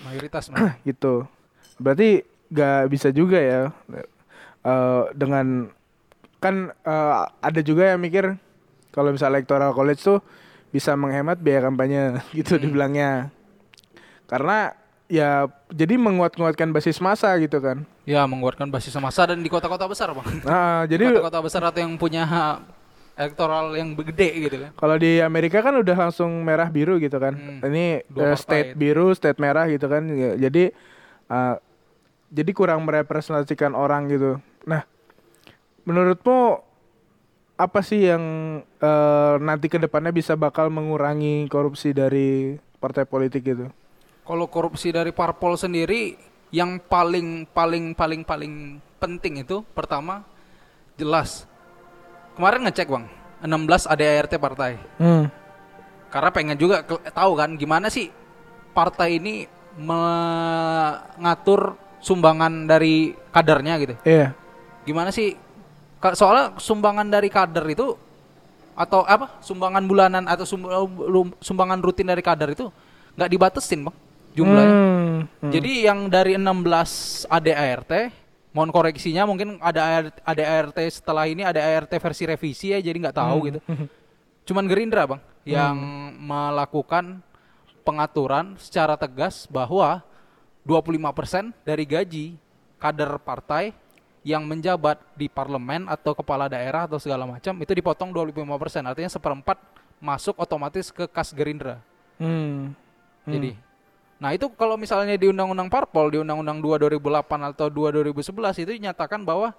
mayoritas 0.02 0.42
menang. 0.50 0.74
Gitu. 0.82 1.14
Berarti 1.76 2.08
gak 2.50 2.88
bisa 2.88 3.08
juga 3.10 3.38
ya 3.38 3.60
eh, 4.64 5.02
dengan 5.12 5.68
kan 6.40 6.72
eh, 6.72 7.14
ada 7.38 7.60
juga 7.60 7.94
yang 7.94 8.00
mikir 8.00 8.34
kalau 8.94 9.10
misalnya 9.10 9.42
electoral 9.42 9.74
college 9.74 9.98
tuh 9.98 10.22
bisa 10.70 10.94
menghemat 10.94 11.42
biaya 11.42 11.66
kampanye 11.66 12.22
gitu 12.38 12.54
dibilangnya. 12.56 13.34
Karena 14.24 14.72
ya 15.04 15.50
jadi 15.68 15.98
menguat-nguatkan 15.98 16.70
basis 16.70 17.02
massa 17.02 17.34
gitu 17.42 17.58
kan. 17.58 17.82
Ya 18.06 18.22
menguatkan 18.24 18.70
basis 18.70 18.94
massa 18.96 19.26
dan 19.26 19.42
di 19.42 19.50
kota-kota 19.50 19.84
besar 19.84 20.14
bang. 20.14 20.26
Nah, 20.46 20.86
jadi 20.86 21.10
Kota-kota 21.10 21.40
besar 21.42 21.62
atau 21.66 21.80
yang 21.82 21.98
punya 21.98 22.24
elektoral 23.14 23.70
yang 23.78 23.94
gede 23.94 24.50
gitu 24.50 24.56
kan. 24.58 24.70
kalau 24.74 24.98
di 24.98 25.22
Amerika 25.22 25.62
kan 25.62 25.78
udah 25.78 25.94
langsung 25.94 26.30
merah 26.42 26.66
biru 26.66 26.98
gitu 26.98 27.14
kan. 27.18 27.34
Hmm, 27.34 27.60
Ini 27.62 28.02
eh, 28.02 28.36
state 28.38 28.74
partai. 28.74 28.78
biru, 28.78 29.14
state 29.14 29.38
merah 29.38 29.70
gitu 29.70 29.86
kan. 29.86 30.02
Ya, 30.10 30.30
jadi 30.48 30.74
eh, 31.30 31.54
jadi 32.34 32.50
kurang 32.50 32.82
merepresentasikan 32.82 33.78
orang 33.78 34.10
gitu. 34.10 34.42
Nah, 34.66 34.82
menurutmu 35.86 36.58
apa 37.54 37.80
sih 37.86 38.10
yang 38.10 38.24
eh, 38.62 39.34
nanti 39.38 39.70
ke 39.70 39.78
depannya 39.78 40.10
bisa 40.10 40.34
bakal 40.34 40.70
mengurangi 40.70 41.46
korupsi 41.46 41.94
dari 41.94 42.58
partai 42.82 43.06
politik 43.06 43.42
gitu? 43.46 43.70
Kalau 44.24 44.46
korupsi 44.50 44.90
dari 44.90 45.14
parpol 45.14 45.54
sendiri 45.54 46.18
yang 46.50 46.82
paling 46.82 47.46
paling 47.50 47.94
paling 47.94 48.22
paling 48.26 48.78
penting 48.98 49.46
itu 49.46 49.62
pertama 49.74 50.26
jelas. 50.98 51.46
Kemarin 52.34 52.66
ngecek 52.66 52.90
bang, 52.90 53.06
16 53.46 53.86
ADART 53.86 54.32
partai. 54.42 54.72
Hmm. 54.98 55.30
Karena 56.10 56.30
pengen 56.34 56.58
juga 56.58 56.82
tahu 56.86 57.38
kan 57.38 57.54
gimana 57.54 57.90
sih 57.90 58.10
partai 58.74 59.22
ini 59.22 59.46
mengatur 59.78 61.74
sumbangan 62.02 62.66
dari 62.66 63.14
kadernya 63.30 63.74
gitu. 63.82 63.94
Iya. 64.02 64.34
Gimana 64.86 65.10
sih? 65.14 65.43
Soalnya 66.12 66.60
sumbangan 66.60 67.08
dari 67.08 67.32
kader 67.32 67.64
itu 67.72 67.96
atau 68.76 69.00
apa? 69.08 69.40
Sumbangan 69.40 69.80
bulanan 69.88 70.28
atau 70.28 70.44
sumbangan 71.40 71.80
rutin 71.80 72.04
dari 72.04 72.20
kader 72.20 72.52
itu 72.52 72.68
nggak 73.16 73.30
dibatesin 73.32 73.88
bang 73.88 73.96
jumlahnya. 74.34 74.74
Hmm, 74.74 75.18
hmm. 75.40 75.52
Jadi 75.54 75.72
yang 75.86 76.10
dari 76.10 76.34
16 76.34 77.30
ADART, 77.30 77.92
mohon 78.50 78.70
koreksinya 78.74 79.24
mungkin 79.24 79.56
ada 79.62 80.10
ADART 80.26 80.76
setelah 80.90 81.24
ini 81.30 81.46
ada 81.46 81.62
ART 81.62 81.94
versi 81.94 82.26
revisi 82.26 82.74
ya, 82.74 82.82
jadi 82.82 82.98
nggak 82.98 83.16
tahu 83.16 83.36
gitu. 83.48 83.60
Cuman 84.44 84.66
Gerindra 84.68 85.08
bang 85.08 85.22
yang 85.46 85.78
melakukan 86.18 87.22
pengaturan 87.86 88.58
secara 88.58 88.98
tegas 88.98 89.46
bahwa 89.46 90.02
25% 90.66 91.52
dari 91.62 91.84
gaji 91.84 92.26
kader 92.80 93.20
partai 93.20 93.76
yang 94.24 94.48
menjabat 94.48 94.96
di 95.12 95.28
parlemen 95.28 95.84
atau 95.84 96.16
kepala 96.16 96.48
daerah 96.48 96.88
atau 96.88 96.96
segala 96.96 97.28
macam 97.28 97.52
itu 97.60 97.72
dipotong 97.76 98.08
25%, 98.08 98.88
artinya 98.88 99.10
seperempat 99.12 99.60
masuk 100.00 100.34
otomatis 100.40 100.88
ke 100.88 101.04
kas 101.04 101.36
Gerindra. 101.36 101.78
Hmm. 102.16 102.72
Jadi, 103.28 103.56
nah 104.16 104.32
itu 104.32 104.48
kalau 104.56 104.80
misalnya 104.80 105.16
di 105.16 105.28
Undang-Undang 105.28 105.68
Parpol, 105.68 106.08
di 106.08 106.18
Undang-Undang 106.24 106.60
2 106.60 106.88
2008 106.88 107.52
atau 107.52 107.68
2 107.68 108.00
2011 108.00 108.64
itu 108.64 108.70
dinyatakan 108.80 109.20
bahwa 109.24 109.52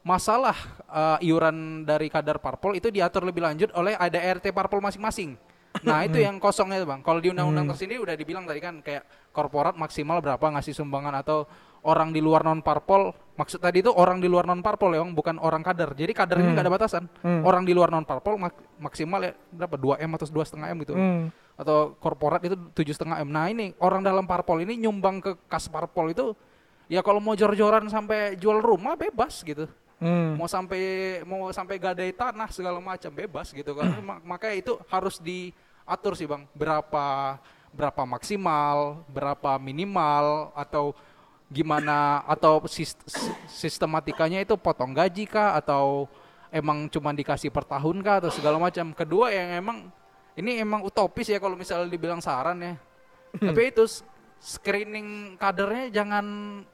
masalah 0.00 0.56
eh, 0.88 1.28
iuran 1.28 1.84
dari 1.84 2.08
kadar 2.08 2.40
Parpol 2.40 2.76
itu 2.76 2.88
diatur 2.88 3.28
lebih 3.28 3.44
lanjut 3.44 3.68
oleh 3.76 3.96
ADRT 3.96 4.48
Parpol 4.52 4.80
masing-masing. 4.80 5.36
Nah 5.80 6.04
itu 6.04 6.20
yang 6.20 6.36
kosongnya 6.36 6.84
bang. 6.84 7.00
Kalau 7.00 7.20
di 7.24 7.32
Undang-Undang 7.32 7.72
tersendiri 7.72 8.04
udah 8.04 8.12
dibilang 8.12 8.44
tadi 8.44 8.60
kan 8.60 8.84
kayak 8.84 9.32
korporat 9.32 9.72
maksimal 9.72 10.20
berapa 10.20 10.44
ngasih 10.52 10.76
sumbangan 10.76 11.24
atau 11.24 11.48
orang 11.82 12.10
di 12.10 12.18
luar 12.18 12.42
non 12.42 12.60
Parpol. 12.60 13.10
Maksud 13.32 13.58
tadi 13.58 13.80
itu 13.80 13.88
orang 13.88 14.18
di 14.18 14.28
luar 14.28 14.44
non 14.44 14.60
Parpol 14.60 14.92
ya 14.92 15.02
bukan 15.02 15.36
orang 15.36 15.60
kader. 15.60 15.92
Jadi 15.92 16.12
kader 16.12 16.36
ini 16.38 16.52
nggak 16.52 16.62
ada 16.62 16.72
batasan. 16.72 17.04
Hmm. 17.20 17.42
Orang 17.42 17.62
di 17.62 17.72
luar 17.72 17.88
non 17.88 18.04
Parpol 18.04 18.36
mak- 18.36 18.60
maksimal 18.78 19.20
ya 19.20 19.32
berapa 19.48 19.74
2 19.74 19.98
m 19.98 20.10
atau 20.12 20.26
2,5 20.26 20.62
m 20.64 20.76
gitu 20.80 20.94
Hmm. 20.94 21.26
atau 21.52 21.94
korporat 21.96 22.40
itu 22.40 22.54
tujuh 22.72 22.92
setengah 22.92 23.18
m. 23.18 23.28
Nah 23.28 23.46
ini 23.46 23.72
orang 23.76 24.00
dalam 24.00 24.24
parpol 24.24 24.60
ini 24.60 24.76
nyumbang 24.78 25.18
ke 25.18 25.36
kas 25.46 25.66
parpol 25.66 26.08
itu 26.08 26.32
ya 26.86 27.00
kalau 27.00 27.18
mau 27.18 27.32
jor-joran 27.32 27.86
sampai 27.86 28.36
jual 28.36 28.58
rumah 28.58 28.94
bebas 28.94 29.40
gitu. 29.40 29.64
Hmm. 29.96 30.34
Mau 30.34 30.46
sampai 30.46 30.82
mau 31.22 31.46
sampai 31.48 31.78
gadai 31.78 32.10
tanah 32.10 32.50
segala 32.50 32.78
macam 32.78 33.08
bebas 33.08 33.50
gitu 33.50 33.72
kan. 33.72 33.86
Ma- 34.02 34.20
Makanya 34.20 34.56
itu 34.56 34.72
harus 34.86 35.16
diatur 35.16 36.12
sih 36.12 36.26
bang. 36.26 36.44
Berapa 36.52 37.38
berapa 37.70 38.02
maksimal, 38.04 39.00
berapa 39.08 39.56
minimal 39.56 40.52
atau 40.52 40.92
gimana 41.52 42.24
atau 42.24 42.64
sis- 42.64 42.96
si- 43.04 43.36
sistematikanya 43.46 44.40
itu 44.40 44.56
potong 44.56 44.96
gaji 44.96 45.28
kah 45.28 45.54
atau 45.54 46.08
emang 46.48 46.88
cuma 46.88 47.12
dikasih 47.12 47.52
per 47.52 47.68
tahun 47.68 48.00
kah 48.00 48.24
atau 48.24 48.30
segala 48.32 48.56
macam. 48.56 48.90
Kedua 48.90 49.28
yang 49.28 49.60
emang 49.60 49.78
ini 50.32 50.58
emang 50.58 50.80
utopis 50.82 51.28
ya 51.28 51.36
kalau 51.36 51.54
misalnya 51.54 51.92
dibilang 51.92 52.24
saran 52.24 52.56
ya. 52.58 52.74
Tapi 53.36 53.68
itu 53.68 53.84
screening 54.42 55.38
kadernya 55.38 55.92
jangan 55.92 56.24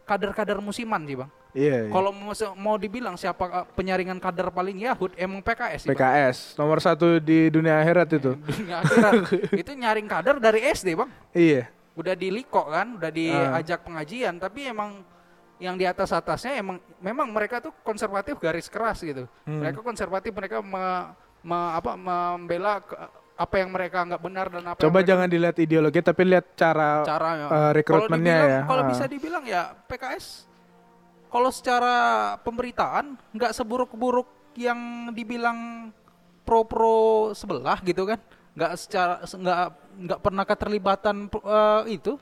kader-kader 0.07 0.59
musiman 0.59 1.05
sih 1.05 1.19
bang. 1.19 1.31
Iya. 1.57 1.77
iya. 1.89 1.93
Kalau 1.93 2.11
mau 2.13 2.33
se- 2.33 2.57
mau 2.57 2.77
dibilang 2.77 3.17
siapa 3.17 3.45
uh, 3.45 3.67
penyaringan 3.73 4.21
kader 4.21 4.53
paling 4.53 4.79
Yahud 4.79 5.13
emang 5.17 5.41
PKS 5.41 5.85
sih. 5.85 5.89
Bang. 5.91 5.99
PKS 5.99 6.37
nomor 6.57 6.79
satu 6.79 7.19
di 7.19 7.49
dunia 7.49 7.81
akhirat 7.81 8.09
itu. 8.15 8.33
Dunia 8.37 8.85
akhirat. 8.85 9.13
itu 9.67 9.73
nyaring 9.75 10.09
kader 10.09 10.37
dari 10.39 10.61
SD 10.65 10.97
bang. 10.97 11.11
Iya. 11.33 11.69
Udah 11.99 12.15
diliko 12.15 12.63
kan, 12.65 12.95
udah 12.95 13.11
diajak 13.11 13.83
pengajian, 13.83 14.39
tapi 14.39 14.71
emang 14.71 15.03
yang 15.59 15.75
di 15.75 15.83
atas 15.83 16.15
atasnya 16.15 16.55
emang 16.55 16.79
memang 16.99 17.27
mereka 17.29 17.59
tuh 17.59 17.75
konservatif 17.83 18.39
garis 18.39 18.71
keras 18.71 19.03
gitu. 19.03 19.27
Hmm. 19.43 19.59
Mereka 19.59 19.83
konservatif, 19.83 20.31
mereka 20.31 20.63
me- 20.63 21.11
me- 21.43 21.73
apa 21.75 21.99
membela 21.99 22.79
ke- 22.79 22.95
apa 23.35 23.55
yang 23.57 23.71
mereka 23.71 24.03
nggak 24.05 24.19
benar 24.21 24.47
dan 24.49 24.63
apa 24.65 24.79
Coba 24.79 24.87
yang 24.87 24.95
mereka 24.97 25.11
jangan 25.13 25.29
dilihat 25.29 25.57
ideologi 25.59 25.99
tapi 26.01 26.23
lihat 26.25 26.47
cara, 26.55 27.03
caranya. 27.03 27.47
eh, 27.47 27.51
Kalau 27.51 27.75
rekrutmennya 27.75 28.37
ya. 28.39 28.61
Kalau 28.63 28.83
Ah. 28.83 28.89
bisa 28.89 29.05
dibilang 29.05 29.43
ya 29.43 29.63
PKS 29.87 30.27
kalau 31.29 31.51
secara 31.51 31.95
pemberitaan 32.39 33.15
nggak 33.31 33.53
seburuk-buruk 33.53 34.27
yang 34.55 34.79
dibilang 35.11 35.91
pro-pro 36.43 37.31
sebelah 37.33 37.79
gitu 37.81 38.07
kan. 38.07 38.19
Nggak 38.55 38.73
secara 38.75 39.15
nggak 39.23 39.63
nggak 39.99 40.21
pernah 40.23 40.45
keterlibatan 40.47 41.17
eh, 41.29 41.83
itu 41.91 42.15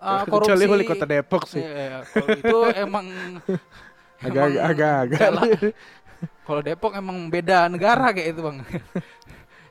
eh, 0.00 0.24
korupsi. 0.26 0.54
Kecuali 0.54 0.64
wali 0.66 0.84
kota 0.84 1.04
Depok 1.04 1.44
sih. 1.44 1.60
Iya, 1.60 1.70
iya. 1.70 1.98
Kalau 2.08 2.28
itu 2.32 2.58
emang 2.84 3.06
Agak 4.18 4.44
emang 4.44 4.50
agak 4.50 4.92
agak. 5.06 5.18
enggak 5.18 5.30
lah. 5.30 5.44
Kalau 6.42 6.60
Depok 6.64 6.92
emang 6.96 7.16
beda 7.28 7.68
negara 7.68 8.10
kayak 8.10 8.28
itu 8.34 8.40
bang. 8.42 8.58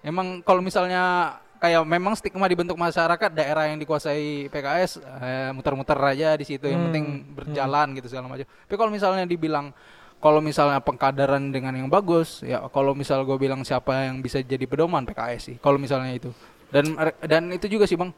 emang 0.05 0.39
kalau 0.41 0.61
misalnya 0.63 1.35
kayak 1.57 1.81
memang 1.83 2.13
stigma 2.13 2.45
dibentuk 2.45 2.77
masyarakat 2.77 3.33
daerah 3.33 3.65
yang 3.65 3.81
dikuasai 3.81 4.47
PKS 4.47 5.01
eh, 5.01 5.49
muter-muter 5.51 5.97
aja 5.97 6.37
di 6.37 6.45
situ 6.45 6.69
yang 6.69 6.79
Hmm, 6.79 6.87
penting 6.93 7.05
berjalan 7.33 7.87
gitu 7.97 8.07
segala 8.07 8.29
macam. 8.29 8.45
Tapi 8.45 8.75
kalau 8.77 8.91
misalnya 8.93 9.25
dibilang 9.25 9.73
kalau 10.17 10.41
misalnya 10.41 10.81
pengkaderan 10.81 11.53
dengan 11.53 11.73
yang 11.75 11.89
bagus 11.89 12.41
ya 12.41 12.65
kalau 12.73 12.97
misal 12.97 13.21
gue 13.21 13.37
bilang 13.37 13.61
siapa 13.61 14.09
yang 14.09 14.17
bisa 14.17 14.41
jadi 14.41 14.65
pedoman 14.65 15.05
PKS 15.05 15.41
sih 15.45 15.55
kalau 15.61 15.77
misalnya 15.77 16.09
itu 16.09 16.33
dan 16.71 16.85
dan 17.23 17.43
itu 17.51 17.67
juga 17.71 17.87
sih 17.87 17.95
bang. 17.95 18.11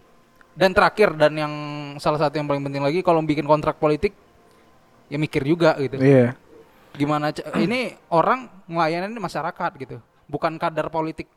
Dan 0.60 0.76
terakhir 0.76 1.16
dan 1.16 1.34
yang 1.38 1.54
salah 2.02 2.20
satu 2.20 2.36
yang 2.36 2.50
paling 2.50 2.66
penting 2.66 2.84
lagi 2.84 3.00
kalau 3.00 3.24
bikin 3.24 3.47
kontrak 3.47 3.80
politik 3.80 4.12
ya 5.08 5.18
mikir 5.18 5.45
juga 5.45 5.78
gitu. 5.80 5.97
Iya. 5.97 6.36
gimana 6.89 7.30
ca- 7.30 7.54
ini 7.62 7.93
orang 8.10 8.50
ngelayanin 8.66 9.14
masyarakat 9.14 9.72
gitu. 9.78 9.97
Bukan 10.26 10.58
kader 10.58 10.89
politik 10.89 11.30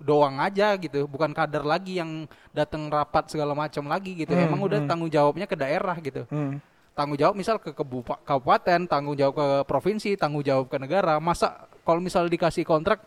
doang 0.00 0.40
aja 0.40 0.74
gitu. 0.80 1.04
Bukan 1.06 1.36
kader 1.36 1.62
lagi 1.62 2.00
yang 2.00 2.24
datang 2.56 2.88
rapat 2.88 3.28
segala 3.30 3.52
macam 3.52 3.84
lagi 3.86 4.16
gitu. 4.16 4.32
Hmm, 4.32 4.48
emang 4.48 4.64
udah 4.64 4.80
hmm. 4.82 4.88
tanggung 4.88 5.12
jawabnya 5.12 5.46
ke 5.46 5.54
daerah 5.54 5.96
gitu. 6.00 6.24
Hmm. 6.32 6.58
tanggung 6.94 7.18
jawab 7.18 7.34
misal 7.34 7.58
ke 7.58 7.74
kebupa- 7.74 8.22
kabupaten 8.22 8.86
tanggung 8.86 9.18
jawab 9.18 9.34
ke 9.34 9.46
provinsi 9.66 10.14
tanggung 10.14 10.46
jawab 10.46 10.70
ke 10.70 10.78
negara. 10.80 11.20
Masa 11.20 11.68
kalau 11.84 12.00
misal 12.00 12.26
dikasih 12.26 12.64
kontrak 12.64 13.02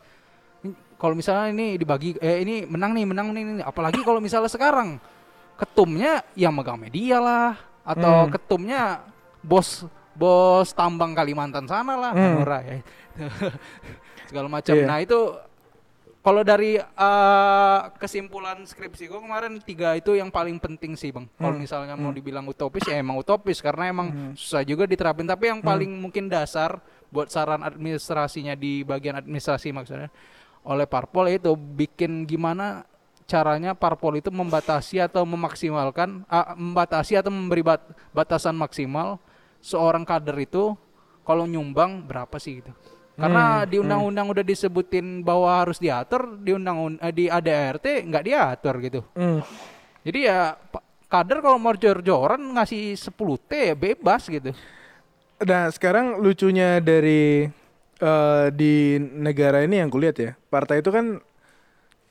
kalau 0.98 1.14
misalnya 1.14 1.50
ini 1.50 1.78
dibagi 1.78 2.18
eh 2.18 2.42
ini 2.42 2.66
menang 2.66 2.92
nih 2.92 3.06
menang 3.06 3.28
nih, 3.30 3.44
nih. 3.44 3.64
apalagi 3.64 4.02
kalau 4.02 4.18
misalnya 4.18 4.50
sekarang 4.50 4.98
ketumnya 5.56 6.26
yang 6.34 6.52
megang 6.52 6.78
media 6.78 7.18
lah 7.18 7.54
atau 7.82 8.26
Hmm. 8.26 8.32
ketumnya 8.32 9.06
bos 9.40 9.86
bos 10.12 10.70
tambang 10.72 11.14
Kalimantan 11.14 11.66
sana 11.66 11.94
lah 11.94 12.12
Hmm. 12.12 12.42
Hanura 12.42 12.60
ya 12.62 12.76
segala 14.28 14.48
macam 14.48 14.74
Iya. 14.74 14.86
nah 14.86 14.98
itu 14.98 15.20
kalau 16.20 16.44
dari 16.44 16.76
eh, 16.76 17.80
kesimpulan 17.96 18.60
skripsi 18.62 19.08
gue 19.08 19.16
kemarin 19.18 19.64
tiga 19.64 19.96
itu 19.96 20.12
yang 20.12 20.28
paling 20.28 20.60
penting 20.60 20.92
sih 20.92 21.08
bang. 21.08 21.24
Kalau 21.32 21.56
Hmm. 21.56 21.64
misalnya 21.64 21.96
mau 21.96 22.12
dibilang 22.12 22.44
utopis 22.44 22.84
ya 22.84 23.00
emang 23.00 23.16
utopis 23.16 23.64
karena 23.64 23.88
emang 23.88 24.08
susah 24.36 24.60
juga 24.62 24.84
diterapin. 24.84 25.24
Tapi 25.24 25.48
yang 25.48 25.62
paling 25.62 25.88
mungkin 25.88 26.28
dasar 26.28 26.84
buat 27.08 27.32
saran 27.32 27.64
administrasinya 27.64 28.52
di 28.54 28.84
bagian 28.84 29.16
administrasi 29.16 29.72
maksudnya 29.72 30.12
oleh 30.68 30.84
parpol 30.84 31.32
itu 31.32 31.56
bikin 31.56 32.28
gimana 32.28 32.84
caranya 33.28 33.76
parpol 33.76 34.20
itu 34.20 34.32
membatasi 34.32 35.00
atau 35.04 35.24
memaksimalkan 35.24 36.28
ah, 36.28 36.56
membatasi 36.56 37.20
atau 37.20 37.32
memberi 37.32 37.64
bat- 37.64 37.92
batasan 38.12 38.56
maksimal 38.56 39.20
seorang 39.64 40.04
kader 40.04 40.36
itu 40.40 40.76
kalau 41.28 41.44
nyumbang 41.44 42.08
berapa 42.08 42.36
sih 42.40 42.64
gitu. 42.64 42.72
Karena 43.18 43.66
di 43.66 43.82
undang-undang 43.82 44.30
udah 44.30 44.46
disebutin 44.46 45.26
bahwa 45.26 45.50
harus 45.66 45.82
diatur, 45.82 46.38
di 46.38 46.54
undang 46.54 47.02
eh, 47.02 47.10
di 47.10 47.26
ADRT 47.26 48.06
nggak 48.06 48.24
diatur 48.30 48.76
gitu. 48.78 49.02
Hmm. 49.18 49.42
Jadi 50.06 50.20
ya 50.30 50.54
kader 51.10 51.42
kalau 51.42 51.58
mau 51.58 51.74
jor-joran 51.74 52.40
ngasih 52.54 52.94
10 52.94 53.50
T 53.50 53.52
ya 53.74 53.76
bebas 53.76 54.30
gitu. 54.30 54.54
Nah 55.42 55.66
sekarang 55.74 56.22
lucunya 56.22 56.78
dari 56.78 57.50
eh, 58.02 58.48
di 58.54 58.98
negara 59.00 59.62
ini 59.64 59.82
yang 59.82 59.90
kulihat 59.90 60.16
ya, 60.18 60.32
partai 60.50 60.82
itu 60.82 60.90
kan 60.94 61.22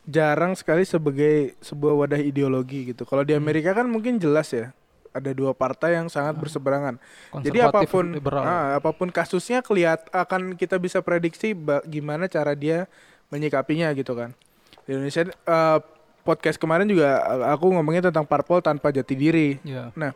jarang 0.06 0.54
sekali 0.54 0.86
sebagai 0.86 1.58
sebuah 1.58 2.06
wadah 2.06 2.22
ideologi 2.22 2.94
gitu. 2.94 3.02
Kalau 3.02 3.26
di 3.26 3.34
Amerika 3.34 3.74
kan 3.74 3.90
mungkin 3.90 4.22
jelas 4.22 4.54
ya, 4.54 4.70
ada 5.16 5.32
dua 5.32 5.56
partai 5.56 5.96
yang 5.96 6.06
sangat 6.12 6.36
berseberangan. 6.36 7.00
Jadi 7.40 7.58
apa 7.64 7.82
pun 7.88 8.14
liberal. 8.14 8.44
ah, 8.44 8.78
apa 8.78 8.92
pun 8.92 9.08
kasusnya 9.08 9.64
kelihat 9.64 10.06
akan 10.12 10.54
kita 10.54 10.76
bisa 10.76 11.00
prediksi 11.00 11.56
gimana 11.88 12.28
cara 12.28 12.52
dia 12.52 12.84
menyikapinya 13.32 13.90
gitu 13.96 14.12
kan. 14.12 14.30
Di 14.84 14.94
Indonesia 14.94 15.26
eh, 15.26 15.78
podcast 16.22 16.60
kemarin 16.60 16.86
juga 16.86 17.24
eh, 17.24 17.46
aku 17.50 17.72
ngomongin 17.72 18.06
tentang 18.06 18.28
parpol 18.28 18.62
tanpa 18.62 18.92
jati 18.92 19.16
diri. 19.18 19.58
Iya. 19.66 19.90
Nah, 19.98 20.12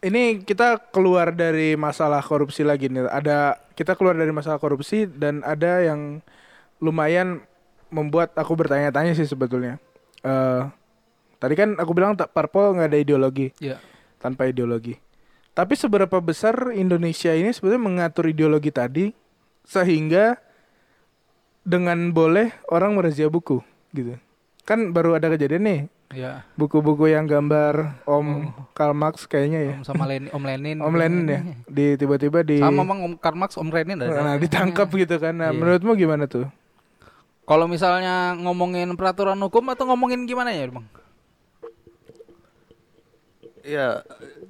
ini 0.00 0.42
kita 0.42 0.80
keluar 0.90 1.30
dari 1.30 1.76
masalah 1.78 2.24
korupsi 2.24 2.64
lagi 2.64 2.88
nih. 2.90 3.06
Ada 3.06 3.67
kita 3.78 3.94
keluar 3.94 4.18
dari 4.18 4.34
masalah 4.34 4.58
korupsi 4.58 5.06
dan 5.06 5.46
ada 5.46 5.78
yang 5.86 6.18
lumayan 6.82 7.38
membuat 7.94 8.34
aku 8.34 8.58
bertanya-tanya 8.58 9.14
sih 9.14 9.22
sebetulnya. 9.24 9.78
Eh 10.26 10.62
tadi 11.38 11.54
kan 11.54 11.78
aku 11.78 11.94
bilang 11.94 12.18
tak 12.18 12.34
parpol 12.34 12.74
nggak 12.74 12.90
ada 12.90 12.98
ideologi, 12.98 13.54
Iya. 13.62 13.78
tanpa 14.18 14.50
ideologi. 14.50 14.98
Tapi 15.54 15.78
seberapa 15.78 16.18
besar 16.18 16.74
Indonesia 16.74 17.30
ini 17.30 17.54
sebenarnya 17.54 17.82
mengatur 17.82 18.26
ideologi 18.26 18.74
tadi 18.74 19.14
sehingga 19.62 20.38
dengan 21.62 22.10
boleh 22.10 22.50
orang 22.70 22.98
merazia 22.98 23.30
buku 23.30 23.62
gitu. 23.94 24.18
Kan 24.66 24.90
baru 24.90 25.14
ada 25.14 25.30
kejadian 25.30 25.62
nih 25.62 25.80
Iya. 26.08 26.40
buku-buku 26.56 27.04
yang 27.12 27.28
gambar 27.28 28.00
Om 28.08 28.48
Karl 28.72 28.96
Marx 28.96 29.28
kayaknya 29.28 29.60
ya. 29.60 29.74
Om 29.76 29.84
sama 29.84 30.08
Lenin, 30.08 30.32
Om 30.32 30.40
Lenin. 30.40 30.76
Om 30.80 30.94
Lenin 30.96 31.24
ya. 31.28 31.40
Di 31.68 31.86
tiba-tiba 32.00 32.40
di 32.40 32.64
Sama 32.64 32.80
Bang 32.80 33.04
Om 33.04 33.12
Karl 33.20 33.36
Marx, 33.36 33.60
Om 33.60 33.68
Lenin 33.68 34.00
ada. 34.00 34.24
nah, 34.24 34.36
ditangkap 34.40 34.88
gitu 34.88 35.20
kan. 35.20 35.36
Nah, 35.36 35.52
Iya. 35.52 35.60
menurutmu 35.60 35.92
gimana 35.94 36.24
tuh? 36.24 36.48
Kalau 37.44 37.68
misalnya 37.68 38.32
ngomongin 38.36 38.88
peraturan 38.96 39.36
hukum 39.36 39.68
atau 39.68 39.84
ngomongin 39.84 40.24
gimana 40.24 40.48
ya, 40.48 40.68
Bang? 40.68 40.88
Iya, 43.60 44.00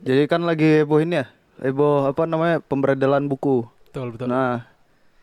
jadi 0.06 0.30
kan 0.30 0.46
lagi 0.46 0.82
heboh 0.82 1.02
ini 1.02 1.18
ya, 1.18 1.26
heboh 1.58 2.06
apa 2.06 2.22
namanya 2.22 2.62
pemberedelan 2.62 3.26
buku. 3.26 3.66
Betul, 3.90 4.14
betul. 4.14 4.30
Nah, 4.30 4.62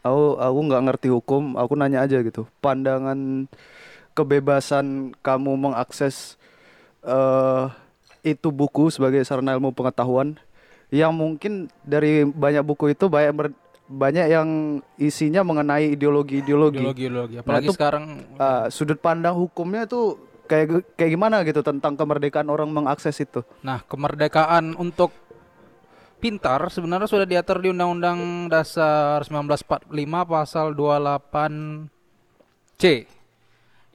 aku 0.03 0.35
aku 0.35 0.59
nggak 0.67 0.83
ngerti 0.83 1.07
hukum, 1.07 1.55
aku 1.55 1.79
nanya 1.79 2.03
aja 2.03 2.19
gitu. 2.19 2.43
Pandangan 2.59 3.47
kebebasan 4.15 5.11
kamu 5.19 5.59
mengakses 5.59 6.39
eh 7.03 7.67
itu 8.25 8.49
buku 8.49 8.89
sebagai 8.89 9.21
sarana 9.21 9.53
ilmu 9.53 9.69
pengetahuan 9.69 10.33
yang 10.89 11.13
mungkin 11.13 11.69
dari 11.85 12.25
banyak 12.25 12.65
buku 12.65 12.89
itu 12.89 13.05
banyak 13.05 13.33
ber- 13.35 13.53
banyak 13.85 14.33
yang 14.33 14.49
isinya 14.97 15.45
mengenai 15.45 15.93
ideologi-ideologi. 15.93 16.81
ideologi, 16.81 17.05
ideologi. 17.05 17.35
Apalagi 17.37 17.69
itu- 17.69 17.77
sekarang 17.77 18.25
Ah, 18.41 18.65
sudut 18.73 18.97
pandang 18.97 19.37
hukumnya 19.37 19.85
tuh 19.85 20.17
kayak 20.49 20.97
kayak 20.97 21.11
gimana 21.13 21.45
gitu 21.45 21.61
tentang 21.61 21.93
kemerdekaan 21.93 22.49
orang 22.49 22.73
mengakses 22.73 23.13
itu. 23.21 23.45
Nah, 23.61 23.85
kemerdekaan 23.85 24.73
untuk 24.73 25.13
pintar 26.17 26.65
sebenarnya 26.73 27.05
sudah 27.05 27.29
diatur 27.29 27.61
di 27.61 27.69
Undang-Undang 27.69 28.49
Dasar 28.49 29.21
1945 29.21 29.85
pasal 30.25 30.73
28C 30.73 33.05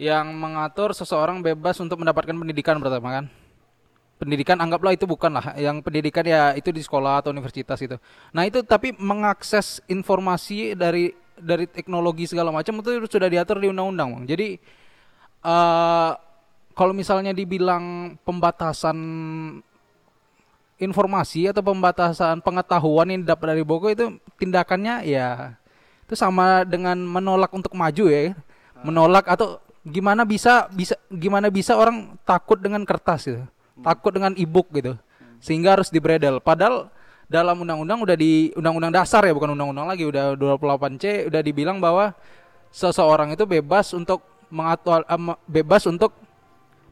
yang 0.00 0.32
mengatur 0.32 0.96
seseorang 0.96 1.44
bebas 1.44 1.76
untuk 1.76 2.00
mendapatkan 2.00 2.32
pendidikan 2.32 2.80
pertama 2.80 3.20
kan. 3.20 3.24
Pendidikan 4.16 4.56
anggaplah 4.56 4.96
itu 4.96 5.04
bukan 5.04 5.32
lah, 5.32 5.52
yang 5.60 5.84
pendidikan 5.84 6.24
ya 6.24 6.56
itu 6.56 6.72
di 6.72 6.80
sekolah 6.80 7.20
atau 7.20 7.32
universitas 7.32 7.76
itu. 7.80 7.96
Nah, 8.32 8.48
itu 8.48 8.64
tapi 8.64 8.96
mengakses 8.96 9.80
informasi 9.88 10.72
dari 10.72 11.12
dari 11.36 11.64
teknologi 11.68 12.28
segala 12.28 12.52
macam 12.52 12.80
itu 12.80 13.00
sudah 13.08 13.28
diatur 13.28 13.60
di 13.60 13.68
undang-undang, 13.68 14.12
Bang. 14.12 14.24
Jadi 14.28 14.56
eh 15.40 16.12
kalau 16.76 16.92
misalnya 16.96 17.36
dibilang 17.36 18.16
pembatasan 18.24 18.96
informasi 20.80 21.52
atau 21.52 21.60
pembatasan 21.60 22.40
pengetahuan 22.40 23.12
yang 23.12 23.20
didapat 23.24 23.56
dari 23.56 23.64
buku 23.64 23.92
itu 23.92 24.16
tindakannya 24.40 25.04
ya 25.04 25.60
itu 26.08 26.16
sama 26.16 26.64
dengan 26.64 26.96
menolak 26.96 27.52
untuk 27.52 27.76
maju 27.76 28.08
ya 28.08 28.32
menolak 28.80 29.28
atau 29.28 29.60
gimana 29.86 30.28
bisa 30.28 30.68
bisa 30.72 30.94
gimana 31.08 31.48
bisa 31.48 31.76
orang 31.76 32.16
takut 32.24 32.60
dengan 32.60 32.84
kertas 32.84 33.26
gitu? 33.28 33.42
Takut 33.80 34.12
dengan 34.12 34.36
e-book 34.36 34.68
gitu. 34.76 34.96
Sehingga 35.40 35.78
harus 35.78 35.88
dibredel. 35.88 36.38
Padahal 36.44 36.92
dalam 37.30 37.62
undang-undang 37.62 38.02
udah 38.02 38.16
di 38.18 38.50
undang-undang 38.58 38.90
dasar 38.90 39.22
ya 39.22 39.32
bukan 39.32 39.54
undang-undang 39.54 39.86
lagi 39.86 40.02
udah 40.02 40.34
28C 40.34 41.30
udah 41.30 41.40
dibilang 41.40 41.78
bahwa 41.78 42.10
seseorang 42.74 43.32
itu 43.32 43.46
bebas 43.46 43.94
untuk 43.94 44.20
mengatur 44.50 45.06
me- 45.14 45.38
bebas 45.46 45.86
untuk 45.86 46.10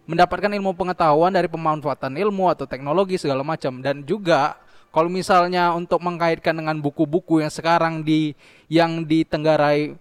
mendapatkan 0.09 0.49
ilmu 0.49 0.73
pengetahuan 0.73 1.29
dari 1.29 1.51
pemanfaatan 1.51 2.17
ilmu 2.17 2.49
atau 2.49 2.65
teknologi 2.65 3.21
segala 3.21 3.45
macam. 3.45 3.85
Dan 3.85 4.07
juga 4.09 4.57
kalau 4.89 5.13
misalnya 5.13 5.77
untuk 5.77 6.01
mengkaitkan 6.01 6.57
dengan 6.57 6.81
buku-buku 6.81 7.45
yang 7.45 7.53
sekarang 7.53 8.01
di 8.01 8.33
yang 8.73 9.05
ditenggarai 9.05 9.93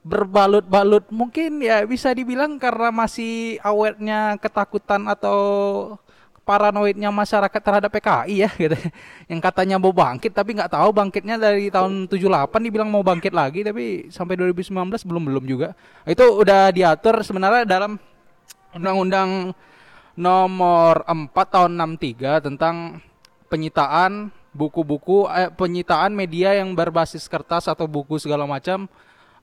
berbalut-balut 0.00 1.12
mungkin 1.12 1.60
ya 1.60 1.84
bisa 1.84 2.16
dibilang 2.16 2.56
karena 2.56 2.88
masih 2.88 3.60
awetnya 3.60 4.40
ketakutan 4.40 5.04
atau 5.04 5.38
paranoidnya 6.50 7.12
masyarakat 7.12 7.60
terhadap 7.62 7.90
PKI 7.92 8.34
ya 8.42 8.50
gitu. 8.56 8.76
Yang 9.30 9.40
katanya 9.44 9.76
mau 9.76 9.92
bangkit 9.92 10.32
tapi 10.32 10.56
nggak 10.56 10.72
tahu 10.72 10.90
bangkitnya 10.90 11.36
dari 11.36 11.68
tahun 11.68 12.08
78 12.08 12.66
dibilang 12.66 12.88
mau 12.88 13.04
bangkit 13.04 13.30
lagi 13.30 13.60
tapi 13.62 14.08
sampai 14.08 14.34
2019 14.40 14.74
belum 15.06 15.22
belum 15.30 15.44
juga. 15.46 15.76
Itu 16.08 16.42
udah 16.42 16.72
diatur 16.72 17.20
sebenarnya 17.22 17.68
dalam 17.68 18.00
Undang-Undang 18.74 19.52
nomor 20.16 21.06
4 21.06 21.30
tahun 21.30 21.72
63 21.98 22.46
tentang 22.50 22.98
penyitaan 23.46 24.30
buku-buku 24.50 25.30
eh, 25.30 25.50
penyitaan 25.54 26.10
media 26.10 26.58
yang 26.58 26.74
berbasis 26.74 27.30
kertas 27.30 27.70
atau 27.70 27.86
buku 27.86 28.18
segala 28.18 28.46
macam 28.46 28.90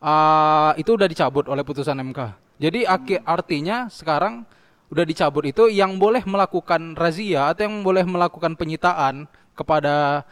ah, 0.01 0.71
itu 0.77 0.93
udah 0.93 1.07
dicabut 1.09 1.45
oleh 1.49 1.63
putusan 1.65 1.97
MK. 1.97 2.19
Jadi 2.57 2.85
aki- 2.89 3.21
artinya 3.21 3.85
sekarang 3.89 4.45
udah 4.87 5.05
dicabut 5.05 5.43
itu 5.45 5.67
yang 5.67 5.99
boleh 5.99 6.23
melakukan 6.23 6.95
razia 6.95 7.51
atau 7.51 7.67
yang 7.67 7.83
boleh 7.83 8.07
melakukan 8.07 8.55
penyitaan 8.55 9.27
kepada 9.53 10.23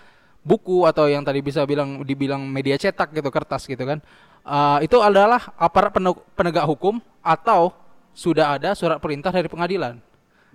buku 0.46 0.88
atau 0.88 1.12
yang 1.12 1.26
tadi 1.26 1.44
bisa 1.44 1.66
bilang 1.68 2.06
dibilang 2.06 2.40
media 2.46 2.80
cetak 2.80 3.12
gitu 3.12 3.28
kertas 3.34 3.66
gitu 3.68 3.82
kan 3.84 4.00
ah, 4.46 4.78
itu 4.80 4.96
adalah 5.02 5.52
aparat 5.58 5.92
pene- 5.92 6.22
penegak 6.38 6.64
hukum 6.70 7.02
atau 7.20 7.74
sudah 8.16 8.56
ada 8.56 8.72
surat 8.78 9.02
perintah 9.02 9.34
dari 9.34 9.52
pengadilan. 9.52 10.00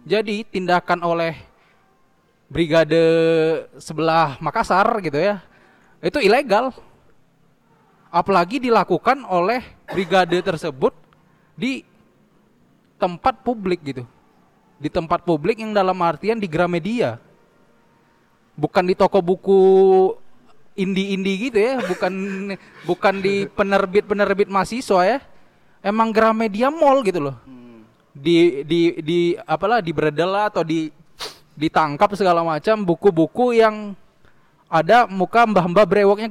Jadi 0.08 0.48
tindakan 0.48 1.04
oleh 1.04 1.36
brigade 2.48 3.04
sebelah 3.76 4.40
Makassar 4.40 4.88
gitu 5.04 5.20
ya. 5.20 5.44
Itu 6.00 6.24
ilegal. 6.24 6.72
Apalagi 8.10 8.58
dilakukan 8.58 9.22
oleh 9.26 9.62
brigade 9.86 10.42
tersebut 10.42 10.90
di 11.54 11.86
tempat 12.98 13.40
publik 13.46 13.80
gitu. 13.86 14.04
Di 14.82 14.90
tempat 14.90 15.22
publik 15.22 15.62
yang 15.62 15.70
dalam 15.70 15.96
artian 16.02 16.42
di 16.42 16.50
Gramedia. 16.50 17.22
Bukan 18.58 18.84
di 18.84 18.94
toko 18.98 19.22
buku 19.22 19.60
indie-indie 20.74 21.50
gitu 21.50 21.58
ya, 21.58 21.78
bukan 21.80 22.12
bukan 22.88 23.14
di 23.22 23.46
penerbit-penerbit 23.46 24.50
mahasiswa 24.50 25.00
ya. 25.06 25.18
Emang 25.80 26.12
Gramedia 26.12 26.68
Mall 26.68 27.00
gitu 27.06 27.24
loh 27.24 27.36
di 28.10 28.66
di 28.66 28.80
di 29.00 29.20
apalah 29.38 29.78
di 29.78 29.94
lah 29.94 30.50
atau 30.50 30.66
di 30.66 30.90
ditangkap 31.54 32.10
segala 32.18 32.42
macam 32.42 32.82
buku-buku 32.82 33.56
yang 33.58 33.94
ada 34.70 35.10
muka 35.10 35.44
mbah-mbah 35.44 35.84
brewoknya 35.84 36.30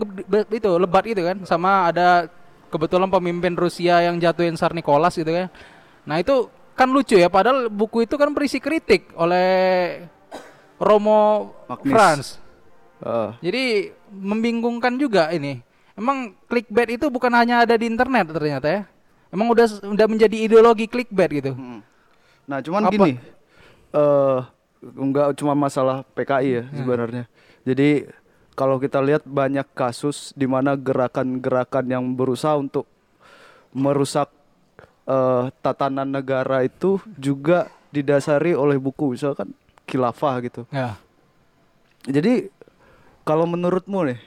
itu 0.49 0.69
lebat 0.79 1.03
gitu 1.03 1.21
kan 1.21 1.37
sama 1.43 1.91
ada 1.91 2.31
kebetulan 2.71 3.11
pemimpin 3.11 3.53
Rusia 3.53 3.99
yang 3.99 4.15
jatuhin 4.15 4.55
Tsar 4.55 4.71
Nicholas 4.71 5.19
gitu 5.19 5.29
kan 5.29 5.51
nah 6.07 6.15
itu 6.17 6.47
kan 6.73 6.87
lucu 6.87 7.19
ya 7.19 7.27
padahal 7.27 7.67
buku 7.67 8.07
itu 8.07 8.15
kan 8.15 8.31
berisi 8.31 8.63
kritik 8.63 9.11
oleh 9.19 9.99
Romo 10.79 11.51
Magnis. 11.67 11.91
Franz 11.91 12.27
Ah, 12.99 13.39
jadi 13.39 13.95
membingungkan 14.11 14.99
juga 14.99 15.31
ini. 15.31 15.63
Emang 15.95 16.35
clickbait 16.47 16.99
itu 16.99 17.07
bukan 17.07 17.31
hanya 17.35 17.63
ada 17.63 17.75
di 17.75 17.87
internet 17.87 18.31
ternyata 18.31 18.67
ya. 18.67 18.81
Emang 19.31 19.51
udah 19.51 19.67
udah 19.83 20.07
menjadi 20.07 20.35
ideologi 20.35 20.87
clickbait 20.87 21.31
gitu. 21.31 21.51
mm. 21.55 21.79
Nah, 22.49 22.59
cuman 22.65 22.81
Apa? 22.87 22.91
gini, 22.91 23.11
eh 23.93 24.39
nggak 24.83 25.37
cuma 25.37 25.53
masalah 25.55 26.03
PKI 26.11 26.49
ya 26.49 26.63
sebenarnya. 26.75 27.23
Jadi 27.63 28.09
kalau 28.59 28.75
kita 28.75 28.99
lihat 28.99 29.23
banyak 29.23 29.63
kasus 29.71 30.35
di 30.35 30.43
mana 30.43 30.75
gerakan-gerakan 30.75 31.87
yang 31.87 32.03
berusaha 32.11 32.59
untuk 32.59 32.83
merusak 33.71 34.27
eh, 35.07 35.47
tatanan 35.63 36.11
negara 36.11 36.67
itu 36.67 36.99
juga 37.15 37.71
didasari 37.95 38.51
oleh 38.51 38.75
buku 38.75 39.15
misalkan 39.15 39.55
khilafah 39.87 40.35
gitu. 40.43 40.61
Ya. 40.75 40.99
Jadi 42.03 42.51
kalau 43.23 43.47
menurutmu 43.47 44.11
nih, 44.11 44.19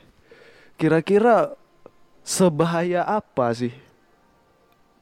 kira-kira 0.80 1.52
sebahaya 2.24 3.04
apa 3.04 3.52
sih? 3.52 3.76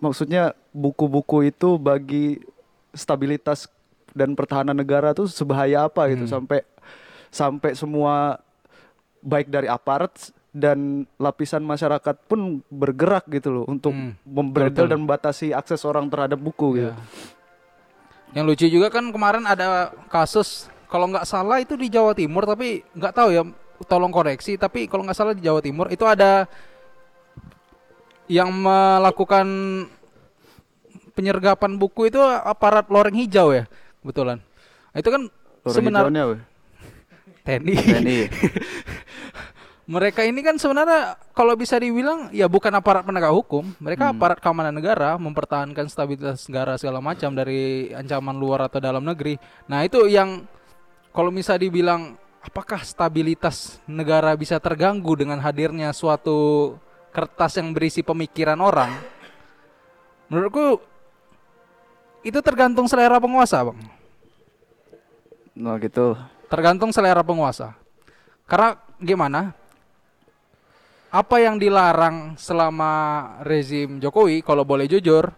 Maksudnya 0.03 0.59
buku-buku 0.74 1.55
itu 1.55 1.78
bagi 1.78 2.43
stabilitas 2.91 3.70
dan 4.11 4.35
pertahanan 4.35 4.74
negara 4.74 5.14
tuh 5.14 5.31
sebahaya 5.31 5.87
apa 5.87 6.11
gitu 6.11 6.26
Hmm. 6.26 6.35
sampai 6.35 6.61
sampai 7.31 7.70
semua 7.78 8.43
baik 9.21 9.49
dari 9.49 9.66
aparat 9.66 10.12
dan 10.51 11.07
lapisan 11.14 11.62
masyarakat 11.62 12.27
pun 12.27 12.59
bergerak 12.66 13.29
gitu 13.31 13.62
loh 13.62 13.64
untuk 13.71 13.95
Hmm, 13.95 14.18
memberedel 14.27 14.85
betul. 14.87 14.91
dan 14.91 14.99
membatasi 14.99 15.47
akses 15.55 15.87
orang 15.87 16.11
terhadap 16.11 16.37
buku 16.37 16.81
gitu. 16.81 16.91
Ya. 16.91 16.95
Yang 18.35 18.45
lucu 18.47 18.66
juga 18.66 18.89
kan 18.91 19.11
kemarin 19.11 19.47
ada 19.47 19.91
kasus 20.07 20.66
kalau 20.87 21.07
nggak 21.07 21.27
salah 21.27 21.62
itu 21.62 21.79
di 21.79 21.87
Jawa 21.87 22.14
Timur 22.14 22.43
tapi 22.47 22.83
nggak 22.95 23.14
tahu 23.14 23.29
ya 23.31 23.43
tolong 23.87 24.11
koreksi 24.11 24.59
tapi 24.59 24.91
kalau 24.91 25.07
nggak 25.07 25.14
salah 25.14 25.35
di 25.35 25.43
Jawa 25.43 25.62
Timur 25.62 25.87
itu 25.89 26.03
ada 26.03 26.51
yang 28.27 28.51
melakukan 28.51 29.47
penyergapan 31.14 31.75
buku 31.75 32.11
itu 32.11 32.18
aparat 32.23 32.87
loreng 32.87 33.14
hijau 33.14 33.51
ya 33.51 33.66
kebetulan 34.03 34.39
itu 34.95 35.09
kan 35.11 35.23
Loreng 35.61 35.75
sebenarnya. 35.77 36.39
TNI 37.47 37.74
TNI. 37.74 38.18
mereka 39.91 40.22
ini 40.22 40.38
kan 40.47 40.55
sebenarnya 40.55 41.18
kalau 41.34 41.59
bisa 41.59 41.74
dibilang 41.74 42.30
ya 42.30 42.47
bukan 42.47 42.70
aparat 42.70 43.03
penegak 43.03 43.34
hukum, 43.34 43.74
mereka 43.82 44.07
Hmm. 44.07 44.14
aparat 44.14 44.38
keamanan 44.38 44.70
negara, 44.70 45.18
mempertahankan 45.18 45.91
stabilitas 45.91 46.47
negara 46.47 46.78
segala 46.78 47.03
macam 47.03 47.34
dari 47.34 47.91
ancaman 47.91 48.38
luar 48.38 48.70
atau 48.70 48.78
dalam 48.78 49.03
negeri. 49.03 49.34
Nah, 49.66 49.82
itu 49.82 50.07
yang 50.07 50.47
kalau 51.11 51.34
bisa 51.34 51.59
dibilang 51.59 52.14
apakah 52.38 52.86
stabilitas 52.86 53.82
negara 53.82 54.30
bisa 54.38 54.62
terganggu 54.62 55.18
dengan 55.18 55.43
hadirnya 55.43 55.91
suatu 55.91 56.78
kertas 57.11 57.59
yang 57.59 57.74
berisi 57.74 58.07
pemikiran 58.07 58.62
orang? 58.62 58.95
Menurutku 60.30 60.78
itu 62.22 62.38
tergantung 62.47 62.86
selera 62.86 63.18
penguasa, 63.18 63.66
Bang. 63.66 63.78
Nah 65.59 65.74
gitu. 65.82 66.14
Tergantung 66.51 66.90
selera 66.90 67.22
penguasa. 67.22 67.78
Karena 68.51 68.74
gimana? 68.98 69.55
Apa 71.14 71.38
yang 71.38 71.59
dilarang 71.59 72.34
selama 72.34 72.92
rezim 73.46 74.03
Jokowi 74.03 74.42
kalau 74.42 74.66
boleh 74.66 74.86
jujur 74.86 75.30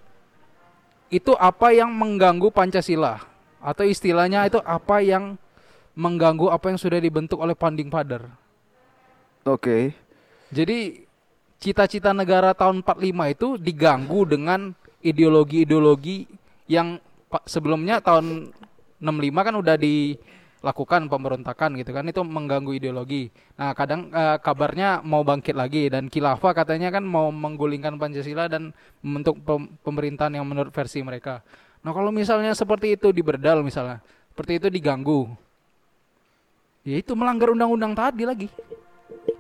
itu 1.13 1.33
apa 1.37 1.73
yang 1.77 1.93
mengganggu 1.93 2.49
Pancasila 2.49 3.21
atau 3.61 3.85
istilahnya 3.85 4.49
itu 4.49 4.61
apa 4.65 5.05
yang 5.05 5.37
mengganggu 5.93 6.49
apa 6.49 6.73
yang 6.73 6.81
sudah 6.81 6.97
dibentuk 6.97 7.41
oleh 7.41 7.53
Panding 7.53 7.93
Padar. 7.93 8.33
Oke. 9.45 9.93
Jadi 10.49 11.05
cita-cita 11.61 12.17
negara 12.17 12.57
tahun 12.57 12.81
45 12.81 13.33
itu 13.37 13.49
diganggu 13.61 14.21
dengan 14.29 14.73
ideologi-ideologi 15.05 16.29
yang 16.69 16.97
sebelumnya 17.45 18.01
tahun 18.01 18.53
65 19.01 19.47
kan 19.47 19.55
udah 19.57 19.77
dilakukan 20.63 21.11
pemberontakan 21.11 21.75
gitu 21.75 21.91
kan 21.91 22.07
itu 22.07 22.23
mengganggu 22.23 22.71
ideologi. 22.79 23.35
Nah, 23.59 23.75
kadang 23.75 24.15
eh, 24.15 24.39
kabarnya 24.39 25.03
mau 25.03 25.27
bangkit 25.27 25.59
lagi 25.59 25.91
dan 25.91 26.07
khilafah 26.07 26.55
katanya 26.55 26.95
kan 26.95 27.03
mau 27.03 27.35
menggulingkan 27.35 27.99
Pancasila 27.99 28.47
dan 28.47 28.71
membentuk 29.03 29.43
pem- 29.43 29.75
pemerintahan 29.83 30.39
yang 30.39 30.47
menurut 30.47 30.71
versi 30.71 31.03
mereka. 31.03 31.43
Nah, 31.83 31.91
kalau 31.91 32.15
misalnya 32.15 32.55
seperti 32.55 32.95
itu 32.95 33.11
diberdal 33.11 33.67
misalnya, 33.67 33.99
seperti 34.31 34.63
itu 34.63 34.67
diganggu. 34.71 35.27
Ya 36.87 37.03
itu 37.03 37.15
melanggar 37.19 37.51
undang-undang 37.51 37.95
tadi 37.95 38.23
lagi 38.23 38.47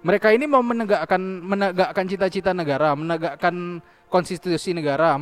mereka 0.02 0.34
ini 0.34 0.50
mau 0.50 0.62
menegakkan 0.62 1.22
menegakkan 1.22 2.06
cita-cita 2.06 2.50
negara, 2.50 2.94
menegakkan 2.94 3.78
konstitusi 4.10 4.74
negara, 4.74 5.16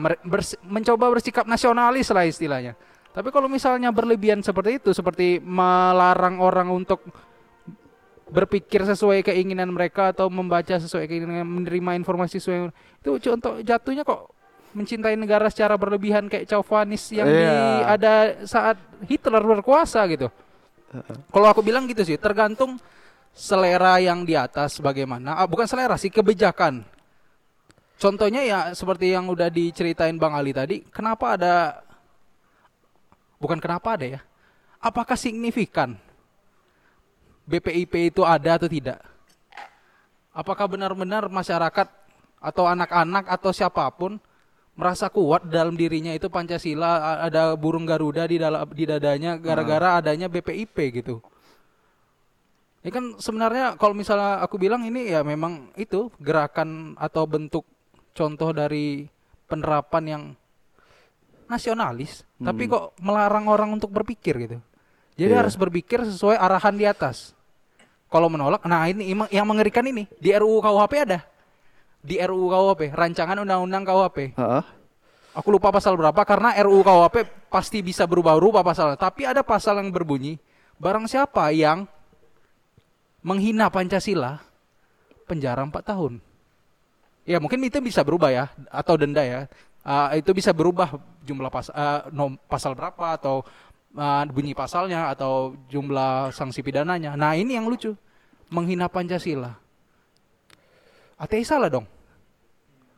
mencoba 0.64 1.06
bersikap 1.12 1.44
nasionalis 1.46 2.10
lah 2.10 2.24
istilahnya. 2.26 2.74
Tapi 3.10 3.28
kalau 3.34 3.50
misalnya 3.50 3.90
berlebihan 3.90 4.38
seperti 4.38 4.78
itu, 4.78 4.90
seperti 4.94 5.42
melarang 5.42 6.38
orang 6.38 6.70
untuk 6.70 7.02
berpikir 8.30 8.86
sesuai 8.86 9.26
keinginan 9.26 9.74
mereka 9.74 10.14
atau 10.14 10.30
membaca 10.30 10.78
sesuai 10.78 11.10
keinginan, 11.10 11.42
menerima 11.42 11.98
informasi 11.98 12.38
sesuai 12.38 12.70
itu 13.02 13.10
contoh 13.26 13.58
jatuhnya 13.58 14.06
kok 14.06 14.30
mencintai 14.70 15.18
negara 15.18 15.50
secara 15.50 15.74
berlebihan 15.74 16.30
kayak 16.30 16.46
chauvinis 16.46 17.10
yang 17.10 17.26
di 17.26 17.42
Iya. 17.42 17.90
ada 17.90 18.14
saat 18.46 18.78
Hitler 19.10 19.42
berkuasa 19.42 20.06
gitu. 20.06 20.30
Kalau 21.34 21.46
aku 21.50 21.58
bilang 21.62 21.90
gitu 21.90 22.06
sih, 22.06 22.14
tergantung 22.14 22.78
selera 23.34 23.98
yang 23.98 24.22
di 24.22 24.38
atas 24.38 24.78
bagaimana. 24.78 25.34
Ah, 25.34 25.46
bukan 25.50 25.66
selera 25.66 25.98
sih, 25.98 26.10
kebijakan. 26.10 26.86
Contohnya 27.98 28.46
ya 28.46 28.58
seperti 28.78 29.10
yang 29.10 29.26
udah 29.26 29.50
diceritain 29.50 30.14
Bang 30.18 30.38
Ali 30.38 30.54
tadi, 30.54 30.86
kenapa 30.86 31.34
ada 31.34 31.82
bukan 33.40 33.58
kenapa 33.58 33.96
ada 33.96 34.06
ya? 34.06 34.20
Apakah 34.78 35.16
signifikan 35.16 35.96
BPIP 37.48 38.12
itu 38.14 38.22
ada 38.22 38.60
atau 38.60 38.68
tidak? 38.68 39.00
Apakah 40.30 40.70
benar-benar 40.70 41.26
masyarakat 41.26 41.88
atau 42.40 42.64
anak-anak 42.68 43.26
atau 43.26 43.50
siapa 43.50 43.84
pun 43.92 44.20
merasa 44.78 45.10
kuat 45.12 45.44
dalam 45.50 45.76
dirinya 45.76 46.14
itu 46.14 46.30
Pancasila 46.30 47.20
ada 47.20 47.52
burung 47.58 47.84
Garuda 47.84 48.24
di 48.24 48.40
dalam 48.40 48.64
di 48.70 48.84
dadanya 48.86 49.36
gara-gara 49.36 50.00
adanya 50.00 50.30
BPIP 50.30 51.02
gitu. 51.02 51.20
Ya 52.80 52.88
kan 52.88 53.20
sebenarnya 53.20 53.76
kalau 53.76 53.92
misalnya 53.92 54.40
aku 54.40 54.56
bilang 54.56 54.80
ini 54.88 55.12
ya 55.12 55.20
memang 55.20 55.68
itu 55.76 56.08
gerakan 56.16 56.96
atau 56.96 57.28
bentuk 57.28 57.68
contoh 58.16 58.56
dari 58.56 59.04
penerapan 59.52 60.04
yang 60.08 60.22
nasionalis, 61.50 62.22
tapi 62.38 62.70
Hmm. 62.70 62.72
kok 62.78 62.84
melarang 63.02 63.50
orang 63.50 63.74
untuk 63.74 63.90
berpikir 63.90 64.38
gitu. 64.38 64.58
Jadi 65.18 65.32
Iya. 65.34 65.42
harus 65.42 65.58
berpikir 65.58 66.06
sesuai 66.06 66.38
arahan 66.38 66.78
di 66.78 66.86
atas. 66.86 67.34
Kalau 68.06 68.30
menolak, 68.30 68.62
nah 68.66 68.86
ini 68.86 69.10
yang 69.34 69.46
mengerikan 69.46 69.82
ini 69.86 70.06
di 70.22 70.30
RUU 70.30 70.62
KUHP 70.62 70.94
ada. 71.02 71.26
Di 72.00 72.16
RUU 72.22 72.48
KUHP, 72.50 72.94
rancangan 72.94 73.42
undang-undang 73.42 73.82
KUHP. 73.82 74.38
Heeh. 74.38 74.64
Aku 75.30 75.54
lupa 75.54 75.70
pasal 75.70 75.94
berapa 75.94 76.18
karena 76.26 76.54
RUU 76.58 76.82
KUHP 76.82 77.26
pasti 77.50 77.82
bisa 77.82 78.06
berubah-ubah 78.06 78.62
pasalnya. 78.66 78.98
Tapi 78.98 79.26
ada 79.26 79.46
pasal 79.46 79.78
yang 79.78 79.94
berbunyi, 79.94 80.38
barang 80.78 81.06
siapa 81.06 81.54
yang 81.54 81.86
menghina 83.22 83.70
Pancasila, 83.70 84.42
penjara 85.28 85.62
4 85.62 85.84
tahun. 85.86 86.18
Ya 87.28 87.38
mungkin 87.38 87.62
itu 87.62 87.78
bisa 87.78 88.02
berubah 88.02 88.32
ya, 88.34 88.50
atau 88.72 88.98
denda 88.98 89.22
ya. 89.22 89.46
Ah, 89.80 90.12
itu 90.12 90.28
bisa 90.36 90.52
berubah 90.52 90.92
jumlah 91.24 91.48
pas, 91.48 91.72
ah, 91.72 92.04
nom- 92.12 92.36
pasal 92.46 92.76
berapa 92.76 93.16
atau 93.16 93.40
ah, 93.96 94.22
bunyi 94.28 94.52
pasalnya 94.52 95.08
atau 95.08 95.56
jumlah 95.66 96.30
sanksi 96.30 96.60
pidananya. 96.60 97.16
Nah 97.16 97.32
ini 97.32 97.56
yang 97.56 97.64
lucu, 97.64 97.96
menghina 98.52 98.86
Pancasila. 98.86 99.56
Ateis 101.16 101.48
salah 101.48 101.68
dong. 101.68 101.84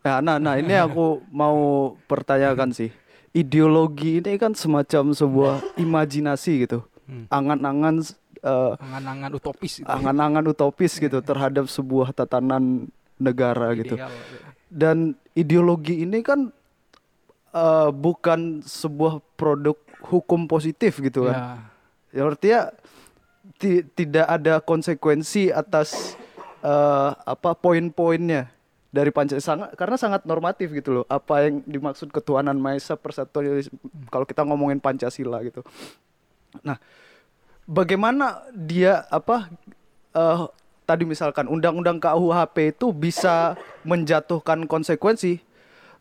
Ya, 0.03 0.19
nah, 0.19 0.39
nah 0.43 0.59
ini 0.59 0.75
aku 0.75 1.23
mau 1.31 1.95
pertanyakan 2.11 2.75
sih. 2.75 2.91
Ideologi 3.31 4.19
ini 4.19 4.35
kan 4.35 4.53
semacam 4.53 5.15
sebuah 5.15 5.55
imajinasi 5.79 6.67
gitu. 6.67 6.83
Hmm. 7.07 7.31
Angan-angan 7.31 8.03
eh, 8.43 8.73
Angan-angan 8.83 9.31
utopis 9.39 9.79
itu. 9.81 9.87
angan-angan 9.87 10.45
utopis 10.51 10.99
gitu 10.99 11.23
terhadap 11.23 11.71
sebuah 11.71 12.11
tatanan 12.11 12.91
negara 13.17 13.71
gitu. 13.79 13.95
Ideal. 13.95 14.11
Dan 14.67 15.15
ideologi 15.33 16.03
ini 16.03 16.19
kan 16.21 16.51
eh, 17.53 17.91
bukan 17.93 18.65
sebuah 18.65 19.21
produk 19.37 19.77
hukum 20.09 20.51
positif 20.51 20.99
gitu 20.99 21.31
kan. 21.31 21.69
Ya. 22.13 22.21
Ya 22.21 22.23
artinya 22.29 22.61
ti- 23.57 23.85
tidak 23.97 24.27
ada 24.29 24.61
konsekuensi 24.61 25.53
atas 25.53 26.17
eh, 26.61 27.11
apa 27.17 27.57
poin-poinnya 27.57 28.53
dari 28.93 29.09
Pancasila 29.09 29.41
sangat 29.41 29.69
karena 29.81 29.97
sangat 29.97 30.23
normatif 30.29 30.69
gitu 30.77 31.01
loh. 31.01 31.05
Apa 31.09 31.49
yang 31.49 31.65
dimaksud 31.65 32.13
ketuhanan 32.13 32.61
Maha 32.61 32.77
Esa 32.77 32.95
persatuan 32.97 33.65
kalau 34.13 34.29
kita 34.29 34.45
ngomongin 34.45 34.79
Pancasila 34.79 35.41
gitu. 35.41 35.65
Nah, 36.61 36.77
bagaimana 37.65 38.45
dia 38.53 39.09
apa 39.09 39.49
eh, 40.13 40.45
tadi 40.85 41.09
misalkan 41.09 41.49
undang-undang 41.49 41.97
KUHP 41.97 42.77
itu 42.77 42.93
bisa 42.93 43.57
menjatuhkan 43.89 44.69
konsekuensi 44.69 45.41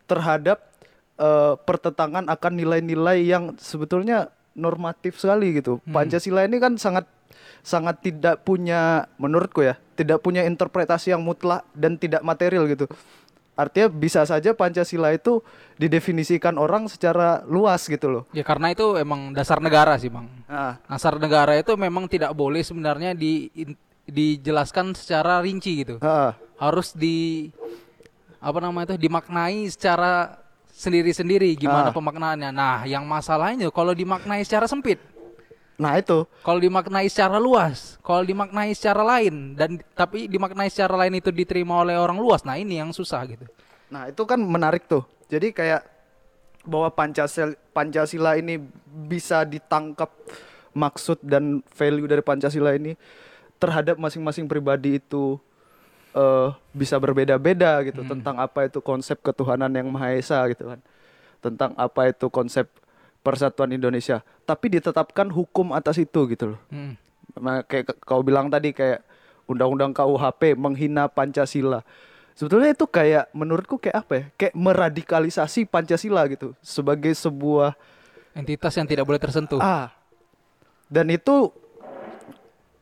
terhadap 0.10 0.71
eh, 1.20 1.54
pertentangan 1.58 2.28
akan 2.30 2.54
nilai-nilai 2.56 3.26
yang 3.26 3.56
sebetulnya 3.58 4.32
normatif 4.56 5.18
sekali 5.20 5.56
gitu. 5.56 5.80
Hmm. 5.84 5.96
Pancasila 5.96 6.44
ini 6.44 6.60
kan 6.60 6.76
sangat 6.76 7.08
sangat 7.62 8.02
tidak 8.02 8.42
punya 8.42 9.06
menurutku 9.22 9.62
ya, 9.62 9.78
tidak 9.94 10.20
punya 10.26 10.44
interpretasi 10.44 11.14
yang 11.14 11.22
mutlak 11.22 11.64
dan 11.78 11.96
tidak 11.96 12.26
material 12.26 12.66
gitu. 12.68 12.90
Artinya 13.54 13.92
bisa 13.92 14.26
saja 14.26 14.58
Pancasila 14.58 15.14
itu 15.14 15.44
didefinisikan 15.78 16.58
orang 16.58 16.90
secara 16.90 17.46
luas 17.46 17.86
gitu 17.86 18.10
loh. 18.10 18.24
Ya 18.34 18.42
karena 18.42 18.74
itu 18.74 18.98
emang 18.98 19.36
dasar 19.38 19.62
negara 19.62 20.00
sih 20.02 20.10
bang. 20.10 20.26
Nah, 20.50 20.82
Dasar 20.90 21.20
negara 21.22 21.54
itu 21.60 21.76
memang 21.78 22.10
tidak 22.10 22.34
boleh 22.34 22.66
sebenarnya 22.66 23.14
di 23.14 23.52
dijelaskan 24.10 24.98
secara 24.98 25.44
rinci 25.46 25.86
gitu. 25.86 26.02
ah, 26.02 26.34
Harus 26.58 26.98
di 26.98 27.52
apa 28.42 28.58
namanya 28.58 28.98
itu 28.98 29.06
dimaknai 29.06 29.70
secara 29.70 30.41
sendiri-sendiri 30.72 31.54
gimana 31.54 31.92
Ah. 31.92 31.96
pemaknaannya. 31.96 32.50
Nah, 32.50 32.84
yang 32.88 33.04
masalahnya 33.04 33.68
kalau 33.70 33.92
dimaknai 33.92 34.42
secara 34.42 34.66
sempit, 34.66 34.98
nah 35.76 36.00
itu. 36.00 36.24
kalau 36.42 36.58
dimaknai 36.58 37.08
secara 37.12 37.38
luas, 37.38 38.00
kalau 38.02 38.24
dimaknai 38.24 38.72
secara 38.72 39.04
lain 39.04 39.54
dan 39.54 39.78
tapi 39.94 40.26
dimaknai 40.26 40.72
secara 40.72 40.96
lain 40.96 41.20
itu 41.20 41.30
diterima 41.30 41.84
oleh 41.84 42.00
orang 42.00 42.18
luas. 42.18 42.42
Nah, 42.42 42.56
ini 42.56 42.80
yang 42.80 42.96
susah 42.96 43.28
gitu. 43.28 43.46
Nah, 43.92 44.08
itu 44.08 44.24
kan 44.24 44.40
menarik 44.40 44.88
tuh. 44.88 45.04
Jadi 45.28 45.52
kayak 45.52 45.84
bahwa 46.64 46.88
Pancasila 46.90 47.52
Pancasila 47.74 48.38
ini 48.38 48.62
bisa 48.88 49.44
ditangkap 49.44 50.08
maksud 50.72 51.20
dan 51.20 51.60
value 51.76 52.08
dari 52.08 52.24
Pancasila 52.24 52.72
ini 52.72 52.96
terhadap 53.60 54.00
masing-masing 54.00 54.48
pribadi 54.48 54.98
itu 54.98 55.36
eh 56.12 56.50
bisa 56.76 57.00
berbeda-beda 57.00 57.84
gitu 57.88 58.04
tentang 58.04 58.36
apa 58.40 58.68
itu 58.68 58.84
konsep 58.84 59.20
ketuhanan 59.24 59.72
yang 59.72 59.88
maha 59.88 60.16
esa 60.16 60.44
gitu 60.52 60.68
kan. 60.68 60.80
Tentang 61.42 61.72
apa 61.80 62.12
itu 62.12 62.28
konsep 62.28 62.68
persatuan 63.26 63.72
Indonesia. 63.72 64.22
Tapi 64.46 64.78
ditetapkan 64.78 65.30
hukum 65.32 65.72
atas 65.72 65.98
itu 66.02 66.28
gitu 66.30 66.56
loh. 66.56 66.60
Hmm. 66.70 67.00
Nah, 67.40 67.64
kayak 67.64 67.96
kau 68.04 68.20
bilang 68.22 68.52
tadi 68.52 68.76
kayak 68.76 69.02
undang-undang 69.48 69.96
KUHP 69.96 70.60
menghina 70.60 71.08
Pancasila. 71.08 71.84
Sebetulnya 72.36 72.74
itu 72.74 72.88
kayak 72.88 73.30
menurutku 73.36 73.78
kayak 73.78 74.08
apa 74.08 74.14
ya? 74.14 74.24
Kayak 74.36 74.54
meradikalisasi 74.56 75.68
Pancasila 75.68 76.26
gitu 76.32 76.56
sebagai 76.64 77.12
sebuah 77.16 77.76
Entitas 78.32 78.72
yang 78.80 78.88
tidak 78.88 79.04
boleh 79.04 79.20
tersentuh. 79.20 79.60
ah. 79.60 79.92
Dan 80.92 81.08
itu 81.12 81.52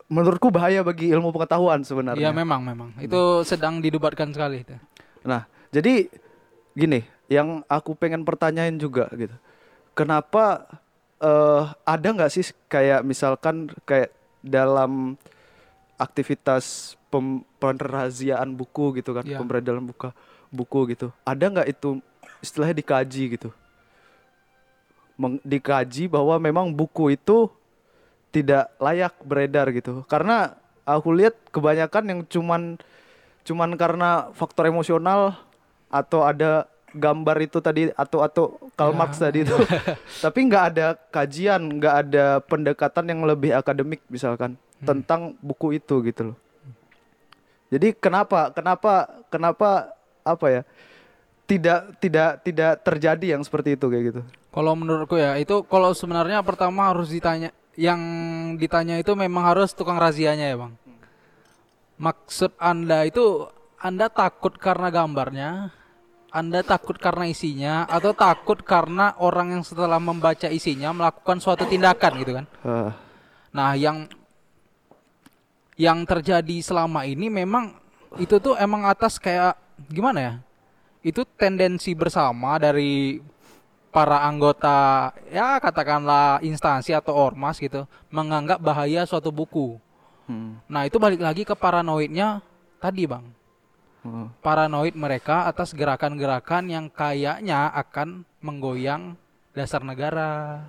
menurutku 0.10 0.50
bahaya 0.50 0.82
bagi 0.82 1.14
ilmu 1.14 1.30
pengetahuan 1.30 1.86
sebenarnya. 1.86 2.20
Iya 2.20 2.32
memang 2.34 2.66
memang. 2.66 2.90
Itu 2.98 3.46
sedang 3.46 3.78
didebatkan 3.80 4.34
sekali 4.34 4.66
itu. 4.66 4.74
Nah, 5.22 5.46
jadi 5.70 6.10
gini, 6.74 7.06
yang 7.30 7.62
aku 7.70 7.94
pengen 7.94 8.26
pertanyain 8.26 8.74
juga 8.76 9.06
gitu. 9.14 9.38
Kenapa 9.94 10.66
eh 11.20 11.64
ada 11.86 12.08
nggak 12.10 12.32
sih 12.32 12.48
kayak 12.66 13.06
misalkan 13.06 13.70
kayak 13.86 14.10
dalam 14.42 15.14
aktivitas 16.00 16.96
pem, 17.12 17.44
penraziaan 17.60 18.56
buku 18.56 18.98
gitu 19.04 19.12
kan, 19.12 19.28
Iya. 19.28 19.38
pemberedalan 19.38 19.84
buka 19.84 20.16
buku 20.50 20.96
gitu. 20.96 21.12
Ada 21.22 21.46
nggak 21.52 21.68
itu 21.70 22.00
istilahnya 22.40 22.80
dikaji 22.80 23.24
gitu? 23.38 23.50
Meng- 25.20 25.44
dikaji 25.44 26.08
bahwa 26.08 26.40
memang 26.40 26.72
buku 26.72 27.14
itu 27.14 27.52
tidak 28.30 28.70
layak 28.78 29.14
beredar 29.22 29.70
gitu. 29.72 30.06
Karena 30.06 30.54
aku 30.84 31.14
lihat 31.14 31.38
kebanyakan 31.50 32.04
yang 32.06 32.20
cuman 32.26 32.62
cuman 33.44 33.74
karena 33.74 34.30
faktor 34.34 34.70
emosional 34.70 35.34
atau 35.90 36.22
ada 36.22 36.70
gambar 36.90 37.38
itu 37.42 37.58
tadi 37.62 37.90
atau 37.94 38.22
atau 38.22 38.44
Karl 38.74 38.94
Ya. 38.94 38.98
Marx 38.98 39.18
tadi 39.18 39.46
itu 39.46 39.54
tapi 40.26 40.40
nggak 40.46 40.64
ada 40.74 40.88
kajian 41.10 41.62
nggak 41.78 41.96
ada 42.02 42.26
pendekatan 42.42 43.06
yang 43.06 43.22
lebih 43.26 43.54
akademik 43.54 44.02
misalkan 44.10 44.58
Hmm. 44.80 44.88
tentang 44.96 45.22
buku 45.44 45.76
itu 45.76 46.00
gitu 46.08 46.32
loh 46.32 46.38
jadi 47.68 47.92
kenapa 47.92 48.48
kenapa 48.56 49.12
kenapa 49.28 49.92
apa 50.24 50.46
ya 50.50 50.62
tidak 51.44 52.00
tidak 52.00 52.30
tidak 52.48 52.72
terjadi 52.82 53.26
yang 53.36 53.44
seperti 53.44 53.76
itu 53.76 53.86
kayak 53.86 54.04
gitu 54.08 54.22
Kalau 54.50 54.74
menurutku 54.74 55.20
ya 55.20 55.36
itu 55.36 55.62
kalau 55.68 55.92
sebenarnya 55.92 56.40
pertama 56.42 56.90
harus 56.90 57.12
ditanya 57.12 57.52
yang 57.80 58.02
ditanya 58.60 59.00
itu 59.00 59.16
memang 59.16 59.48
harus 59.48 59.72
tukang 59.72 59.96
razianya 59.96 60.52
ya 60.52 60.58
bang. 60.60 60.74
Maksud 61.96 62.52
anda 62.60 63.08
itu 63.08 63.48
anda 63.80 64.12
takut 64.12 64.60
karena 64.60 64.92
gambarnya, 64.92 65.72
anda 66.36 66.60
takut 66.60 67.00
karena 67.00 67.32
isinya, 67.32 67.88
atau 67.88 68.12
takut 68.12 68.60
karena 68.60 69.16
orang 69.24 69.56
yang 69.56 69.64
setelah 69.64 69.96
membaca 69.96 70.52
isinya 70.52 70.92
melakukan 70.92 71.40
suatu 71.40 71.64
tindakan 71.64 72.12
gitu 72.20 72.32
kan? 72.36 72.46
Ah, 72.68 72.92
Nah, 73.50 73.74
yang 73.74 74.06
yang 75.80 76.04
terjadi 76.04 76.60
selama 76.60 77.08
ini 77.08 77.32
memang 77.32 77.74
itu 78.20 78.38
tuh 78.38 78.60
emang 78.60 78.86
atas 78.86 79.16
kayak 79.18 79.56
gimana 79.88 80.20
ya? 80.20 80.34
Itu 81.00 81.24
tendensi 81.24 81.96
bersama 81.96 82.60
dari 82.60 83.24
para 83.90 84.22
anggota 84.22 85.10
ya 85.34 85.58
katakanlah 85.58 86.38
instansi 86.46 86.94
atau 86.94 87.14
ormas 87.18 87.58
gitu 87.58 87.90
menganggap 88.14 88.62
bahaya 88.62 89.06
suatu 89.06 89.34
buku. 89.34 89.82
hmm, 90.30 90.70
Nah, 90.70 90.86
itu 90.86 91.02
balik 91.02 91.22
lagi 91.22 91.42
ke 91.46 91.54
paranoidnya 91.58 92.42
tadi, 92.78 93.10
Bang. 93.10 93.26
hmm. 94.06 94.42
Paranoid 94.46 94.94
mereka 94.94 95.50
atas 95.50 95.74
gerakan-gerakan 95.74 96.70
yang 96.70 96.86
kayaknya 96.88 97.70
akan 97.74 98.24
menggoyang 98.40 99.18
dasar 99.58 99.82
negara, 99.82 100.64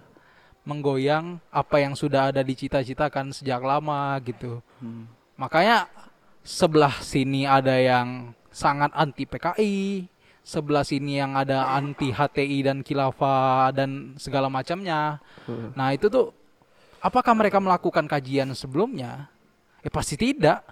menggoyang 0.65 1.39
apa 1.53 1.77
yang 1.81 1.93
sudah 1.95 2.33
ada 2.33 2.41
dicita-citakan 2.41 3.37
sejak 3.37 3.61
lama 3.61 4.17
gitu. 4.25 4.65
Hmm. 4.81 5.07
Makanya 5.37 5.89
sebelah 6.41 7.01
sini 7.01 7.45
ada 7.45 7.77
yang 7.77 8.33
sangat 8.51 8.91
anti 8.97 9.25
PKI, 9.25 10.09
sebelah 10.51 10.83
sini 10.83 11.23
yang 11.23 11.39
ada 11.39 11.71
anti 11.71 12.11
HTI 12.11 12.67
dan 12.67 12.83
khilafah 12.83 13.71
dan 13.71 14.19
segala 14.19 14.51
macamnya. 14.51 15.23
Hmm. 15.47 15.71
Nah, 15.79 15.95
itu 15.95 16.11
tuh 16.11 16.35
apakah 16.99 17.31
mereka 17.39 17.63
melakukan 17.63 18.11
kajian 18.11 18.51
sebelumnya? 18.53 19.31
Eh 19.81 19.93
pasti 19.95 20.19
tidak. 20.19 20.67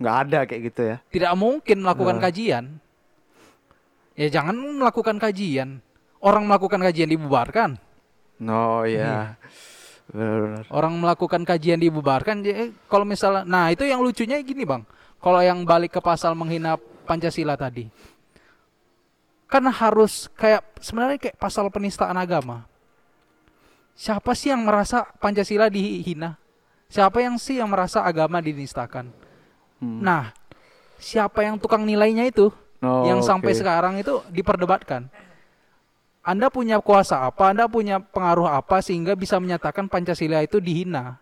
nggak 0.00 0.16
ada 0.16 0.38
kayak 0.48 0.62
gitu 0.72 0.80
ya 0.80 0.96
Tidak 1.12 1.32
mungkin 1.36 1.84
melakukan 1.84 2.16
Nah. 2.16 2.24
kajian. 2.24 2.64
Ya 4.16 4.28
jangan 4.28 4.56
melakukan 4.56 5.16
kajian. 5.16 5.80
Orang 6.20 6.44
melakukan 6.48 6.80
kajian 6.80 7.08
dibubarkan. 7.08 7.80
no 8.40 8.88
ya 8.88 9.36
benar 10.08 10.64
Orang 10.72 10.96
melakukan 10.96 11.44
kajian 11.44 11.76
dibubarkan. 11.76 12.40
ya, 12.40 12.72
kalau 12.88 13.04
misalnya, 13.04 13.44
nah 13.44 13.68
itu 13.68 13.84
yang 13.84 14.00
lucunya 14.00 14.40
gini 14.40 14.64
bang. 14.64 14.82
Kalau 15.20 15.44
yang 15.44 15.68
balik 15.68 15.92
ke 15.92 16.00
pasal 16.00 16.32
menghina 16.32 16.80
Pancasila 17.04 17.52
tadi, 17.54 17.84
kan 19.50 19.66
harus 19.66 20.30
kayak 20.38 20.62
sebenarnya 20.78 21.18
kayak 21.18 21.36
pasal 21.36 21.66
penistaan 21.74 22.14
agama. 22.14 22.70
Siapa 23.98 24.32
sih 24.32 24.54
yang 24.54 24.62
merasa 24.62 25.04
Pancasila 25.18 25.66
dihina? 25.66 26.38
Siapa 26.86 27.20
yang 27.20 27.36
sih 27.36 27.58
yang 27.58 27.68
merasa 27.68 28.06
agama 28.06 28.38
dinistakan? 28.38 29.10
Hmm. 29.82 30.00
Nah, 30.00 30.32
siapa 30.96 31.42
yang 31.44 31.58
tukang 31.58 31.82
nilainya 31.82 32.30
itu? 32.30 32.48
Oh, 32.80 33.04
yang 33.04 33.20
sampai 33.20 33.52
sekarang 33.52 34.00
itu 34.00 34.24
diperdebatkan. 34.32 35.10
Anda 36.24 36.48
punya 36.48 36.80
kuasa 36.80 37.28
apa? 37.28 37.52
Anda 37.52 37.68
punya 37.68 38.00
pengaruh 38.00 38.48
apa 38.48 38.80
sehingga 38.80 39.12
bisa 39.12 39.36
menyatakan 39.36 39.90
Pancasila 39.90 40.40
itu 40.40 40.62
dihina? 40.62 41.20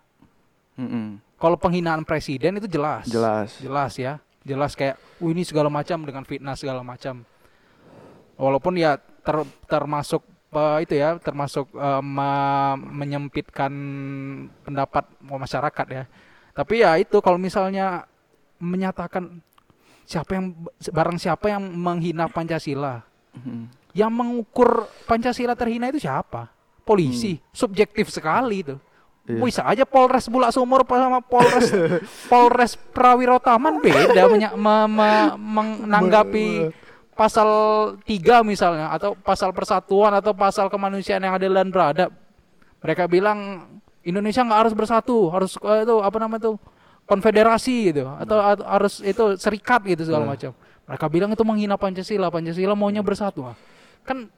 Mm-mm. 0.79 1.19
Kalau 1.39 1.59
penghinaan 1.59 2.07
presiden 2.07 2.63
itu 2.63 2.67
jelas. 2.71 3.07
jelas 3.07 3.59
Jelas 3.59 3.93
ya. 3.99 4.23
Jelas 4.47 4.75
kayak, 4.75 4.99
"Uh, 5.19 5.31
ini 5.35 5.43
segala 5.43 5.71
macam 5.71 6.03
dengan 6.03 6.23
fitnah 6.23 6.55
segala 6.55 6.83
macam." 6.83 7.27
Walaupun 8.39 8.79
ya 8.79 8.97
ter- 8.97 9.51
termasuk 9.67 10.23
eh, 10.49 10.79
itu 10.87 10.95
ya, 10.95 11.19
termasuk 11.19 11.69
eh, 11.75 12.01
me- 12.01 12.79
menyempitkan 12.95 13.73
pendapat 14.63 15.05
masyarakat 15.21 15.87
ya. 15.91 16.05
Tapi 16.55 16.75
ya 16.81 16.97
itu 16.97 17.19
kalau 17.19 17.37
misalnya 17.37 18.07
menyatakan 18.59 19.39
siapa 20.03 20.35
yang 20.35 20.57
barang 20.81 21.19
siapa 21.21 21.53
yang 21.53 21.63
menghina 21.69 22.27
Pancasila, 22.27 23.05
Mm-mm. 23.37 23.69
yang 23.93 24.11
mengukur 24.11 24.87
Pancasila 25.05 25.55
terhina 25.55 25.91
itu 25.91 26.01
siapa? 26.01 26.49
Polisi. 26.83 27.37
Subjektif 27.53 28.09
sekali 28.09 28.65
itu. 28.65 28.75
Iya. 29.29 29.45
Bisa 29.45 29.63
aja 29.63 29.85
Polres 29.85 30.25
Bulak 30.25 30.57
Sumur 30.57 30.89
sama 30.89 31.21
Polres 31.21 31.69
Polres 32.33 32.73
Prawiro 32.81 33.37
Taman 33.37 33.77
beda 33.77 34.25
menya- 34.25 34.57
me- 34.57 34.89
me- 34.89 35.37
menanggapi 35.37 36.73
pasal 37.19 37.49
3 38.07 38.47
misalnya 38.47 38.95
atau 38.95 39.19
pasal 39.19 39.51
persatuan 39.51 40.15
atau 40.15 40.31
pasal 40.31 40.71
kemanusiaan 40.71 41.19
yang 41.19 41.35
adil 41.35 41.51
dan 41.51 41.69
beradab. 41.69 42.15
Mereka 42.79 43.11
bilang 43.11 43.67
Indonesia 44.07 44.47
nggak 44.47 44.61
harus 44.63 44.75
bersatu, 44.79 45.27
harus 45.29 45.59
eh, 45.59 45.83
itu 45.83 45.99
apa 45.99 46.17
namanya 46.23 46.47
itu 46.47 46.53
konfederasi 47.05 47.91
gitu 47.91 48.07
atau 48.07 48.39
atau 48.39 48.65
harus 48.65 49.03
itu 49.03 49.35
serikat 49.35 49.83
gitu 49.83 50.07
segala 50.07 50.25
Hmm. 50.25 50.33
macam. 50.39 50.51
Mereka 50.87 51.07
bilang 51.11 51.31
itu 51.35 51.43
menghina 51.43 51.75
Pancasila, 51.75 52.31
Pancasila 52.31 52.73
maunya 52.73 53.03
bersatu. 53.03 53.45
Ah, 53.45 53.59
Kan 54.07 54.31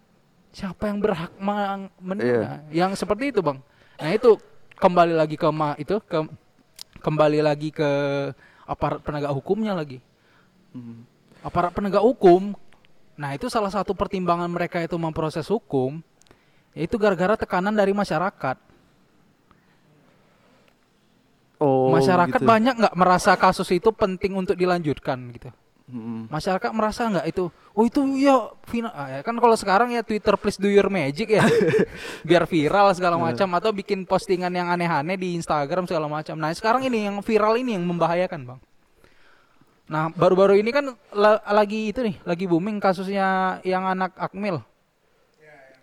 siapa 0.50 0.90
yang 0.90 0.98
berhak 0.98 1.30
meng- 1.38 1.92
men- 2.00 2.18
Iya. 2.18 2.40
nah, 2.42 2.58
yang 2.72 2.90
seperti 2.96 3.30
itu, 3.30 3.38
Bang. 3.38 3.62
Nah, 4.00 4.10
itu 4.10 4.34
kembali 4.74 5.14
lagi 5.14 5.36
ke 5.36 5.46
ma 5.52 5.76
itu 5.76 6.00
ke 6.02 6.26
kembali 6.98 7.38
lagi 7.38 7.70
ke 7.70 7.86
aparat 8.64 8.98
penegak 9.04 9.30
hukumnya 9.30 9.76
lagi. 9.76 10.02
Hmm. 10.74 11.06
Aparat 11.40 11.70
penegak 11.70 12.02
hukum, 12.02 12.56
nah 13.20 13.36
itu 13.36 13.52
salah 13.52 13.68
satu 13.68 13.92
pertimbangan 13.92 14.48
mereka 14.48 14.80
itu 14.80 14.96
memproses 14.96 15.44
hukum, 15.52 16.00
yaitu 16.72 16.96
gara-gara 16.96 17.36
tekanan 17.36 17.76
dari 17.76 17.92
masyarakat. 17.92 18.56
Oh, 21.60 21.92
masyarakat 21.92 22.40
gitu. 22.40 22.48
banyak 22.48 22.74
nggak 22.80 22.96
merasa 22.96 23.36
kasus 23.36 23.68
itu 23.68 23.92
penting 23.92 24.32
untuk 24.32 24.56
dilanjutkan 24.56 25.20
gitu. 25.36 25.52
Hmm. 25.90 26.30
Masyarakat 26.30 26.70
merasa 26.70 27.10
nggak 27.10 27.26
itu, 27.28 27.50
oh 27.50 27.84
itu 27.84 28.00
ya 28.16 28.48
final, 28.64 28.94
ah, 28.94 29.18
ya 29.18 29.20
kan 29.26 29.34
kalau 29.36 29.58
sekarang 29.58 29.90
ya 29.90 30.06
Twitter 30.06 30.38
please 30.38 30.56
do 30.56 30.70
your 30.70 30.86
magic 30.86 31.34
ya, 31.34 31.44
biar 32.28 32.46
viral 32.46 32.94
segala 32.94 33.18
macam 33.18 33.50
atau 33.58 33.74
bikin 33.74 34.06
postingan 34.06 34.54
yang 34.54 34.70
aneh-aneh 34.70 35.18
di 35.18 35.34
Instagram 35.34 35.90
segala 35.90 36.06
macam. 36.06 36.38
Nah 36.38 36.54
sekarang 36.54 36.86
ini 36.86 37.10
yang 37.10 37.18
viral 37.20 37.58
ini 37.58 37.74
yang 37.74 37.84
membahayakan 37.84 38.40
bang. 38.54 38.60
Nah 39.90 40.06
baru-baru 40.08 40.54
ini 40.54 40.70
kan 40.70 40.86
la- 41.10 41.42
lagi 41.50 41.90
itu 41.90 41.98
nih, 41.98 42.22
lagi 42.22 42.46
booming 42.46 42.78
kasusnya 42.78 43.58
yang 43.66 43.82
anak 43.84 44.14
Akmil, 44.14 44.62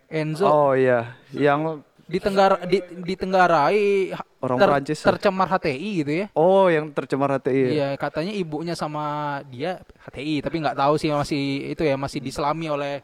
Enzo 0.08 0.48
Oh 0.48 0.72
iya, 0.72 1.12
yang 1.36 1.84
ditenggar 2.08 2.64
di, 2.64 2.80
ditenggarai 3.04 4.16
ha- 4.16 4.24
Orang 4.40 4.64
ter- 4.64 4.70
Prancis 4.72 5.04
ya? 5.04 5.12
tercemar 5.12 5.52
HTI 5.52 5.90
gitu 6.00 6.12
ya. 6.24 6.26
oh 6.32 6.72
yang 6.72 6.88
tercemar 6.96 7.36
HTI. 7.36 7.64
Iya, 7.76 7.90
katanya 8.00 8.32
ibunya 8.32 8.80
sama 8.80 9.04
dia 9.52 9.84
HTI, 10.08 10.40
tapi 10.40 10.64
nggak 10.64 10.80
tahu 10.80 10.96
sih 10.96 11.12
masih 11.12 11.76
itu 11.76 11.84
ya 11.84 12.00
masih 12.00 12.24
diselami 12.24 12.72
oleh 12.72 13.04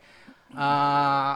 uh, 0.55 1.35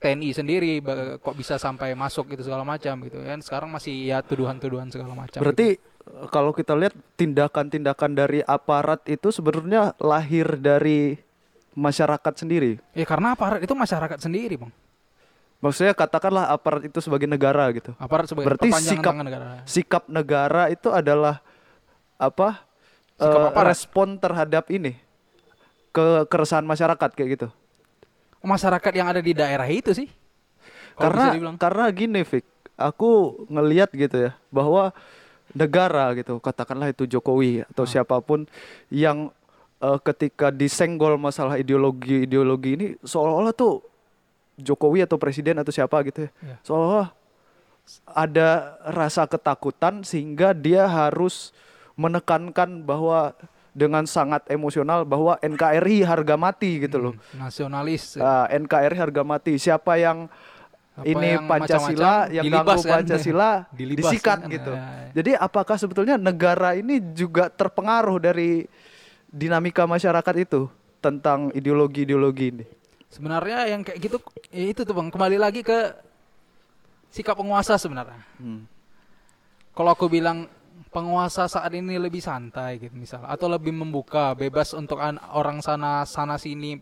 TNI 0.00 0.32
sendiri 0.32 0.80
kok 1.18 1.36
bisa 1.36 1.60
sampai 1.60 1.92
masuk 1.92 2.32
gitu 2.32 2.48
segala 2.48 2.64
macam 2.64 3.04
gitu 3.04 3.20
kan. 3.20 3.36
Sekarang 3.44 3.68
masih 3.68 3.92
ya 4.08 4.24
tuduhan-tuduhan 4.24 4.88
segala 4.88 5.12
macam. 5.12 5.44
Berarti 5.44 5.76
eh, 5.76 5.76
kalau 6.30 6.54
kita 6.54 6.72
lihat 6.78 6.94
tindakan-tindakan 7.18 8.14
dari 8.14 8.40
aparat 8.46 9.02
itu 9.10 9.28
sebenarnya 9.34 9.92
lahir 9.98 10.56
dari 10.56 11.18
masyarakat 11.76 12.32
sendiri. 12.46 12.78
Ya 12.96 13.04
karena 13.04 13.36
aparat 13.36 13.60
itu 13.60 13.74
masyarakat 13.76 14.18
sendiri, 14.22 14.56
Bang. 14.56 14.72
Maksudnya 15.60 15.96
katakanlah 15.96 16.52
aparat 16.52 16.84
itu 16.86 16.98
sebagai 17.00 17.26
negara 17.26 17.68
gitu. 17.72 17.92
Aparat 17.96 18.28
sebagai 18.28 18.54
Berarti 18.54 18.68
sikap 18.76 19.14
negara. 19.16 19.46
sikap 19.64 20.04
negara 20.06 20.62
itu 20.70 20.88
adalah 20.92 21.40
apa? 22.20 22.60
Sikap 23.16 23.40
aparat. 23.52 23.68
respon 23.72 24.08
terhadap 24.20 24.64
ini 24.68 25.00
ke 25.90 26.28
keresahan 26.28 26.64
masyarakat 26.64 27.10
kayak 27.16 27.28
gitu. 27.40 27.48
Masyarakat 28.44 28.92
yang 28.94 29.08
ada 29.10 29.18
di 29.24 29.32
daerah 29.32 29.66
itu 29.66 29.90
sih. 29.96 30.06
Karena 30.96 31.34
karena 31.56 31.84
gini 31.92 32.20
Fik, 32.24 32.44
aku 32.76 33.44
ngelihat 33.48 33.90
gitu 33.96 34.28
ya 34.28 34.32
bahwa 34.52 34.92
negara 35.56 36.12
gitu 36.12 36.36
katakanlah 36.36 36.92
itu 36.92 37.08
Jokowi 37.08 37.64
atau 37.64 37.82
Ah. 37.82 37.88
siapa 37.88 38.20
pun 38.20 38.44
yang 38.86 39.32
eh, 39.76 39.98
ketika 40.02 40.48
disenggol 40.50 41.16
masalah 41.16 41.56
ideologi 41.56 42.24
ideologi 42.24 42.70
ini 42.74 42.86
seolah-olah 43.00 43.52
tuh 43.52 43.80
Jokowi 44.56 45.02
atau 45.02 45.16
presiden 45.16 45.56
atau 45.56 45.68
siapa 45.68 46.00
gitu 46.02 46.24
ya 46.24 46.30
Ya. 46.42 46.56
seolah 46.62 47.12
ada 48.06 48.48
rasa 48.84 49.24
ketakutan 49.24 50.02
sehingga 50.02 50.50
dia 50.50 50.84
harus 50.84 51.54
menekankan 51.94 52.82
bahwa 52.82 53.32
dengan 53.72 54.04
sangat 54.04 54.42
emosional 54.48 55.04
bahwa 55.04 55.36
NKRI 55.38 56.00
harga 56.02 56.34
mati 56.34 56.80
gitu 56.80 56.96
loh. 56.98 57.12
Hmm, 57.14 57.44
nasionalis. 57.44 58.16
Ah, 58.16 58.48
NKRI 58.48 58.96
harga 58.96 59.20
mati. 59.22 59.54
Siapa 59.54 60.00
yang 60.00 60.32
Apa 60.96 61.04
ini 61.12 61.26
yang 61.28 61.44
Pancasila 61.44 61.84
macam-macam 61.84 62.32
yang 62.32 62.44
dilibas 62.48 62.64
ganggu 62.64 62.88
kan? 62.88 62.96
Pancasila 62.96 63.50
Dilibas 63.78 64.02
disikat 64.08 64.38
kan? 64.40 64.48
gitu. 64.48 64.72
Ya, 64.72 64.80
ya. 64.80 65.10
Jadi 65.12 65.30
apakah 65.36 65.76
sebetulnya 65.76 66.16
negara 66.16 66.70
ini 66.72 66.94
juga 67.12 67.52
terpengaruh 67.52 68.16
dari 68.16 68.64
dinamika 69.28 69.84
masyarakat 69.84 70.34
itu 70.40 70.72
tentang 71.04 71.52
ideologi-ideologi 71.52 72.46
ini? 72.48 72.64
Sebenarnya 73.12 73.68
yang 73.68 73.84
kayak 73.84 73.98
gitu 74.00 74.16
ya 74.48 74.72
itu 74.72 74.80
tuh 74.88 74.96
Bang, 74.96 75.12
kembali 75.12 75.36
lagi 75.36 75.60
ke 75.60 75.92
sikap 77.12 77.36
penguasa 77.36 77.76
sebenarnya. 77.76 78.16
Hmm. 78.40 78.64
Kalau 79.76 79.92
aku 79.92 80.08
bilang 80.08 80.48
penguasa 80.88 81.44
saat 81.44 81.76
ini 81.76 82.00
lebih 82.00 82.24
santai 82.24 82.80
gitu 82.80 82.96
misal 82.96 83.20
atau 83.28 83.52
lebih 83.52 83.72
membuka, 83.72 84.32
bebas 84.32 84.72
untuk 84.72 84.96
an- 84.96 85.20
orang 85.36 85.60
sana 85.60 86.08
sana 86.08 86.40
sini 86.40 86.80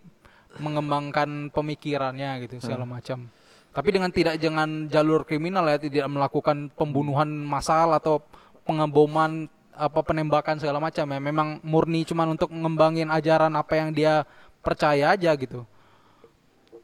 mengembangkan 0.62 1.50
pemikirannya 1.50 2.46
gitu 2.46 2.62
segala 2.62 2.86
macam. 2.86 3.26
Tapi 3.74 3.88
dengan 3.90 4.10
tidak 4.14 4.38
jangan 4.38 4.86
jalur 4.86 5.26
kriminal 5.26 5.66
ya, 5.66 5.82
tidak 5.82 6.06
melakukan 6.06 6.70
pembunuhan 6.78 7.26
massal 7.26 7.90
atau 7.90 8.22
pengeboman 8.62 9.50
apa 9.74 10.00
penembakan 10.06 10.62
segala 10.62 10.78
macam 10.78 11.10
ya. 11.10 11.18
Memang 11.18 11.58
murni 11.66 12.06
cuman 12.06 12.38
untuk 12.38 12.54
ngembangin 12.54 13.10
ajaran 13.10 13.50
apa 13.58 13.74
yang 13.74 13.90
dia 13.90 14.22
percaya 14.62 15.10
aja 15.12 15.34
gitu. 15.34 15.66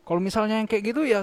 Kalau 0.02 0.18
misalnya 0.18 0.58
yang 0.58 0.66
kayak 0.66 0.90
gitu 0.90 1.06
ya 1.06 1.22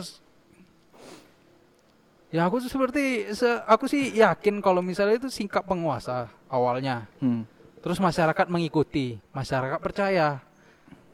Ya 2.28 2.44
aku 2.44 2.60
tuh 2.60 2.68
seperti 2.68 3.32
se- 3.32 3.64
aku 3.64 3.88
sih 3.88 4.12
yakin 4.20 4.60
kalau 4.60 4.84
misalnya 4.84 5.16
itu 5.16 5.32
sikap 5.32 5.64
penguasa 5.64 6.28
awalnya. 6.52 7.08
Hmm. 7.24 7.48
Terus 7.80 8.04
masyarakat 8.04 8.52
mengikuti, 8.52 9.16
masyarakat 9.32 9.80
percaya 9.80 10.44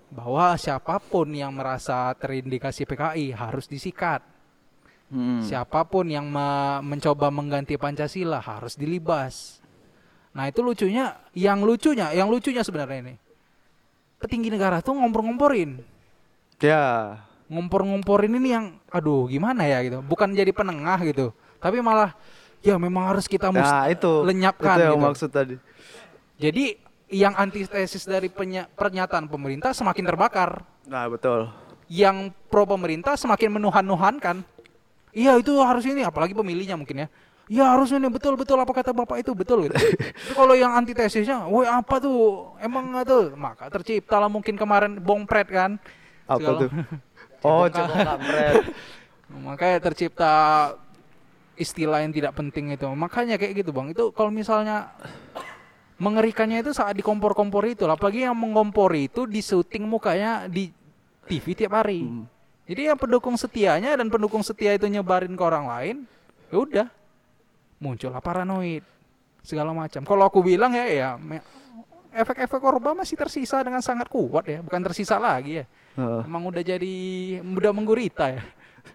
bahwa 0.09 0.57
siapa 0.57 0.97
pun 0.97 1.29
yang 1.29 1.53
merasa 1.53 2.09
terindikasi 2.17 2.89
PKI 2.89 3.29
harus 3.29 3.69
disikat. 3.69 4.25
Hmm. 5.13 5.45
Siapa 5.45 5.85
pun 5.85 6.09
yang 6.09 6.25
me- 6.25 6.81
mencoba 6.81 7.29
mengganti 7.29 7.77
Pancasila 7.77 8.41
harus 8.41 8.73
dilibas. 8.73 9.61
Nah, 10.33 10.49
itu 10.49 10.59
lucunya, 10.59 11.13
yang 11.31 11.61
lucunya, 11.61 12.09
yang 12.09 12.25
lucunya 12.25 12.65
sebenarnya 12.65 12.97
ini. 12.99 13.15
Petinggi 14.17 14.49
negara 14.49 14.81
tuh 14.81 14.97
ngompor-ngomporin. 14.97 15.77
Ya. 16.57 17.19
ngompor-ngomporin 17.43 18.33
ini 18.33 18.49
yang 18.49 18.65
aduh 18.87 19.27
gimana 19.27 19.67
ya 19.67 19.83
gitu 19.83 19.99
bukan 19.99 20.31
jadi 20.31 20.49
penengah 20.49 20.95
gitu 21.03 21.35
tapi 21.59 21.83
malah 21.83 22.15
ya 22.63 22.79
memang 22.79 23.03
harus 23.05 23.27
kita 23.27 23.51
Nah, 23.51 23.91
itu 23.91 24.23
lenyapkan 24.23 24.73
itu 24.73 24.83
yang 24.87 24.95
gitu. 24.95 25.05
maksud 25.05 25.29
tadi. 25.29 25.55
jadi 26.39 26.79
yang 27.11 27.35
antitesis 27.35 28.07
dari 28.07 28.31
pernyataan 28.73 29.27
pemerintah 29.27 29.69
semakin 29.69 30.07
terbakar 30.07 30.63
Nah, 30.87 31.05
betul. 31.05 31.51
yang 31.85 32.31
pro 32.47 32.63
pemerintah 32.63 33.13
semakin 33.13 33.59
menuhan-nuhankan 33.59 34.41
iya 35.13 35.37
itu 35.37 35.53
harus 35.61 35.85
ini 35.85 36.01
apalagi 36.03 36.33
pemilihnya 36.35 36.75
mungkin 36.75 37.05
ya 37.05 37.09
Ya 37.51 37.75
harus 37.75 37.91
ini 37.91 38.07
betul 38.07 38.39
betul 38.39 38.55
apa 38.55 38.71
kata 38.71 38.95
bapak 38.95 39.19
itu 39.19 39.35
betul 39.35 39.67
gitu. 39.67 39.75
Kalau 40.37 40.55
yang 40.55 40.79
antitesisnya, 40.79 41.43
woi 41.51 41.67
apa 41.67 41.99
tuh 41.99 42.55
emang 42.63 42.95
itu 43.03 43.35
maka 43.35 43.67
terciptalah 43.67 44.31
mungkin 44.31 44.55
kemarin 44.55 44.95
bongpret 44.95 45.51
kan. 45.51 45.75
Apa 46.23 46.39
Segala- 46.39 46.61
tuh? 46.63 46.71
Oh, 47.43 47.67
kampret. 47.67 48.71
Makanya 49.51 49.83
tercipta 49.83 50.31
istilah 51.59 51.99
yang 51.99 52.15
tidak 52.15 52.31
penting 52.39 52.71
itu. 52.71 52.87
Makanya 52.87 53.35
kayak 53.35 53.59
gitu 53.59 53.75
bang. 53.75 53.91
Itu 53.91 54.15
kalau 54.15 54.31
misalnya 54.31 54.95
mengerikannya 55.99 56.63
itu 56.63 56.71
saat 56.71 56.95
dikompor-kompor 56.95 57.67
itu. 57.67 57.83
Apalagi 57.83 58.23
yang 58.23 58.39
mengompor 58.39 58.95
itu 58.95 59.27
di 59.27 59.43
syuting 59.43 59.83
mukanya 59.83 60.47
di 60.47 60.71
TV 61.27 61.51
tiap 61.51 61.75
hari. 61.75 62.07
Hmm. 62.07 62.31
Jadi 62.63 62.87
yang 62.87 62.95
pendukung 62.95 63.35
setianya 63.35 63.99
dan 63.99 64.07
pendukung 64.07 64.39
setia 64.39 64.71
itu 64.71 64.87
nyebarin 64.87 65.35
ke 65.35 65.43
orang 65.43 65.65
lain, 65.67 65.95
ya 66.47 66.57
udah 66.63 66.87
muncullah 67.83 68.23
paranoid 68.23 68.83
segala 69.43 69.75
macam. 69.75 70.07
Kalau 70.07 70.23
aku 70.23 70.39
bilang 70.39 70.71
ya 70.71 70.87
ya 70.87 71.09
efek-efek 72.13 72.61
korban 72.63 72.95
masih 72.95 73.19
tersisa 73.19 73.59
dengan 73.59 73.83
sangat 73.83 74.07
kuat 74.07 74.47
ya, 74.47 74.63
bukan 74.63 74.79
tersisa 74.79 75.19
lagi 75.19 75.59
ya. 75.59 75.65
Heeh. 75.99 76.21
Emang 76.23 76.47
udah 76.47 76.63
jadi 76.63 76.95
udah 77.43 77.71
menggurita 77.75 78.31
ya. 78.31 78.43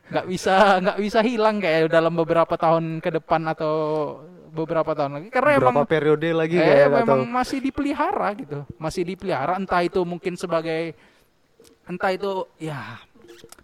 Nggak 0.08 0.26
bisa 0.32 0.54
nggak 0.80 0.98
bisa 1.04 1.18
hilang 1.20 1.60
kayak 1.60 1.92
dalam 1.92 2.16
beberapa 2.16 2.56
tahun 2.56 3.04
ke 3.04 3.20
depan 3.20 3.52
atau 3.52 3.74
beberapa 4.48 4.96
tahun 4.96 5.20
lagi 5.20 5.28
karena 5.28 5.60
Berapa 5.60 5.72
emang 5.76 5.84
periode 5.84 6.28
lagi 6.32 6.56
eh, 6.56 6.64
kayak 6.64 6.88
memang 7.04 7.20
tahu. 7.28 7.36
masih 7.36 7.58
dipelihara 7.60 8.28
gitu. 8.32 8.58
Masih 8.80 9.02
dipelihara 9.04 9.60
entah 9.60 9.84
itu 9.84 10.00
mungkin 10.08 10.40
sebagai 10.40 10.96
entah 11.84 12.12
itu 12.12 12.48
ya 12.56 12.96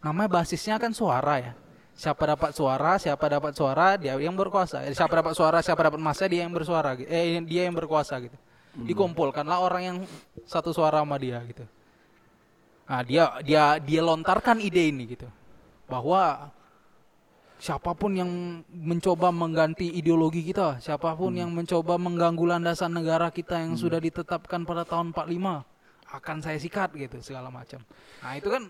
namanya 0.04 0.40
basisnya 0.40 0.76
kan 0.78 0.92
suara 0.94 1.40
ya. 1.40 1.52
Siapa 1.94 2.26
dapat 2.26 2.50
suara, 2.50 2.98
siapa 2.98 3.22
dapat 3.30 3.54
suara, 3.54 3.94
dia 3.94 4.18
yang 4.18 4.34
berkuasa. 4.34 4.82
Eh, 4.82 4.98
Siapa 4.98 5.14
dapat 5.14 5.34
suara, 5.38 5.62
siapa 5.62 5.78
dapat 5.78 6.02
masa, 6.02 6.26
dia 6.26 6.42
yang 6.42 6.50
bersuara 6.50 6.98
gitu. 6.98 7.06
Eh 7.06 7.38
dia 7.46 7.70
yang 7.70 7.74
berkuasa 7.78 8.18
gitu. 8.18 8.34
Dikumpulkanlah 8.74 9.62
orang 9.62 9.82
yang 9.86 9.98
satu 10.42 10.74
suara 10.74 11.06
sama 11.06 11.14
dia 11.22 11.38
gitu. 11.46 11.62
Nah, 12.90 13.00
dia 13.06 13.30
dia 13.46 13.78
dia 13.78 14.00
lontarkan 14.02 14.58
ide 14.58 14.90
ini 14.90 15.14
gitu. 15.14 15.30
Bahwa 15.86 16.50
siapa 17.62 17.94
pun 17.94 18.18
yang 18.18 18.28
mencoba 18.74 19.30
mengganti 19.30 19.94
ideologi 19.94 20.42
kita, 20.42 20.82
siapa 20.82 21.14
pun 21.14 21.38
yang 21.38 21.54
mencoba 21.54 21.94
mengganggu 21.94 22.58
landasan 22.58 22.90
negara 22.90 23.30
kita 23.30 23.62
yang 23.62 23.78
sudah 23.78 24.02
ditetapkan 24.02 24.66
pada 24.66 24.82
tahun 24.82 25.14
45 25.14 25.62
akan 26.14 26.36
saya 26.42 26.58
sikat 26.58 26.90
gitu 26.98 27.22
segala 27.22 27.54
macam. 27.54 27.82
Nah, 28.22 28.34
itu 28.34 28.50
kan 28.50 28.66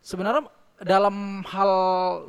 sebenarnya 0.00 0.48
dalam 0.80 1.44
hal 1.44 1.70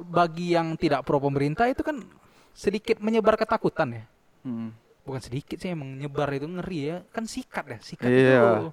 bagi 0.04 0.54
yang 0.54 0.76
tidak 0.76 1.04
pro 1.04 1.18
pemerintah 1.18 1.66
itu 1.66 1.82
kan 1.82 2.04
sedikit 2.52 3.00
menyebar 3.00 3.36
ketakutan 3.36 3.96
ya. 3.96 4.04
Hmm. 4.44 4.76
Bukan 5.02 5.22
sedikit 5.24 5.58
sih 5.58 5.72
emang 5.72 5.98
nyebar 5.98 6.30
itu 6.30 6.46
ngeri 6.46 6.80
ya. 6.86 6.98
Kan 7.10 7.26
sikat 7.26 7.66
ya, 7.68 7.78
sikat 7.82 8.08
Iya. 8.08 8.40
itu. 8.40 8.70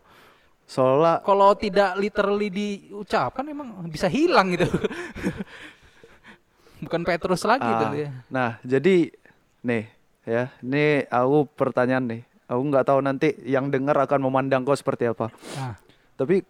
Soalnya 0.69 1.25
Kalau 1.25 1.57
tidak 1.57 1.97
literally 1.97 2.53
diucapkan 2.53 3.47
emang 3.47 3.73
bisa 3.89 4.05
hilang 4.07 4.53
gitu. 4.53 4.69
Bukan 6.79 7.03
Petrus 7.03 7.43
lagi 7.43 7.65
Ah, 7.65 7.81
tuh 7.81 7.97
ya. 7.97 8.11
Nah, 8.29 8.51
jadi 8.63 9.11
nih 9.65 9.85
ya, 10.23 10.53
ini 10.61 11.03
aku 11.09 11.49
pertanyaan 11.51 12.05
nih. 12.07 12.23
Aku 12.49 12.63
nggak 12.65 12.87
tahu 12.87 13.01
nanti 13.01 13.35
yang 13.45 13.69
dengar 13.69 13.99
akan 13.99 14.21
memandang 14.23 14.63
kau 14.63 14.77
seperti 14.77 15.05
apa. 15.05 15.29
Nah, 15.57 15.75
Tapi 16.15 16.43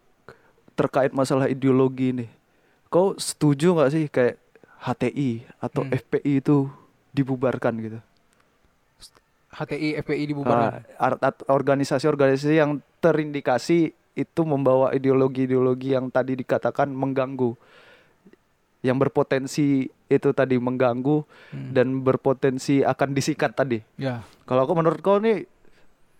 terkait 0.72 1.12
masalah 1.12 1.44
ideologi 1.44 2.14
nih, 2.14 2.28
kau 2.88 3.14
setuju 3.16 3.76
nggak 3.76 3.90
sih 3.92 4.04
kayak 4.08 4.36
HTI 4.78 5.44
atau 5.58 5.82
Hmm. 5.84 5.92
FPI 5.92 6.32
itu 6.40 6.68
dibubarkan 7.10 7.74
gitu? 7.78 7.98
HTI 9.48 9.98
FPI 9.98 10.24
dibubarkan. 10.28 10.84
Art- 10.96 11.46
organisasi-organisasi 11.48 12.54
yang 12.54 12.78
terindikasi 13.00 13.90
itu 14.12 14.40
membawa 14.42 14.92
ideologi-ideologi 14.92 15.94
yang 15.94 16.10
tadi 16.10 16.34
dikatakan 16.34 16.90
mengganggu, 16.90 17.54
yang 18.82 18.98
berpotensi 18.98 19.86
itu 19.88 20.28
tadi 20.32 20.56
mengganggu 20.58 21.22
Hmm. 21.50 21.70
dan 21.74 22.00
berpotensi 22.00 22.82
akan 22.82 23.08
disikat 23.12 23.54
tadi. 23.54 23.82
Ya. 23.96 24.22
Kalau 24.46 24.64
aku 24.64 24.72
menurut 24.74 25.00
kau 25.00 25.18
nih 25.18 25.44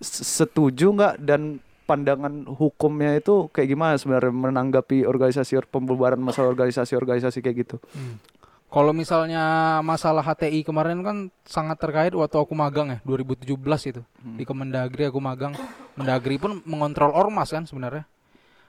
setuju 0.01 0.95
nggak 0.95 1.15
dan 1.19 1.59
pandangan 1.89 2.45
hukumnya 2.45 3.17
itu 3.17 3.49
kayak 3.49 3.69
gimana 3.73 3.95
sebenarnya 3.97 4.29
menanggapi 4.29 5.09
organisasi 5.09 5.57
pembubaran 5.73 6.21
masalah 6.21 6.53
organisasi-organisasi 6.53 7.41
kayak 7.41 7.57
gitu? 7.65 7.77
Hmm. 7.97 8.21
Kalau 8.69 8.93
misalnya 8.93 9.81
masalah 9.81 10.21
HTI 10.21 10.61
kemarin 10.61 11.01
kan 11.01 11.33
sangat 11.49 11.81
terkait 11.81 12.13
waktu 12.13 12.37
aku 12.37 12.53
magang 12.53 12.93
ya 12.93 12.99
2017 13.09 13.57
itu 13.89 14.03
di 14.37 14.45
Kemendagri 14.45 15.09
aku 15.09 15.17
magang. 15.25 15.57
Mendagri 15.97 16.37
pun 16.37 16.61
mengontrol 16.69 17.17
ormas 17.17 17.49
kan 17.49 17.65
sebenarnya. 17.65 18.05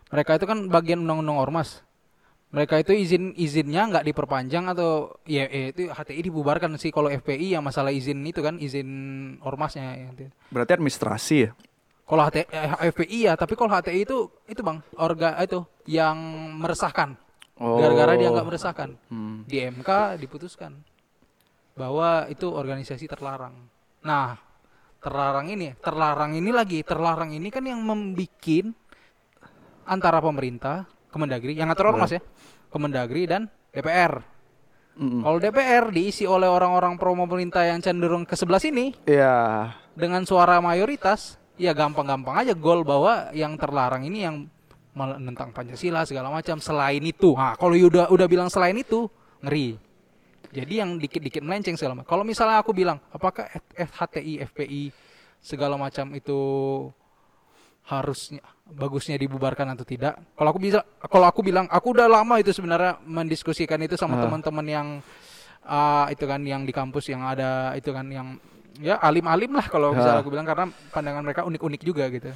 Mereka 0.07 0.39
itu 0.39 0.47
kan 0.47 0.71
bagian 0.71 1.03
undang-undang 1.03 1.35
ormas. 1.35 1.83
Mereka 2.55 2.81
itu 2.81 2.95
izin 2.95 3.35
izinnya 3.35 3.91
nggak 3.91 4.07
diperpanjang 4.09 4.71
atau 4.71 5.19
ya 5.27 5.45
eh, 5.51 5.75
itu 5.75 5.91
HTI 5.91 6.31
dibubarkan 6.31 6.79
sih 6.79 6.89
kalau 6.95 7.11
FPI 7.11 7.59
yang 7.59 7.61
masalah 7.61 7.91
izin 7.91 8.23
itu 8.23 8.39
kan 8.39 8.55
izin 8.55 8.89
ormasnya. 9.43 9.99
ya. 9.99 10.31
Berarti 10.49 10.79
administrasi 10.79 11.35
ya? 11.43 11.51
Kalau 12.09 12.25
HTI 12.25 12.45
eh, 12.49 12.89
FPI 12.89 13.19
ya, 13.29 13.33
tapi 13.37 13.53
kalau 13.53 13.69
HTI 13.69 14.01
itu 14.01 14.17
itu 14.49 14.61
bang 14.65 14.81
orga 14.97 15.37
itu 15.39 15.61
yang 15.85 16.17
meresahkan. 16.57 17.13
Gara-gara 17.53 18.17
dia 18.17 18.33
nggak 18.33 18.47
meresahkan 18.49 18.89
Hmm. 19.11 19.43
di 19.45 19.61
MK 19.61 20.17
diputuskan 20.17 20.79
bahwa 21.77 22.25
itu 22.27 22.49
organisasi 22.49 23.05
terlarang. 23.05 23.55
Nah, 24.01 24.35
terlarang 24.99 25.47
ini, 25.47 25.75
terlarang 25.79 26.33
ini 26.33 26.49
lagi, 26.49 26.81
terlarang 26.81 27.31
ini 27.31 27.47
kan 27.47 27.63
yang 27.63 27.79
membikin 27.79 28.73
antara 29.85 30.19
pemerintah, 30.19 30.85
Kemendagri, 31.09 31.57
yang 31.57 31.71
ngatur 31.71 31.95
ormas 31.95 32.11
ya, 32.13 32.21
Kemendagri 32.69 33.25
dan 33.25 33.47
DPR. 33.71 34.21
Mm-mm. 34.99 35.23
Kalau 35.23 35.39
DPR 35.39 35.89
diisi 35.89 36.27
oleh 36.27 36.51
orang-orang 36.51 36.99
pro 36.99 37.15
pemerintah 37.15 37.63
yang 37.63 37.79
cenderung 37.79 38.27
ke 38.27 38.35
sebelah 38.35 38.59
sini 38.59 38.91
Iya. 39.07 39.71
dengan 39.95 40.27
suara 40.27 40.59
mayoritas, 40.59 41.38
ya 41.59 41.75
gampang-gampang 41.75 42.39
aja 42.39 42.53
gol 42.55 42.87
bahwa 42.87 43.29
yang 43.35 43.59
terlarang 43.59 44.07
ini 44.07 44.23
yang 44.23 44.47
menentang 44.95 45.51
Pancasila 45.51 46.07
segala 46.07 46.31
macam. 46.31 46.57
Selain 46.63 47.03
itu, 47.03 47.35
nah 47.35 47.53
kalau 47.59 47.75
udah 47.75 48.09
udah 48.09 48.27
bilang 48.31 48.47
selain 48.47 48.79
itu 48.79 49.11
ngeri. 49.43 49.75
Jadi 50.49 50.81
yang 50.81 50.97
dikit-dikit 50.97 51.45
melenceng 51.45 51.77
segala 51.77 52.01
macam. 52.01 52.09
Kalau 52.09 52.23
misalnya 52.25 52.57
aku 52.57 52.73
bilang, 52.73 52.97
apakah 53.13 53.45
HTI, 53.77 54.41
FPI 54.49 54.89
segala 55.37 55.77
macam 55.77 56.09
itu 56.17 56.39
harusnya 57.85 58.41
bagusnya 58.65 59.13
dibubarkan 59.21 59.77
atau 59.77 59.85
tidak? 59.85 60.17
Kalau 60.33 60.49
aku 60.49 60.57
bisa, 60.57 60.81
kalau 61.05 61.29
aku 61.29 61.45
bilang, 61.45 61.69
aku 61.69 61.93
udah 61.93 62.09
lama 62.09 62.41
itu 62.41 62.49
sebenarnya 62.49 62.97
mendiskusikan 63.05 63.77
itu 63.85 63.93
sama 63.93 64.17
Ah. 64.17 64.25
teman-teman 64.25 64.65
yang 64.65 64.87
ah, 65.69 66.09
itu 66.09 66.25
kan 66.25 66.41
yang 66.41 66.65
di 66.65 66.73
kampus 66.73 67.13
yang 67.13 67.21
ada 67.21 67.77
itu 67.77 67.93
kan 67.93 68.09
yang 68.09 68.41
ya 68.77 69.01
alim-alim 69.01 69.49
lah 69.57 69.65
kalau 69.65 69.97
bisa 69.97 70.13
Ah. 70.13 70.19
aku 70.21 70.29
bilang 70.29 70.45
karena 70.45 70.69
pandangan 70.93 71.23
mereka 71.25 71.41
unik-unik 71.43 71.81
juga 71.81 72.05
gitu. 72.07 72.29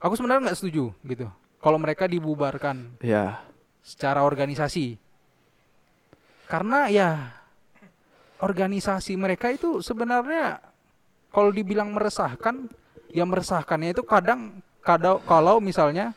Aku 0.00 0.16
sebenarnya 0.16 0.50
nggak 0.50 0.58
setuju 0.58 0.90
gitu. 1.04 1.30
Kalau 1.60 1.76
mereka 1.76 2.08
dibubarkan 2.08 2.96
Ya. 2.98 3.44
secara 3.80 4.24
organisasi. 4.24 4.96
Karena 6.48 6.90
ya 6.90 7.36
organisasi 8.40 9.14
mereka 9.14 9.52
itu 9.52 9.84
sebenarnya 9.84 10.58
kalau 11.30 11.52
dibilang 11.52 11.94
meresahkan, 11.94 12.66
ya 13.12 13.22
meresahkannya 13.22 13.94
itu 13.94 14.02
kadang 14.02 14.58
kadang 14.80 15.20
kalau 15.22 15.60
misalnya 15.60 16.16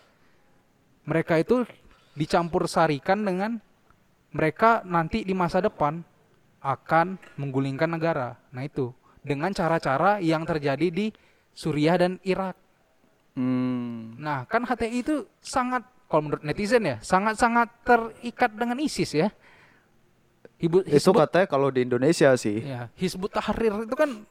mereka 1.03 1.37
itu 1.37 1.67
dicampur 2.15 2.65
sarikan 2.65 3.21
dengan 3.21 3.59
mereka 4.31 4.81
nanti 4.81 5.21
di 5.21 5.35
masa 5.35 5.61
depan 5.61 6.01
akan 6.63 7.19
menggulingkan 7.35 7.91
negara. 7.91 8.39
Nah 8.49 8.63
itu 8.63 8.95
dengan 9.23 9.49
cara-cara 9.55 10.19
yang 10.19 10.43
terjadi 10.43 10.87
di 10.91 11.07
Suriah 11.55 11.97
dan 11.97 12.19
Irak. 12.27 12.59
Hmm. 13.33 14.13
Nah, 14.19 14.45
kan 14.45 14.61
HTI 14.67 15.01
itu 15.01 15.25
sangat 15.41 15.81
kalau 16.05 16.29
menurut 16.29 16.45
netizen 16.45 16.85
ya, 16.85 17.01
sangat-sangat 17.01 17.73
terikat 17.81 18.53
dengan 18.53 18.77
ISIS 18.77 19.17
ya. 19.17 19.33
Ibu 20.61 20.85
Itu 20.85 21.11
katanya 21.11 21.49
kalau 21.49 21.73
di 21.73 21.81
Indonesia 21.83 22.29
sih. 22.37 22.61
ya, 22.61 22.87
Hizbut 22.93 23.33
Tahrir 23.33 23.73
itu 23.83 23.95
kan 23.97 24.21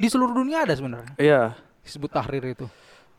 di 0.00 0.06
seluruh 0.08 0.32
dunia 0.32 0.64
ada 0.64 0.72
sebenarnya. 0.72 1.12
Iya. 1.20 1.52
Hizbut 1.84 2.10
Tahrir 2.10 2.42
itu. 2.42 2.66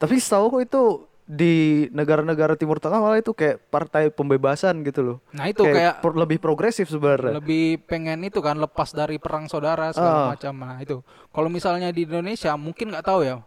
Tapi 0.01 0.17
setahu 0.17 0.65
itu 0.65 1.05
di 1.27 1.55
negara-negara 1.91 2.55
Timur 2.55 2.79
Tengah 2.79 2.97
malah 2.97 3.19
itu 3.19 3.35
kayak 3.35 3.67
partai 3.67 4.07
pembebasan 4.07 4.79
gitu 4.81 5.03
loh. 5.03 5.17
Nah, 5.29 5.45
itu 5.45 5.59
kayak, 5.59 5.99
pro- 5.99 6.15
lebih 6.15 6.39
progresif 6.39 6.87
sebenarnya. 6.87 7.35
lebih 7.35 7.83
pengen 7.83 8.23
itu 8.23 8.39
kan 8.39 8.55
lepas 8.55 8.89
dari 8.89 9.19
perang 9.19 9.45
saudara 9.45 9.91
segala 9.91 10.17
Ah. 10.23 10.27
macam. 10.31 10.55
Nah, 10.55 10.79
itu. 10.79 11.03
Kalau 11.27 11.51
misalnya 11.51 11.91
di 11.91 12.07
Indonesia 12.07 12.55
mungkin 12.55 12.95
nggak 12.95 13.03
tahu 13.03 13.21
ya. 13.21 13.43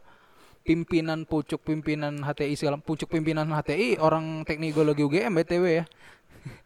Pimpinan 0.61 1.25
pucuk 1.25 1.65
pimpinan 1.65 2.21
HTI 2.21 2.53
segala 2.53 2.77
pucuk 2.77 3.09
pimpinan 3.09 3.49
HTI 3.49 3.97
orang 3.97 4.45
teknikologi 4.45 5.01
UGM 5.01 5.33
BTW 5.35 5.65
ya. 5.73 5.85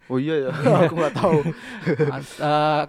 Oh 0.07 0.19
iya 0.19 0.35
ya, 0.37 0.51
aku 0.83 0.95
nggak 0.95 1.15
tahu. 1.15 1.39
As- 2.11 2.37
eh, 2.37 2.83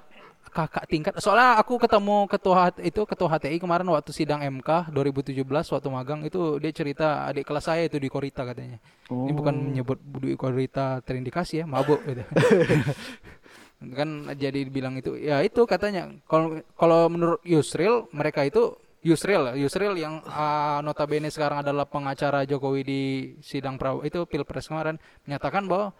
kakak 0.55 0.87
tingkat. 0.87 1.13
Soalnya 1.19 1.59
aku 1.59 1.75
ketemu 1.75 2.31
ketua 2.31 2.71
itu 2.79 3.03
ketua 3.03 3.27
HTI 3.35 3.59
kemarin 3.59 3.91
waktu 3.91 4.15
sidang 4.15 4.39
MK 4.39 4.95
2017 4.95 5.43
waktu 5.43 5.87
magang 5.91 6.23
itu 6.23 6.55
dia 6.63 6.71
cerita 6.71 7.27
adik 7.27 7.43
kelas 7.43 7.67
saya 7.67 7.83
itu 7.83 7.99
di 7.99 8.07
Korita 8.07 8.47
katanya. 8.47 8.79
Ini 9.11 9.35
bukan 9.35 9.51
Oh. 9.51 9.63
menyebut 9.67 9.99
di 10.23 10.39
Korita 10.39 11.03
terindikasi 11.03 11.59
ya 11.61 11.65
mabuk 11.67 11.99
gitu. 12.07 12.23
Kan 13.99 14.31
jadi 14.39 14.63
bilang 14.71 14.95
itu. 14.95 15.19
Ya 15.19 15.43
itu 15.43 15.67
katanya 15.67 16.07
kalau 16.31 16.63
kalau 16.79 17.11
menurut 17.11 17.43
Yusril 17.43 18.07
mereka 18.15 18.47
itu 18.47 18.79
Yusril 19.05 19.53
Yusril 19.59 19.93
yang 19.99 20.23
ah, 20.25 20.81
notabene 20.81 21.29
sekarang 21.29 21.61
adalah 21.61 21.85
pengacara 21.85 22.47
Jokowi 22.47 22.81
di 22.81 23.01
sidang 23.43 23.77
pra 23.77 23.93
itu 24.01 24.25
pilpres 24.25 24.71
kemarin 24.71 24.97
menyatakan 25.27 25.67
bahwa 25.69 25.93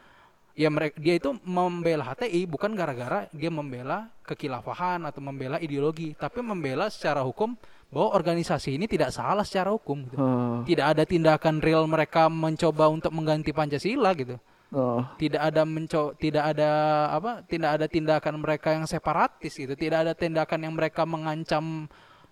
ya 0.56 0.72
mereka 0.72 0.96
dia 0.98 1.20
itu 1.20 1.36
membela 1.44 2.08
HTI 2.08 2.48
bukan 2.48 2.72
gara-gara 2.74 3.28
dia 3.36 3.52
membela 3.52 4.08
kekilafahan 4.24 5.04
atau 5.04 5.20
membela 5.20 5.60
ideologi 5.60 6.16
tapi 6.16 6.40
membela 6.40 6.88
secara 6.88 7.20
hukum 7.22 7.60
bahwa 7.92 8.16
organisasi 8.16 8.80
ini 8.80 8.90
tidak 8.90 9.14
salah 9.14 9.44
secara 9.44 9.70
hukum 9.76 10.08
gitu. 10.08 10.18
Oh. 10.18 10.64
tidak 10.64 10.96
ada 10.96 11.04
tindakan 11.04 11.60
real 11.60 11.84
mereka 11.86 12.32
mencoba 12.32 12.88
untuk 12.88 13.12
mengganti 13.12 13.52
Pancasila 13.52 14.16
gitu 14.16 14.40
Oh. 14.74 15.00
tidak 15.22 15.40
ada 15.40 15.62
menco 15.64 16.18
tidak 16.18 16.52
ada 16.52 16.70
apa 17.14 17.46
tidak 17.48 17.80
ada 17.80 17.86
tindakan 17.86 18.42
mereka 18.42 18.74
yang 18.76 18.84
separatis 18.90 19.56
gitu 19.56 19.72
tidak 19.78 20.04
ada 20.04 20.14
tindakan 20.18 20.68
yang 20.68 20.74
mereka 20.74 21.06
mengancam 21.06 21.86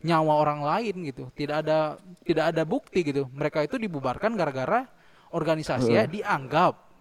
nyawa 0.04 0.34
orang 0.42 0.60
lain 0.60 1.08
gitu 1.08 1.32
tidak 1.38 1.64
ada 1.64 1.96
tidak 2.26 2.52
ada 2.52 2.68
bukti 2.68 3.06
gitu 3.06 3.30
mereka 3.32 3.64
itu 3.64 3.80
dibubarkan 3.80 4.36
gara-gara 4.36 4.90
organisasinya 5.32 6.04
dianggap 6.10 6.93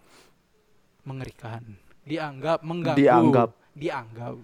mengerikan 1.03 1.63
dianggap 2.03 2.63
mengganggu 2.63 2.99
Dianggap. 2.99 3.49
dianggap. 3.75 4.35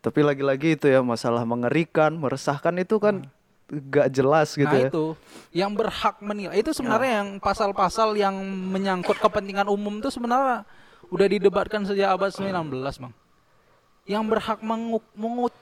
Tapi 0.00 0.20
lagi-lagi 0.20 0.68
itu 0.74 0.86
ya 0.86 1.00
masalah 1.00 1.44
mengerikan, 1.44 2.16
meresahkan 2.16 2.72
itu 2.78 2.96
kan 2.96 3.24
gak 3.70 4.10
jelas 4.10 4.58
gitu 4.58 4.66
nah 4.66 4.82
ya. 4.82 4.90
itu 4.90 5.14
yang 5.54 5.70
berhak 5.70 6.18
menilai 6.18 6.58
itu 6.58 6.74
sebenarnya 6.74 7.22
yang 7.22 7.38
pasal-pasal 7.38 8.18
yang 8.18 8.34
menyangkut 8.66 9.14
kepentingan 9.14 9.70
umum 9.70 10.02
itu 10.02 10.10
sebenarnya 10.10 10.66
udah 11.06 11.26
didebatkan 11.28 11.86
sejak 11.86 12.10
abad 12.10 12.34
19 12.34 12.50
bang. 12.98 13.12
Yang 14.04 14.24
berhak 14.26 14.58
mengu- 14.60 15.06
mengu- 15.14 15.54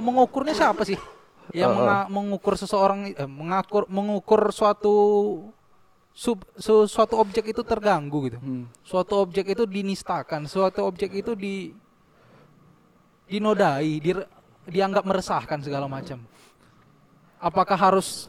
mengukurnya 0.00 0.54
siapa 0.54 0.88
sih? 0.88 0.96
Yang 1.52 1.70
menga- 1.74 2.08
mengukur 2.08 2.54
seseorang 2.54 3.10
eh, 3.10 3.26
mengakur 3.26 3.84
mengukur 3.88 4.54
suatu 4.54 4.94
sub 6.10 6.42
su- 6.54 6.84
suatu 6.84 7.16
objek 7.16 7.48
itu 7.48 7.62
terganggu 7.62 8.28
gitu 8.28 8.38
Hmm. 8.38 8.64
suatu 8.82 9.14
objek 9.18 9.46
itu 9.48 9.64
dinistakan 9.64 10.44
suatu 10.44 10.82
objek 10.82 11.14
itu 11.14 11.32
di 11.32 11.70
dinodai 13.26 13.98
dir- 13.98 14.26
dianggap 14.66 15.06
meresahkan 15.06 15.58
segala 15.60 15.86
macam 15.86 16.18
apakah 17.38 17.78
harus 17.78 18.26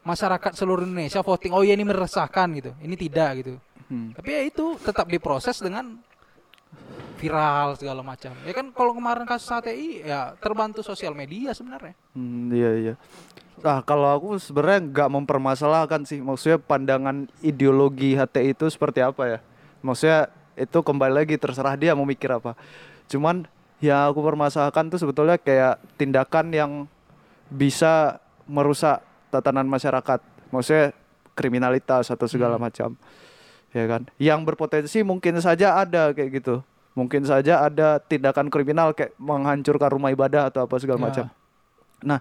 masyarakat 0.00 0.54
seluruh 0.54 0.82
Indonesia 0.82 1.20
voting 1.20 1.52
oh 1.52 1.60
ya 1.60 1.74
ini 1.74 1.84
meresahkan 1.84 2.48
gitu 2.54 2.70
ini 2.80 2.94
tidak 2.94 3.30
gitu 3.38 3.54
Hmm. 3.90 4.14
tapi 4.14 4.30
ya 4.30 4.42
itu 4.46 4.78
tetap 4.78 5.02
diproses 5.04 5.58
dengan 5.58 5.98
viral 7.18 7.74
segala 7.74 8.00
macam 8.00 8.30
ya 8.46 8.54
kan 8.54 8.70
kalau 8.70 8.94
kemarin 8.94 9.26
kasus 9.26 9.50
HTI 9.50 10.06
ya 10.06 10.38
terbantu 10.38 10.80
sosial 10.80 11.10
media 11.10 11.50
sebenarnya 11.50 11.98
Hmm, 12.14 12.48
iya 12.48 12.70
iya. 12.80 12.94
Nah 13.60 13.84
kalau 13.84 14.08
aku 14.08 14.28
sebenarnya 14.40 14.80
nggak 14.88 15.08
mempermasalahkan 15.12 16.08
sih, 16.08 16.20
maksudnya 16.24 16.56
pandangan 16.56 17.28
ideologi 17.44 18.16
HTI 18.16 18.56
itu 18.56 18.66
seperti 18.72 19.04
apa 19.04 19.22
ya? 19.26 19.38
Maksudnya 19.84 20.32
itu 20.56 20.78
kembali 20.80 21.12
lagi 21.24 21.36
terserah 21.36 21.76
dia 21.76 21.92
mau 21.92 22.08
mikir 22.08 22.28
apa. 22.32 22.56
Cuman 23.08 23.44
yang 23.80 24.12
aku 24.12 24.20
permasalahkan 24.20 24.92
tuh 24.92 25.00
sebetulnya 25.00 25.40
kayak 25.40 25.80
tindakan 25.96 26.52
yang 26.52 26.72
bisa 27.48 28.20
merusak 28.44 29.00
tatanan 29.32 29.68
masyarakat. 29.68 30.20
Maksudnya 30.52 30.92
kriminalitas 31.36 32.12
atau 32.12 32.26
segala 32.28 32.60
macam. 32.60 32.96
Ya 33.72 33.84
kan? 33.86 34.04
Yang 34.20 34.40
berpotensi 34.44 35.00
mungkin 35.06 35.38
saja 35.40 35.80
ada 35.80 36.12
kayak 36.12 36.42
gitu. 36.42 36.60
Mungkin 36.92 37.22
saja 37.22 37.64
ada 37.64 38.02
tindakan 38.02 38.50
kriminal 38.50 38.92
kayak 38.92 39.14
menghancurkan 39.16 39.88
rumah 39.94 40.10
ibadah 40.10 40.50
atau 40.50 40.66
apa 40.66 40.76
segala 40.82 40.98
Ya. 40.98 41.04
macam. 41.06 41.24
Nah, 42.02 42.18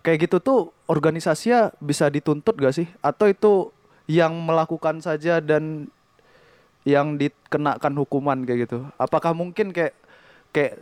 kayak 0.00 0.28
gitu 0.28 0.36
tuh 0.40 0.58
organisasinya 0.88 1.72
bisa 1.80 2.08
dituntut 2.08 2.56
gak 2.56 2.74
sih? 2.76 2.88
Atau 3.00 3.28
itu 3.30 3.52
yang 4.10 4.34
melakukan 4.34 4.98
saja 5.00 5.38
dan 5.38 5.86
yang 6.88 7.20
dikenakan 7.20 7.92
hukuman 8.00 8.42
kayak 8.48 8.66
gitu? 8.68 8.88
Apakah 8.96 9.36
mungkin 9.36 9.70
kayak 9.70 9.94
kayak 10.50 10.80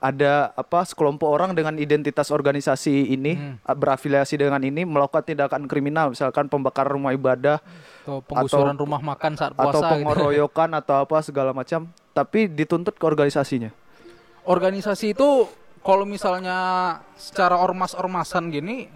ada 0.00 0.56
apa 0.56 0.80
sekelompok 0.88 1.28
orang 1.28 1.52
dengan 1.52 1.76
identitas 1.76 2.32
organisasi 2.32 3.12
ini 3.12 3.36
Hmm. 3.36 3.60
berafiliasi 3.76 4.40
dengan 4.40 4.64
ini 4.64 4.88
melakukan 4.88 5.28
tindakan 5.28 5.68
kriminal 5.68 6.08
misalkan 6.08 6.48
pembakaran 6.48 6.96
rumah 6.96 7.12
ibadah 7.12 7.60
atau 8.08 8.24
penggusuran 8.24 8.80
rumah 8.80 8.96
makan 9.04 9.36
saat 9.36 9.52
atau 9.52 9.60
puasa 9.60 9.92
gitu. 10.00 10.08
atau 10.72 10.96
apa 11.04 11.20
segala 11.20 11.52
macam 11.52 11.84
tapi 12.16 12.48
dituntut 12.48 12.96
ke 12.96 13.04
organisasinya. 13.04 13.68
organisasi 14.48 15.12
itu 15.12 15.44
kalau 15.80 16.04
misalnya 16.04 16.56
secara 17.16 17.56
ormas-ormasan 17.56 18.52
gini 18.52 18.88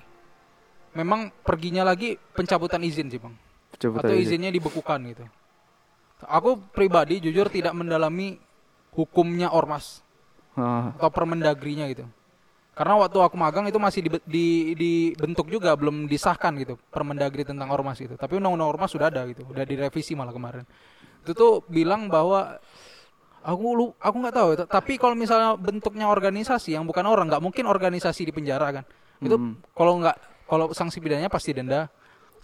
memang 0.95 1.32
perginya 1.43 1.82
lagi 1.82 2.16
pencabutan 2.37 2.85
izin 2.85 3.11
sih 3.11 3.18
bang. 3.18 3.35
Coba 3.74 4.07
atau 4.07 4.14
izinnya 4.14 4.55
dibekukan 4.55 5.01
gitu. 5.11 5.24
Aku 6.24 6.57
pribadi 6.72 7.18
jujur 7.20 7.51
tidak 7.51 7.74
mendalami 7.74 8.39
hukumnya 8.95 9.51
ormas 9.51 10.01
Ah, 10.55 10.95
atau 10.95 11.11
permendagrinya 11.11 11.91
gitu. 11.91 12.07
Karena 12.78 12.95
waktu 12.99 13.18
aku 13.18 13.35
magang 13.35 13.66
itu 13.66 13.78
masih 13.78 14.07
dibe- 14.07 14.22
di, 14.26 14.74
dibentuk 14.78 15.51
juga 15.51 15.74
belum 15.74 16.07
disahkan 16.07 16.55
gitu 16.62 16.78
permendagri 16.95 17.47
tentang 17.47 17.70
ormas 17.70 17.99
gitu 18.03 18.18
tapi 18.18 18.35
undang-undang 18.39 18.66
ormas 18.66 18.91
sudah 18.91 19.11
ada 19.11 19.26
gitu 19.30 19.43
udah 19.47 19.66
direvisi 19.66 20.14
malah 20.14 20.30
kemarin. 20.30 20.62
Itu 21.26 21.35
tuh 21.35 21.53
bilang 21.66 22.07
bahwa 22.07 22.62
aku 23.45 23.65
lu 23.77 23.87
aku 24.01 24.17
nggak 24.25 24.35
tahu 24.35 24.49
itu. 24.57 24.65
tapi 24.65 24.97
kalau 24.97 25.13
misalnya 25.13 25.53
bentuknya 25.55 26.09
organisasi 26.09 26.73
yang 26.73 26.89
bukan 26.89 27.05
orang 27.05 27.29
nggak 27.29 27.45
mungkin 27.45 27.69
organisasi 27.69 28.25
di 28.25 28.33
penjara 28.33 28.81
kan? 28.81 28.85
Itu 29.21 29.37
Hmm. 29.37 29.61
kalau 29.77 30.01
nggak 30.01 30.17
kalau 30.49 30.73
sanksi 30.73 30.99
pidananya 30.99 31.29
pasti 31.29 31.53
denda. 31.53 31.93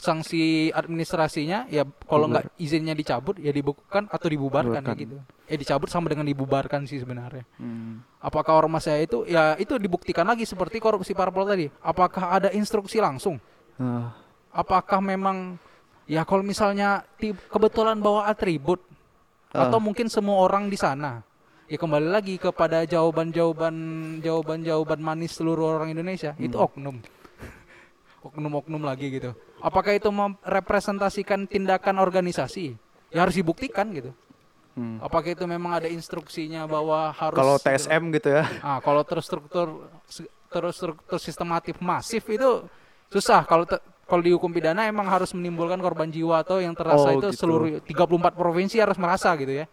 Sanksi 0.00 0.72
administrasinya 0.72 1.68
ya 1.68 1.84
kalau 2.08 2.24
nggak 2.24 2.56
izinnya 2.56 2.96
dicabut 2.96 3.36
ya 3.36 3.52
dibekukan 3.52 4.08
atau 4.08 4.32
dibubarkan 4.32 4.80
kayak 4.80 4.96
gitu. 4.96 5.16
Eh 5.44 5.60
dicabut 5.60 5.92
sama 5.92 6.08
dengan 6.08 6.24
dibubarkan 6.24 6.88
sih 6.88 6.96
sebenarnya. 6.96 7.44
Hmm. 7.60 8.00
apakah 8.16 8.64
ormas 8.64 8.88
saya 8.88 9.04
itu? 9.04 9.28
Ya 9.28 9.60
itu 9.60 9.76
dibuktikan 9.76 10.24
lagi 10.24 10.48
seperti 10.48 10.80
korupsi 10.80 11.12
parpol 11.12 11.44
tadi. 11.44 11.68
Apakah 11.84 12.32
ada 12.32 12.48
instruksi 12.48 12.96
langsung? 12.96 13.36
Ah, 13.76 14.16
apakah 14.52 15.04
memang 15.04 15.60
ya 16.08 16.24
kalau 16.24 16.44
misalnya 16.44 17.04
kebetulan 17.52 18.00
bawa 18.00 18.24
atribut 18.28 18.80
Ah. 19.50 19.66
atau 19.66 19.82
mungkin 19.82 20.06
semua 20.06 20.38
orang 20.46 20.70
di 20.70 20.78
sana 20.78 21.26
ya 21.66 21.78
kembali 21.78 22.06
lagi 22.06 22.38
kepada 22.38 22.86
jawaban-jawaban 22.86 23.74
jawaban-jawaban 24.22 25.00
manis 25.02 25.34
seluruh 25.34 25.78
orang 25.78 25.90
Indonesia 25.90 26.34
itu 26.38 26.54
Hmm. 26.54 26.66
oknum 26.66 26.96
oknum-oknum 28.26 28.82
lagi 28.86 29.10
gitu 29.10 29.34
apakah 29.58 29.94
itu 29.98 30.10
merepresentasikan 30.10 31.50
tindakan 31.50 31.98
organisasi 31.98 32.78
ya 33.10 33.26
harus 33.26 33.34
dibuktikan 33.34 33.90
gitu 33.90 34.14
hmm. 34.78 35.02
apakah 35.02 35.34
itu 35.34 35.44
memang 35.50 35.82
ada 35.82 35.88
instruksinya 35.90 36.66
bahwa 36.70 37.10
harus 37.10 37.38
Kalau 37.38 37.56
TSM 37.58 38.02
gitu 38.14 38.28
ya. 38.30 38.44
Ah, 38.66 38.78
kalau 38.78 39.02
terstruktur 39.02 39.90
terus 40.50 40.74
struktur 40.74 41.18
sistematif 41.22 41.78
masif 41.78 42.26
itu 42.26 42.66
susah. 43.10 43.46
Kalau 43.46 43.66
kalau 44.10 44.26
dihukum 44.26 44.50
pidana 44.50 44.90
emang 44.90 45.06
harus 45.06 45.30
menimbulkan 45.30 45.78
korban 45.78 46.10
jiwa 46.10 46.42
atau 46.42 46.58
yang 46.58 46.74
terasa 46.74 47.14
Oh, 47.14 47.22
itu 47.22 47.30
gitu. 47.30 47.46
seluruh 47.46 47.78
34 47.86 48.34
provinsi 48.34 48.82
harus 48.82 48.98
merasa 48.98 49.30
gitu 49.38 49.62
ya. 49.62 49.70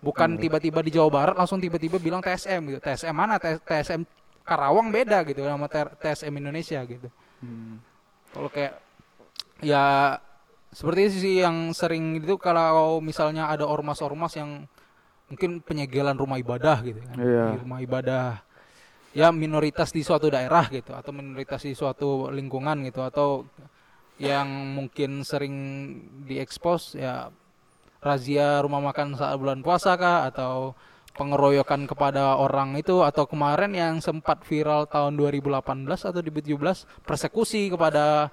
Bukan 0.00 0.40
tiba-tiba 0.40 0.80
di 0.80 0.88
Jawa 0.96 1.12
Barat 1.12 1.36
langsung 1.36 1.60
tiba-tiba 1.60 2.00
bilang 2.00 2.24
TSM 2.24 2.60
gitu. 2.72 2.80
TSM 2.80 3.12
mana? 3.12 3.36
TSM 3.36 4.08
Karawang 4.44 4.88
beda 4.88 5.20
gitu 5.28 5.44
sama 5.44 5.68
TSM 5.68 6.32
Indonesia 6.32 6.80
gitu. 6.88 7.08
Hmm. 7.44 7.80
Kalau 8.32 8.48
kayak 8.48 8.80
ya 9.60 10.16
seperti 10.72 11.02
sih 11.12 11.34
yang 11.44 11.72
sering 11.76 12.24
itu 12.24 12.40
kalau 12.40 13.04
misalnya 13.04 13.52
ada 13.52 13.68
ormas-ormas 13.68 14.32
yang 14.36 14.64
mungkin 15.28 15.60
penyegelan 15.64 16.16
rumah 16.16 16.40
ibadah 16.40 16.80
gitu 16.84 17.00
kan. 17.04 17.16
Iya. 17.20 17.44
Di 17.52 17.58
rumah 17.64 17.80
ibadah 17.84 18.44
ya 19.14 19.30
minoritas 19.30 19.94
di 19.94 20.02
suatu 20.02 20.26
daerah 20.28 20.66
gitu 20.68 20.90
atau 20.92 21.14
minoritas 21.14 21.62
di 21.62 21.72
suatu 21.72 22.28
lingkungan 22.34 22.82
gitu 22.84 23.00
atau 23.06 23.46
yang 24.18 24.46
mungkin 24.78 25.26
sering 25.26 25.56
diekspos 26.26 26.94
ya 26.94 27.34
razia 28.04 28.62
rumah 28.62 28.84
makan 28.84 29.18
saat 29.18 29.34
bulan 29.40 29.64
puasa 29.64 29.96
kah 29.98 30.28
atau 30.28 30.76
pengeroyokan 31.14 31.86
kepada 31.86 32.36
orang 32.36 32.74
itu 32.74 33.00
atau 33.00 33.24
kemarin 33.24 33.70
yang 33.72 33.94
sempat 34.02 34.42
viral 34.44 34.84
tahun 34.90 35.14
2018 35.14 35.62
atau 36.10 36.20
2017 36.20 37.06
persekusi 37.06 37.70
kepada 37.70 38.28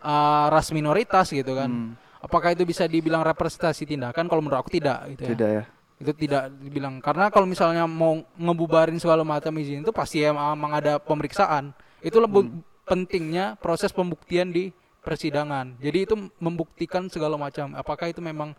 uh, 0.00 0.46
ras 0.48 0.70
minoritas 0.70 1.34
gitu 1.34 1.58
kan. 1.58 1.70
Hmm. 1.70 1.92
Apakah 2.22 2.54
itu 2.54 2.62
bisa 2.62 2.86
dibilang 2.86 3.26
representasi 3.26 3.82
tindakan? 3.82 4.30
Kalau 4.30 4.38
menurut 4.38 4.62
aku 4.62 4.70
tidak 4.70 5.10
gitu 5.18 5.26
ya. 5.26 5.30
Tidak 5.34 5.50
ya. 5.50 5.64
Itu 5.98 6.12
tidak 6.14 6.54
dibilang 6.62 7.02
karena 7.02 7.30
kalau 7.34 7.46
misalnya 7.46 7.90
mau 7.90 8.22
ngebubarin 8.38 8.98
segala 9.02 9.26
macam 9.26 9.54
izin 9.58 9.82
itu 9.82 9.90
pasti 9.90 10.22
emang 10.22 10.70
ada 10.70 11.02
pemeriksaan. 11.02 11.74
Itu 11.98 12.22
lebih 12.22 12.62
pentingnya 12.86 13.58
proses 13.58 13.90
pembuktian 13.90 14.54
di 14.54 14.70
persidangan. 15.02 15.76
Jadi 15.82 15.98
itu 16.06 16.14
membuktikan 16.38 17.10
segala 17.10 17.34
macam 17.34 17.74
apakah 17.74 18.08
itu 18.08 18.22
memang 18.22 18.54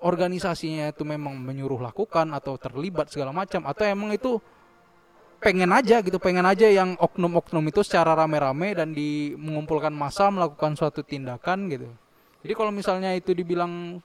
organisasinya 0.00 0.92
itu 0.92 1.04
memang 1.08 1.36
menyuruh 1.40 1.80
lakukan 1.80 2.32
atau 2.36 2.60
terlibat 2.60 3.08
segala 3.08 3.32
macam 3.32 3.64
atau 3.64 3.84
emang 3.88 4.12
itu 4.12 4.36
pengen 5.40 5.72
aja 5.72 6.00
gitu 6.00 6.16
pengen 6.16 6.44
aja 6.44 6.68
yang 6.68 6.96
oknum-oknum 7.00 7.64
itu 7.68 7.80
secara 7.84 8.16
rame-rame 8.16 8.76
dan 8.76 8.92
di 8.92 9.36
mengumpulkan 9.36 9.92
massa 9.92 10.28
melakukan 10.32 10.76
suatu 10.76 11.04
tindakan 11.04 11.68
gitu 11.72 11.88
jadi 12.44 12.52
kalau 12.56 12.72
misalnya 12.72 13.12
itu 13.16 13.32
dibilang 13.36 14.00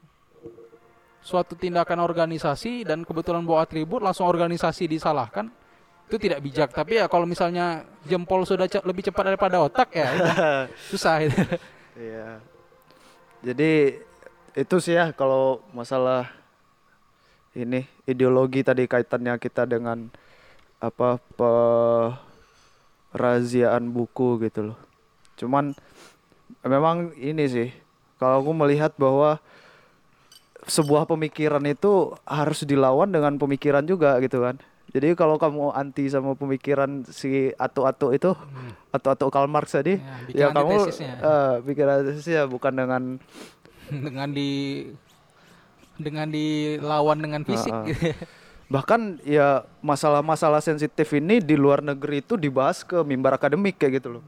suatu 1.24 1.56
tindakan 1.56 2.04
organisasi 2.04 2.88
dan 2.88 3.04
kebetulan 3.08 3.44
bawa 3.44 3.64
atribut 3.64 4.04
langsung 4.04 4.28
organisasi 4.28 4.92
disalahkan 4.92 5.52
itu 6.12 6.20
tidak 6.20 6.44
bijak 6.44 6.76
tapi 6.76 7.00
ya 7.00 7.08
kalau 7.08 7.24
misalnya 7.24 7.88
jempol 8.04 8.44
sudah 8.44 8.68
ce- 8.68 8.84
lebih 8.84 9.08
cepat 9.08 9.32
daripada 9.32 9.64
otak 9.64 9.96
ya 9.96 10.12
susah 10.92 11.24
itu 11.24 11.40
Iya. 11.96 12.40
Jadi 13.44 14.00
itu 14.56 14.76
sih 14.80 14.96
ya 14.96 15.12
kalau 15.12 15.60
masalah 15.76 16.32
ini 17.52 17.84
ideologi 18.08 18.64
tadi 18.64 18.88
kaitannya 18.88 19.36
kita 19.36 19.68
dengan 19.68 20.08
apa 20.80 21.20
peraziaan 23.12 23.92
buku 23.92 24.40
gitu 24.48 24.72
loh. 24.72 24.80
Cuman 25.36 25.76
memang 26.64 27.12
ini 27.20 27.44
sih 27.50 27.70
kalau 28.16 28.40
aku 28.46 28.52
melihat 28.56 28.96
bahwa 28.96 29.42
sebuah 30.70 31.10
pemikiran 31.10 31.66
itu 31.66 32.14
harus 32.24 32.64
dilawan 32.64 33.10
dengan 33.10 33.36
pemikiran 33.36 33.84
juga 33.84 34.16
gitu 34.24 34.42
kan. 34.46 34.56
Jadi 34.92 35.16
kalau 35.16 35.40
kamu 35.40 35.72
anti 35.72 36.12
sama 36.12 36.36
pemikiran 36.36 37.08
si 37.08 37.56
atu-atu 37.56 38.12
itu, 38.12 38.36
atu-atu 38.92 39.32
Karl 39.32 39.48
Marx 39.48 39.72
tadi, 39.72 39.96
Ya, 40.28 40.52
ya 40.52 40.56
kamu 40.56 40.92
eh 40.92 41.54
bikin 41.64 41.88
antitesisnya 41.88 42.44
bukan 42.52 42.76
dengan 42.76 43.04
dengan 44.04 44.28
di 44.36 44.50
dengan 45.96 46.28
dilawan 46.28 47.24
dengan 47.24 47.42
fisik 47.48 47.72
ah. 47.72 47.86
gitu. 47.88 48.12
bahkan 48.72 49.20
ya 49.28 49.68
masalah-masalah 49.84 50.64
sensitif 50.64 51.12
ini 51.12 51.44
di 51.44 51.60
luar 51.60 51.84
negeri 51.84 52.24
itu 52.24 52.40
dibahas 52.40 52.88
ke 52.88 53.04
mimbar 53.04 53.36
akademik 53.36 53.80
kayak 53.80 54.04
gitu 54.04 54.20
loh. 54.20 54.24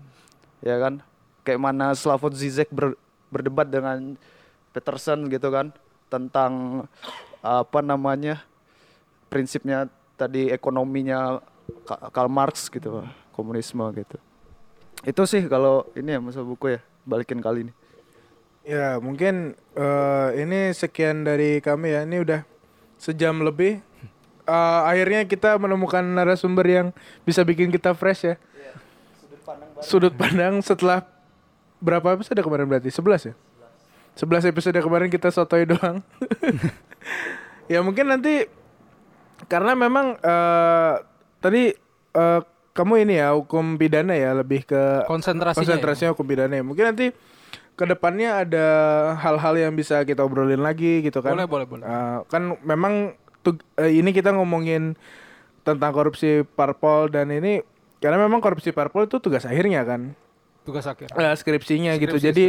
Ya 0.63 0.79
kan? 0.79 1.03
Kayak 1.43 1.59
mana 1.59 1.91
Slavoj 1.95 2.35
Zizek 2.35 2.71
ber- 2.71 2.99
berdebat 3.31 3.67
dengan 3.67 4.15
Peterson 4.71 5.27
gitu 5.27 5.47
kan 5.51 5.75
tentang 6.07 6.83
apa 7.43 7.79
namanya 7.83 8.43
prinsipnya 9.27 9.91
tadi 10.15 10.49
ekonominya 10.49 11.41
Ka- 11.87 12.11
Karl 12.11 12.31
Marx 12.31 12.67
gitu, 12.67 13.03
komunisme 13.31 13.83
gitu. 13.95 14.17
Itu 15.03 15.23
sih 15.27 15.43
kalau 15.47 15.87
ini 15.95 16.15
ya 16.15 16.19
masa 16.19 16.43
buku 16.43 16.77
ya 16.77 16.79
balikin 17.03 17.43
kali 17.43 17.67
ini. 17.67 17.73
Ya 18.63 18.95
mungkin 18.99 19.55
eh, 19.75 20.29
ini 20.39 20.71
sekian 20.71 21.27
dari 21.27 21.59
kami 21.59 21.91
ya. 21.91 22.07
Ini 22.07 22.23
udah 22.23 22.41
sejam 22.95 23.43
lebih. 23.43 23.83
Eh, 24.43 24.81
akhirnya 24.87 25.23
kita 25.27 25.55
menemukan 25.59 26.03
narasumber 26.03 26.67
yang 26.67 26.87
bisa 27.27 27.43
bikin 27.43 27.71
kita 27.71 27.95
fresh 27.95 28.27
ya. 28.27 28.35
Sudut 29.83 30.15
pandang 30.15 30.63
setelah 30.63 31.03
berapa 31.83 32.15
episode 32.15 32.39
kemarin 32.39 32.63
berarti? 32.63 32.87
11 32.87 33.31
ya? 33.31 33.35
11 34.15 34.51
episode 34.55 34.79
kemarin 34.79 35.11
kita 35.11 35.27
sotoy 35.27 35.67
doang. 35.67 35.99
ya 37.71 37.83
mungkin 37.83 38.07
nanti 38.07 38.47
karena 39.45 39.73
memang 39.73 40.15
eh, 40.15 40.93
tadi 41.37 41.73
eh, 42.11 42.41
kamu 42.71 42.93
ini 43.01 43.13
ya 43.15 43.31
hukum 43.31 43.75
pidana 43.75 44.11
ya 44.11 44.33
lebih 44.33 44.63
ke 44.63 45.05
Konsentrasinya. 45.05 45.55
konsentrasinya 45.55 46.11
hukum 46.11 46.25
pidana 46.25 46.53
ya. 46.53 46.63
Mungkin 46.63 46.85
nanti 46.87 47.13
ke 47.73 47.85
depannya 47.85 48.43
ada 48.43 48.67
hal-hal 49.15 49.53
yang 49.59 49.73
bisa 49.73 50.01
kita 50.01 50.21
obrolin 50.21 50.59
lagi 50.59 51.01
gitu 51.01 51.19
kan. 51.19 51.33
Boleh, 51.33 51.45
boleh, 51.45 51.65
boleh. 51.65 51.83
Eh, 51.83 52.17
kan 52.27 52.57
memang 52.59 53.13
tug- 53.39 53.65
eh, 53.75 53.93
ini 53.93 54.09
kita 54.09 54.29
ngomongin 54.31 54.97
tentang 55.61 55.91
korupsi 55.91 56.43
parpol 56.45 57.07
dan 57.07 57.29
ini 57.29 57.63
karena 57.97 58.19
memang 58.19 58.39
korupsi 58.39 58.69
parpol 58.69 59.05
itu 59.05 59.17
tugas 59.17 59.43
akhirnya 59.43 59.81
kan 59.81 60.11
Tugas 60.63 60.83
akhir. 60.83 61.11
eh, 61.11 61.33
skripsinya 61.33 61.95
gitu. 61.95 62.15
Skripsi, 62.15 62.25
Jadi 62.25 62.45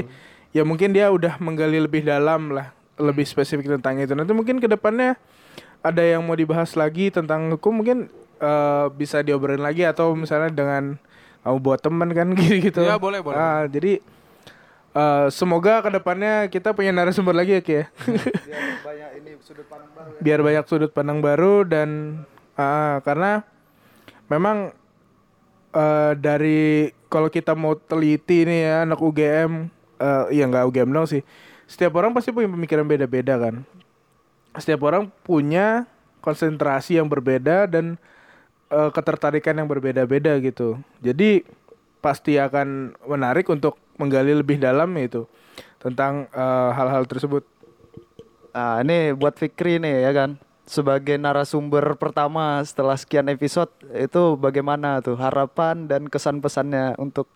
ya 0.50 0.62
mungkin 0.62 0.90
dia 0.90 1.08
udah 1.08 1.36
menggali 1.36 1.78
lebih 1.78 2.00
dalam 2.00 2.50
lah, 2.50 2.70
lebih 2.96 3.22
spesifik 3.22 3.66
tentang 3.70 3.98
itu. 3.98 4.12
Nanti 4.12 4.30
mungkin 4.30 4.56
ke 4.56 4.66
depannya 4.66 5.18
ada 5.84 6.00
yang 6.00 6.24
mau 6.24 6.32
dibahas 6.32 6.72
lagi 6.74 7.12
tentang 7.12 7.52
hukum 7.52 7.84
mungkin 7.84 8.08
eh, 8.40 8.86
bisa 8.96 9.20
diobrolin 9.20 9.60
lagi 9.60 9.84
atau 9.84 10.16
misalnya 10.16 10.48
dengan 10.48 10.96
kamu 11.44 11.58
buat 11.60 11.80
teman 11.84 12.08
kan 12.16 12.32
gitu. 12.64 12.80
Ya, 12.80 12.96
boleh, 12.96 13.20
boleh. 13.20 13.36
Ah, 13.36 13.68
jadi 13.68 14.00
eh, 14.96 15.26
semoga 15.28 15.84
ke 15.84 15.92
depannya 15.92 16.48
kita 16.48 16.72
punya 16.72 16.90
narasumber 16.96 17.36
lagi 17.36 17.60
ya 17.60 17.62
Ki 17.62 17.74
ya. 17.76 17.84
Biar 17.92 18.80
banyak 18.88 19.10
ini 19.20 19.30
sudut 19.44 19.66
pandang 19.68 19.92
baru 19.92 20.08
ya. 20.08 20.20
Biar 20.24 20.40
banyak 20.40 20.64
sudut 20.64 20.90
pandang 20.96 21.20
baru 21.20 21.54
dan 21.68 21.88
ah, 22.56 23.04
karena 23.04 23.44
memang 24.32 24.72
eh, 25.76 26.12
dari 26.16 26.88
kalau 27.12 27.28
kita 27.28 27.52
mau 27.52 27.76
teliti 27.76 28.42
nih 28.42 28.60
ya 28.66 28.76
anak 28.88 28.98
UGM 28.98 29.70
eh 29.94 30.24
ya 30.34 30.50
nggak 30.50 30.66
UGM 30.66 30.90
dong 30.90 31.06
sih 31.06 31.22
setiap 31.70 31.94
orang 32.02 32.10
pasti 32.10 32.34
punya 32.34 32.50
pemikiran 32.50 32.82
beda-beda 32.82 33.38
kan 33.38 33.62
setiap 34.58 34.86
orang 34.86 35.10
punya 35.26 35.86
konsentrasi 36.24 36.98
yang 36.98 37.10
berbeda 37.10 37.66
dan 37.70 37.98
eh, 38.70 38.90
ketertarikan 38.90 39.58
yang 39.58 39.68
berbeda-beda 39.68 40.38
gitu 40.40 40.78
jadi 41.02 41.42
pasti 42.04 42.36
akan 42.36 42.98
menarik 43.08 43.48
untuk 43.48 43.80
menggali 43.96 44.34
lebih 44.36 44.60
dalam 44.60 44.92
itu 45.00 45.24
tentang 45.80 46.28
eh, 46.32 46.70
hal-hal 46.74 47.04
tersebut 47.08 47.44
Nah, 48.54 48.86
ini 48.86 49.10
buat 49.18 49.34
Fikri 49.34 49.82
nih 49.82 50.06
ya 50.06 50.12
kan. 50.14 50.30
Sebagai 50.64 51.18
narasumber 51.18 51.98
pertama 51.98 52.62
setelah 52.64 52.96
sekian 52.96 53.26
episode 53.28 53.68
itu 53.92 54.38
bagaimana 54.38 55.02
tuh 55.04 55.18
harapan 55.18 55.90
dan 55.90 56.08
kesan 56.08 56.40
pesannya 56.40 56.96
untuk 56.96 57.28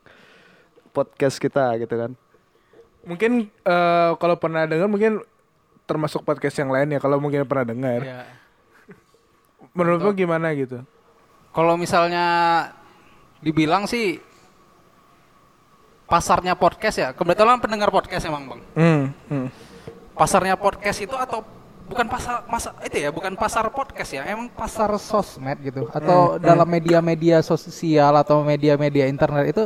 podcast 0.95 1.37
kita 1.43 1.75
gitu 1.83 1.93
kan. 1.93 2.15
Mungkin 3.05 3.51
eh, 3.51 4.11
kalau 4.17 4.39
pernah 4.39 4.65
dengar 4.65 4.87
mungkin 4.87 5.27
termasuk 5.89 6.21
podcast 6.21 6.61
yang 6.61 6.69
lain 6.69 6.93
ya 6.93 7.01
kalau 7.01 7.17
mungkin 7.17 7.49
pernah 7.49 7.73
dengar. 7.73 8.05
Ya. 8.05 8.29
Menurutmu 9.73 10.13
gimana 10.13 10.53
gitu? 10.53 10.85
Kalau 11.57 11.81
misalnya 11.81 12.27
dibilang 13.41 13.89
sih 13.89 14.21
pasarnya 16.05 16.53
podcast 16.61 16.97
ya. 17.01 17.09
Kebetulan 17.17 17.57
pendengar 17.57 17.89
podcast 17.89 18.29
emang 18.29 18.45
bang. 18.53 18.61
Hmm, 18.77 19.03
hmm. 19.33 19.49
Pasarnya 20.13 20.61
podcast 20.61 21.01
itu 21.01 21.17
atau 21.17 21.41
bukan 21.89 22.05
pasar 22.05 22.45
masa 22.53 22.77
itu 22.85 23.01
ya 23.01 23.09
bukan 23.09 23.33
pasar 23.33 23.65
podcast 23.73 24.13
ya 24.13 24.23
emang 24.29 24.53
pasar 24.53 24.93
sosmed 25.01 25.57
gitu 25.65 25.89
atau 25.89 26.37
dalam 26.37 26.69
media-media 26.69 27.41
sosial 27.41 28.13
atau 28.13 28.45
media-media 28.45 29.09
internet 29.09 29.57
itu 29.57 29.65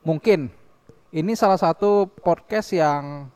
mungkin 0.00 0.48
ini 1.12 1.36
salah 1.36 1.60
satu 1.60 2.08
podcast 2.24 2.72
yang 2.72 3.28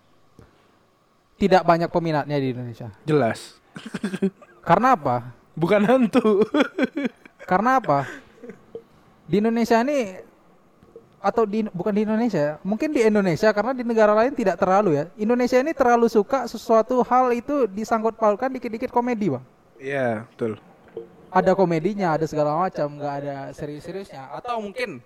tidak 1.39 1.63
banyak 1.63 1.89
peminatnya 1.89 2.37
di 2.37 2.53
Indonesia 2.53 2.91
Jelas. 3.07 3.57
karena 4.69 4.99
apa 4.99 5.39
Bukan 5.59 5.83
hantu. 5.83 6.47
Karena 7.51 7.83
apa? 7.83 8.07
Di 9.27 9.43
Indonesia 9.43 9.83
ini 9.83 10.23
atau 11.19 11.43
di 11.43 11.67
bukan 11.75 11.91
di 11.91 12.07
Indonesia, 12.07 12.63
mungkin 12.63 12.95
di 12.95 13.03
Indonesia 13.03 13.51
karena 13.51 13.75
di 13.75 13.83
negara 13.83 14.15
lain 14.15 14.39
tidak 14.39 14.55
terlalu 14.55 15.03
ya. 15.03 15.05
Indonesia 15.19 15.59
ini 15.59 15.75
terlalu 15.75 16.07
suka 16.07 16.47
sesuatu 16.47 17.03
hal 17.03 17.35
itu 17.35 17.67
disangkut 17.67 18.15
pautkan 18.15 18.55
dikit-dikit 18.55 18.95
komedi, 18.95 19.35
Bang. 19.35 19.43
Iya, 19.83 20.31
betul. 20.31 20.63
Ada 21.29 21.59
komedinya, 21.59 22.15
ada 22.15 22.25
segala 22.31 22.55
macam, 22.55 22.87
nggak 22.95 23.15
ada 23.27 23.37
serius-seriusnya. 23.51 24.31
Atau 24.39 24.63
mungkin 24.63 25.03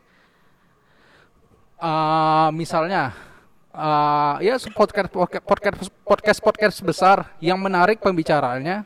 eh 1.82 2.48
misalnya 2.52 3.16
eh 3.72 4.34
ya 4.44 4.60
podcast 4.76 5.08
podcast 5.48 5.88
podcast 6.04 6.40
podcast 6.44 6.76
besar 6.84 7.32
yang 7.40 7.56
menarik 7.56 8.04
pembicaraannya 8.04 8.84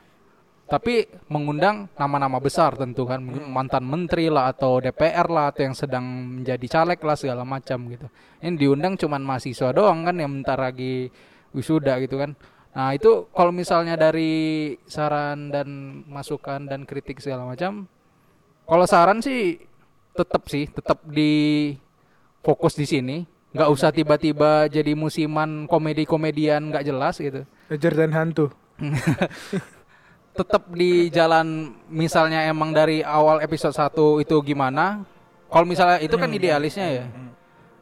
tapi 0.66 1.06
mengundang 1.30 1.86
nama-nama 1.94 2.42
besar 2.42 2.74
tentu 2.74 3.06
kan 3.06 3.22
mantan 3.22 3.86
menteri 3.86 4.26
lah 4.26 4.50
atau 4.50 4.82
DPR 4.82 5.30
lah 5.30 5.54
atau 5.54 5.62
yang 5.62 5.74
sedang 5.78 6.02
menjadi 6.42 6.66
caleg 6.66 6.98
lah 7.06 7.14
segala 7.14 7.46
macam 7.46 7.86
gitu. 7.86 8.10
Ini 8.42 8.58
diundang 8.58 8.98
cuman 8.98 9.22
mahasiswa 9.22 9.70
doang 9.70 10.02
kan 10.02 10.18
yang 10.18 10.42
bentar 10.42 10.58
lagi 10.58 11.06
wisuda 11.54 12.02
gitu 12.02 12.18
kan. 12.18 12.34
Nah 12.74 12.90
itu 12.98 13.30
kalau 13.30 13.54
misalnya 13.54 13.94
dari 13.94 14.74
saran 14.90 15.54
dan 15.54 16.02
masukan 16.10 16.66
dan 16.66 16.82
kritik 16.82 17.22
segala 17.22 17.46
macam 17.46 17.86
kalau 18.66 18.84
saran 18.90 19.22
sih 19.22 19.62
tetap 20.18 20.50
sih 20.50 20.66
tetap 20.66 20.98
di 21.06 21.74
fokus 22.42 22.74
di 22.74 22.86
sini 22.90 23.35
nggak 23.56 23.70
usah 23.72 23.88
tiba-tiba 23.88 24.68
jadi 24.68 24.92
musiman 24.92 25.64
komedi-komedian 25.64 26.60
nggak 26.68 26.84
jelas 26.84 27.16
gitu. 27.16 27.48
Ngejar 27.72 27.92
dan 27.96 28.12
hantu. 28.12 28.52
tetap 30.36 30.68
di 30.68 31.08
jalan 31.08 31.72
misalnya 31.88 32.44
emang 32.44 32.68
dari 32.76 33.00
awal 33.00 33.40
episode 33.40 33.72
1 33.72 33.96
itu 34.20 34.36
gimana 34.44 35.00
kalau 35.48 35.64
misalnya 35.64 35.96
itu 36.04 36.12
kan 36.20 36.28
idealisnya 36.28 36.88
ya. 36.92 37.06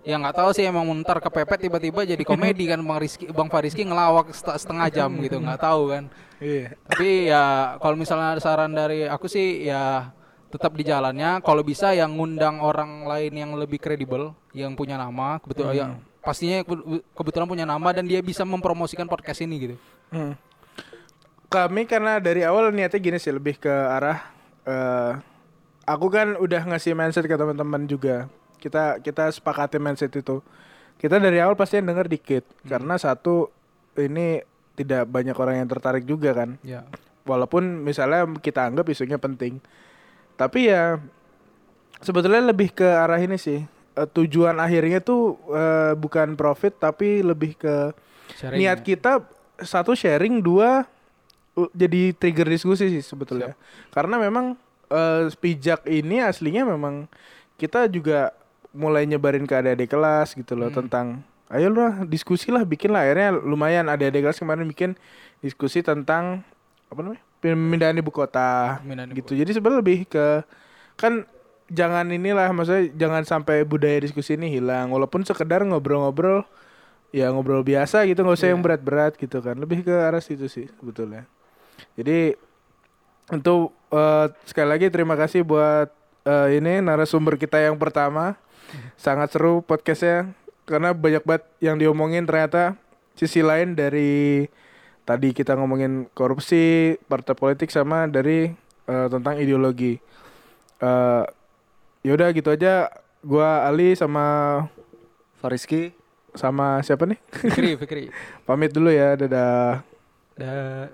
Ya 0.04 0.20
nggak 0.20 0.36
tahu 0.36 0.52
sih 0.52 0.68
emang 0.68 0.84
ntar 1.00 1.18
kepepet 1.18 1.66
tiba-tiba 1.66 2.04
jadi 2.04 2.20
komedi 2.22 2.68
kan 2.68 2.78
bang 2.78 2.98
Rizky 3.00 3.24
bang 3.32 3.48
Fariski 3.48 3.82
ngelawak 3.88 4.30
set- 4.36 4.60
setengah 4.60 4.86
jam 4.92 5.10
gitu 5.18 5.40
nggak 5.42 5.58
tahu 5.58 5.90
kan. 5.90 6.04
Iya. 6.44 6.76
tapi 6.84 7.30
ya 7.32 7.74
kalau 7.80 7.96
misalnya 7.96 8.36
saran 8.36 8.76
dari 8.76 9.08
aku 9.08 9.26
sih 9.26 9.64
ya 9.64 10.12
tetap 10.54 10.70
di 10.72 10.86
jalannya 10.86 11.42
kalau 11.42 11.60
bisa 11.60 11.90
yang 11.90 12.14
ngundang 12.14 12.62
orang 12.62 13.02
lain 13.04 13.34
yang 13.34 13.50
lebih 13.58 13.82
kredibel 13.82 14.30
yang 14.54 14.78
punya 14.78 14.94
nama 14.94 15.42
kebetulan 15.42 15.74
ya 15.74 15.86
pastinya 16.22 16.62
ke- 16.62 17.02
kebetulan 17.10 17.44
punya 17.44 17.66
nama 17.66 17.90
dan 17.90 18.06
dia 18.06 18.22
bisa 18.22 18.46
mempromosikan 18.46 19.04
podcast 19.04 19.42
ini 19.42 19.56
gitu 19.58 19.76
Hmm. 20.14 20.38
Kami 21.50 21.86
karena 21.86 22.18
dari 22.18 22.42
awal 22.42 22.70
niatnya 22.70 22.98
gini 22.98 23.18
sih 23.18 23.30
lebih 23.30 23.58
ke 23.58 23.70
arah 23.70 24.18
eh 24.62 25.12
aku 25.84 26.06
kan 26.06 26.34
udah 26.34 26.62
ngasih 26.66 26.94
mindset 26.94 27.26
ke 27.26 27.34
teman-teman 27.34 27.84
juga. 27.84 28.26
Kita 28.58 28.98
kita 28.98 29.30
sepakati 29.30 29.78
mindset 29.78 30.14
itu. 30.14 30.38
Kita 30.98 31.18
dari 31.18 31.38
awal 31.38 31.54
pasti 31.54 31.78
yang 31.78 31.90
denger 31.90 32.06
dikit 32.06 32.44
karena 32.62 32.94
satu 32.94 33.50
ini 33.94 34.42
tidak 34.74 35.06
banyak 35.06 35.34
orang 35.34 35.62
yang 35.62 35.68
tertarik 35.68 36.02
juga 36.02 36.30
kan. 36.34 36.58
ya 36.62 36.82
Walaupun 37.22 37.82
misalnya 37.82 38.26
kita 38.38 38.66
anggap 38.66 38.86
isunya 38.86 39.18
penting. 39.18 39.58
Tapi 40.34 40.70
ya 40.70 40.98
sebetulnya 42.02 42.42
lebih 42.50 42.74
ke 42.74 42.86
arah 42.86 43.18
ini 43.18 43.38
sih. 43.38 43.62
Eh, 43.94 44.08
tujuan 44.10 44.58
akhirnya 44.58 44.98
tuh 44.98 45.38
eh, 45.54 45.94
bukan 45.94 46.34
profit 46.34 46.74
tapi 46.74 47.22
lebih 47.22 47.54
ke 47.54 47.94
sharing 48.34 48.58
niat 48.58 48.82
ya. 48.82 48.86
kita 48.90 49.12
satu 49.62 49.94
sharing 49.94 50.42
dua 50.42 50.82
uh, 51.54 51.70
jadi 51.70 52.10
trigger 52.10 52.50
diskusi 52.50 52.90
sih 52.90 53.02
sebetulnya 53.06 53.54
karena 53.94 54.18
memang 54.18 54.58
eh, 54.90 55.30
pijak 55.38 55.86
ini 55.86 56.18
aslinya 56.18 56.66
memang 56.66 57.06
kita 57.54 57.86
juga 57.86 58.34
mulai 58.74 59.06
nyebarin 59.06 59.46
ke 59.46 59.54
adik-adik 59.54 59.94
kelas 59.94 60.34
gitu 60.34 60.58
loh 60.58 60.74
tentang 60.74 61.22
ayo 61.54 61.70
lah 61.70 62.02
diskusi 62.02 62.50
lah 62.50 62.66
bikin 62.66 62.90
lah 62.90 63.06
akhirnya 63.06 63.30
lumayan 63.30 63.86
adik-adik 63.86 64.26
kelas 64.26 64.42
kemarin 64.42 64.66
bikin 64.66 64.98
diskusi 65.38 65.86
tentang 65.86 66.42
apa 66.90 66.98
namanya 66.98 67.22
pemindahan 67.44 68.00
ibu 68.00 68.08
kota 68.08 68.80
Pemindahan 68.80 69.12
ibu 69.12 69.20
gitu. 69.20 69.36
jadi 69.36 69.50
sebenarnya 69.52 69.80
lebih 69.84 69.98
ke 70.08 70.40
kan 70.96 71.28
jangan 71.72 72.08
inilah 72.12 72.48
maksudnya 72.52 72.92
jangan 72.96 73.22
sampai 73.24 73.64
budaya 73.64 74.00
diskusi 74.02 74.36
ini 74.36 74.52
hilang. 74.52 74.92
Walaupun 74.92 75.24
sekedar 75.24 75.64
ngobrol-ngobrol 75.64 76.44
ya 77.14 77.30
ngobrol 77.30 77.62
biasa 77.62 78.02
gitu 78.10 78.26
nggak 78.26 78.36
usah 78.36 78.50
yang 78.52 78.60
berat-berat 78.60 79.16
gitu 79.16 79.40
kan. 79.40 79.56
Lebih 79.56 79.86
ke 79.86 79.94
arah 79.94 80.20
situ 80.20 80.46
sih 80.50 80.68
sebetulnya. 80.80 81.24
Jadi 81.96 82.36
untuk 83.32 83.72
eh, 83.90 84.26
sekali 84.44 84.68
lagi 84.68 84.86
terima 84.92 85.16
kasih 85.16 85.46
buat 85.46 85.88
eh, 86.26 86.58
ini 86.60 86.84
narasumber 86.84 87.40
kita 87.40 87.60
yang 87.60 87.80
pertama. 87.80 88.36
Sangat 88.98 89.30
seru 89.30 89.62
podcastnya 89.62 90.34
karena 90.66 90.90
banyak 90.92 91.22
banget 91.22 91.44
yang 91.62 91.76
diomongin. 91.78 92.26
Ternyata 92.26 92.74
sisi 93.14 93.40
lain 93.40 93.78
dari 93.78 94.44
tadi 95.04 95.30
kita 95.30 95.54
ngomongin 95.54 96.08
korupsi 96.10 96.96
partai 97.04 97.32
politik 97.32 97.68
sama 97.68 98.04
dari 98.04 98.52
eh, 98.84 99.06
tentang 99.08 99.36
ideologi. 99.36 100.00
Eh 100.80 101.24
yaudah 102.02 102.32
gitu 102.32 102.50
aja. 102.50 102.88
Gua 103.20 103.64
Ali 103.64 103.96
sama 103.96 104.24
Fariski. 105.38 105.92
sama 106.34 106.82
siapa 106.82 107.06
nih? 107.06 107.14
Fikri, 107.30 107.70
Fikri. 107.80 108.04
pamit 108.42 108.74
dulu 108.74 108.90
ya 108.90 109.14
dadah. 109.14 109.86
Da- 110.34 110.90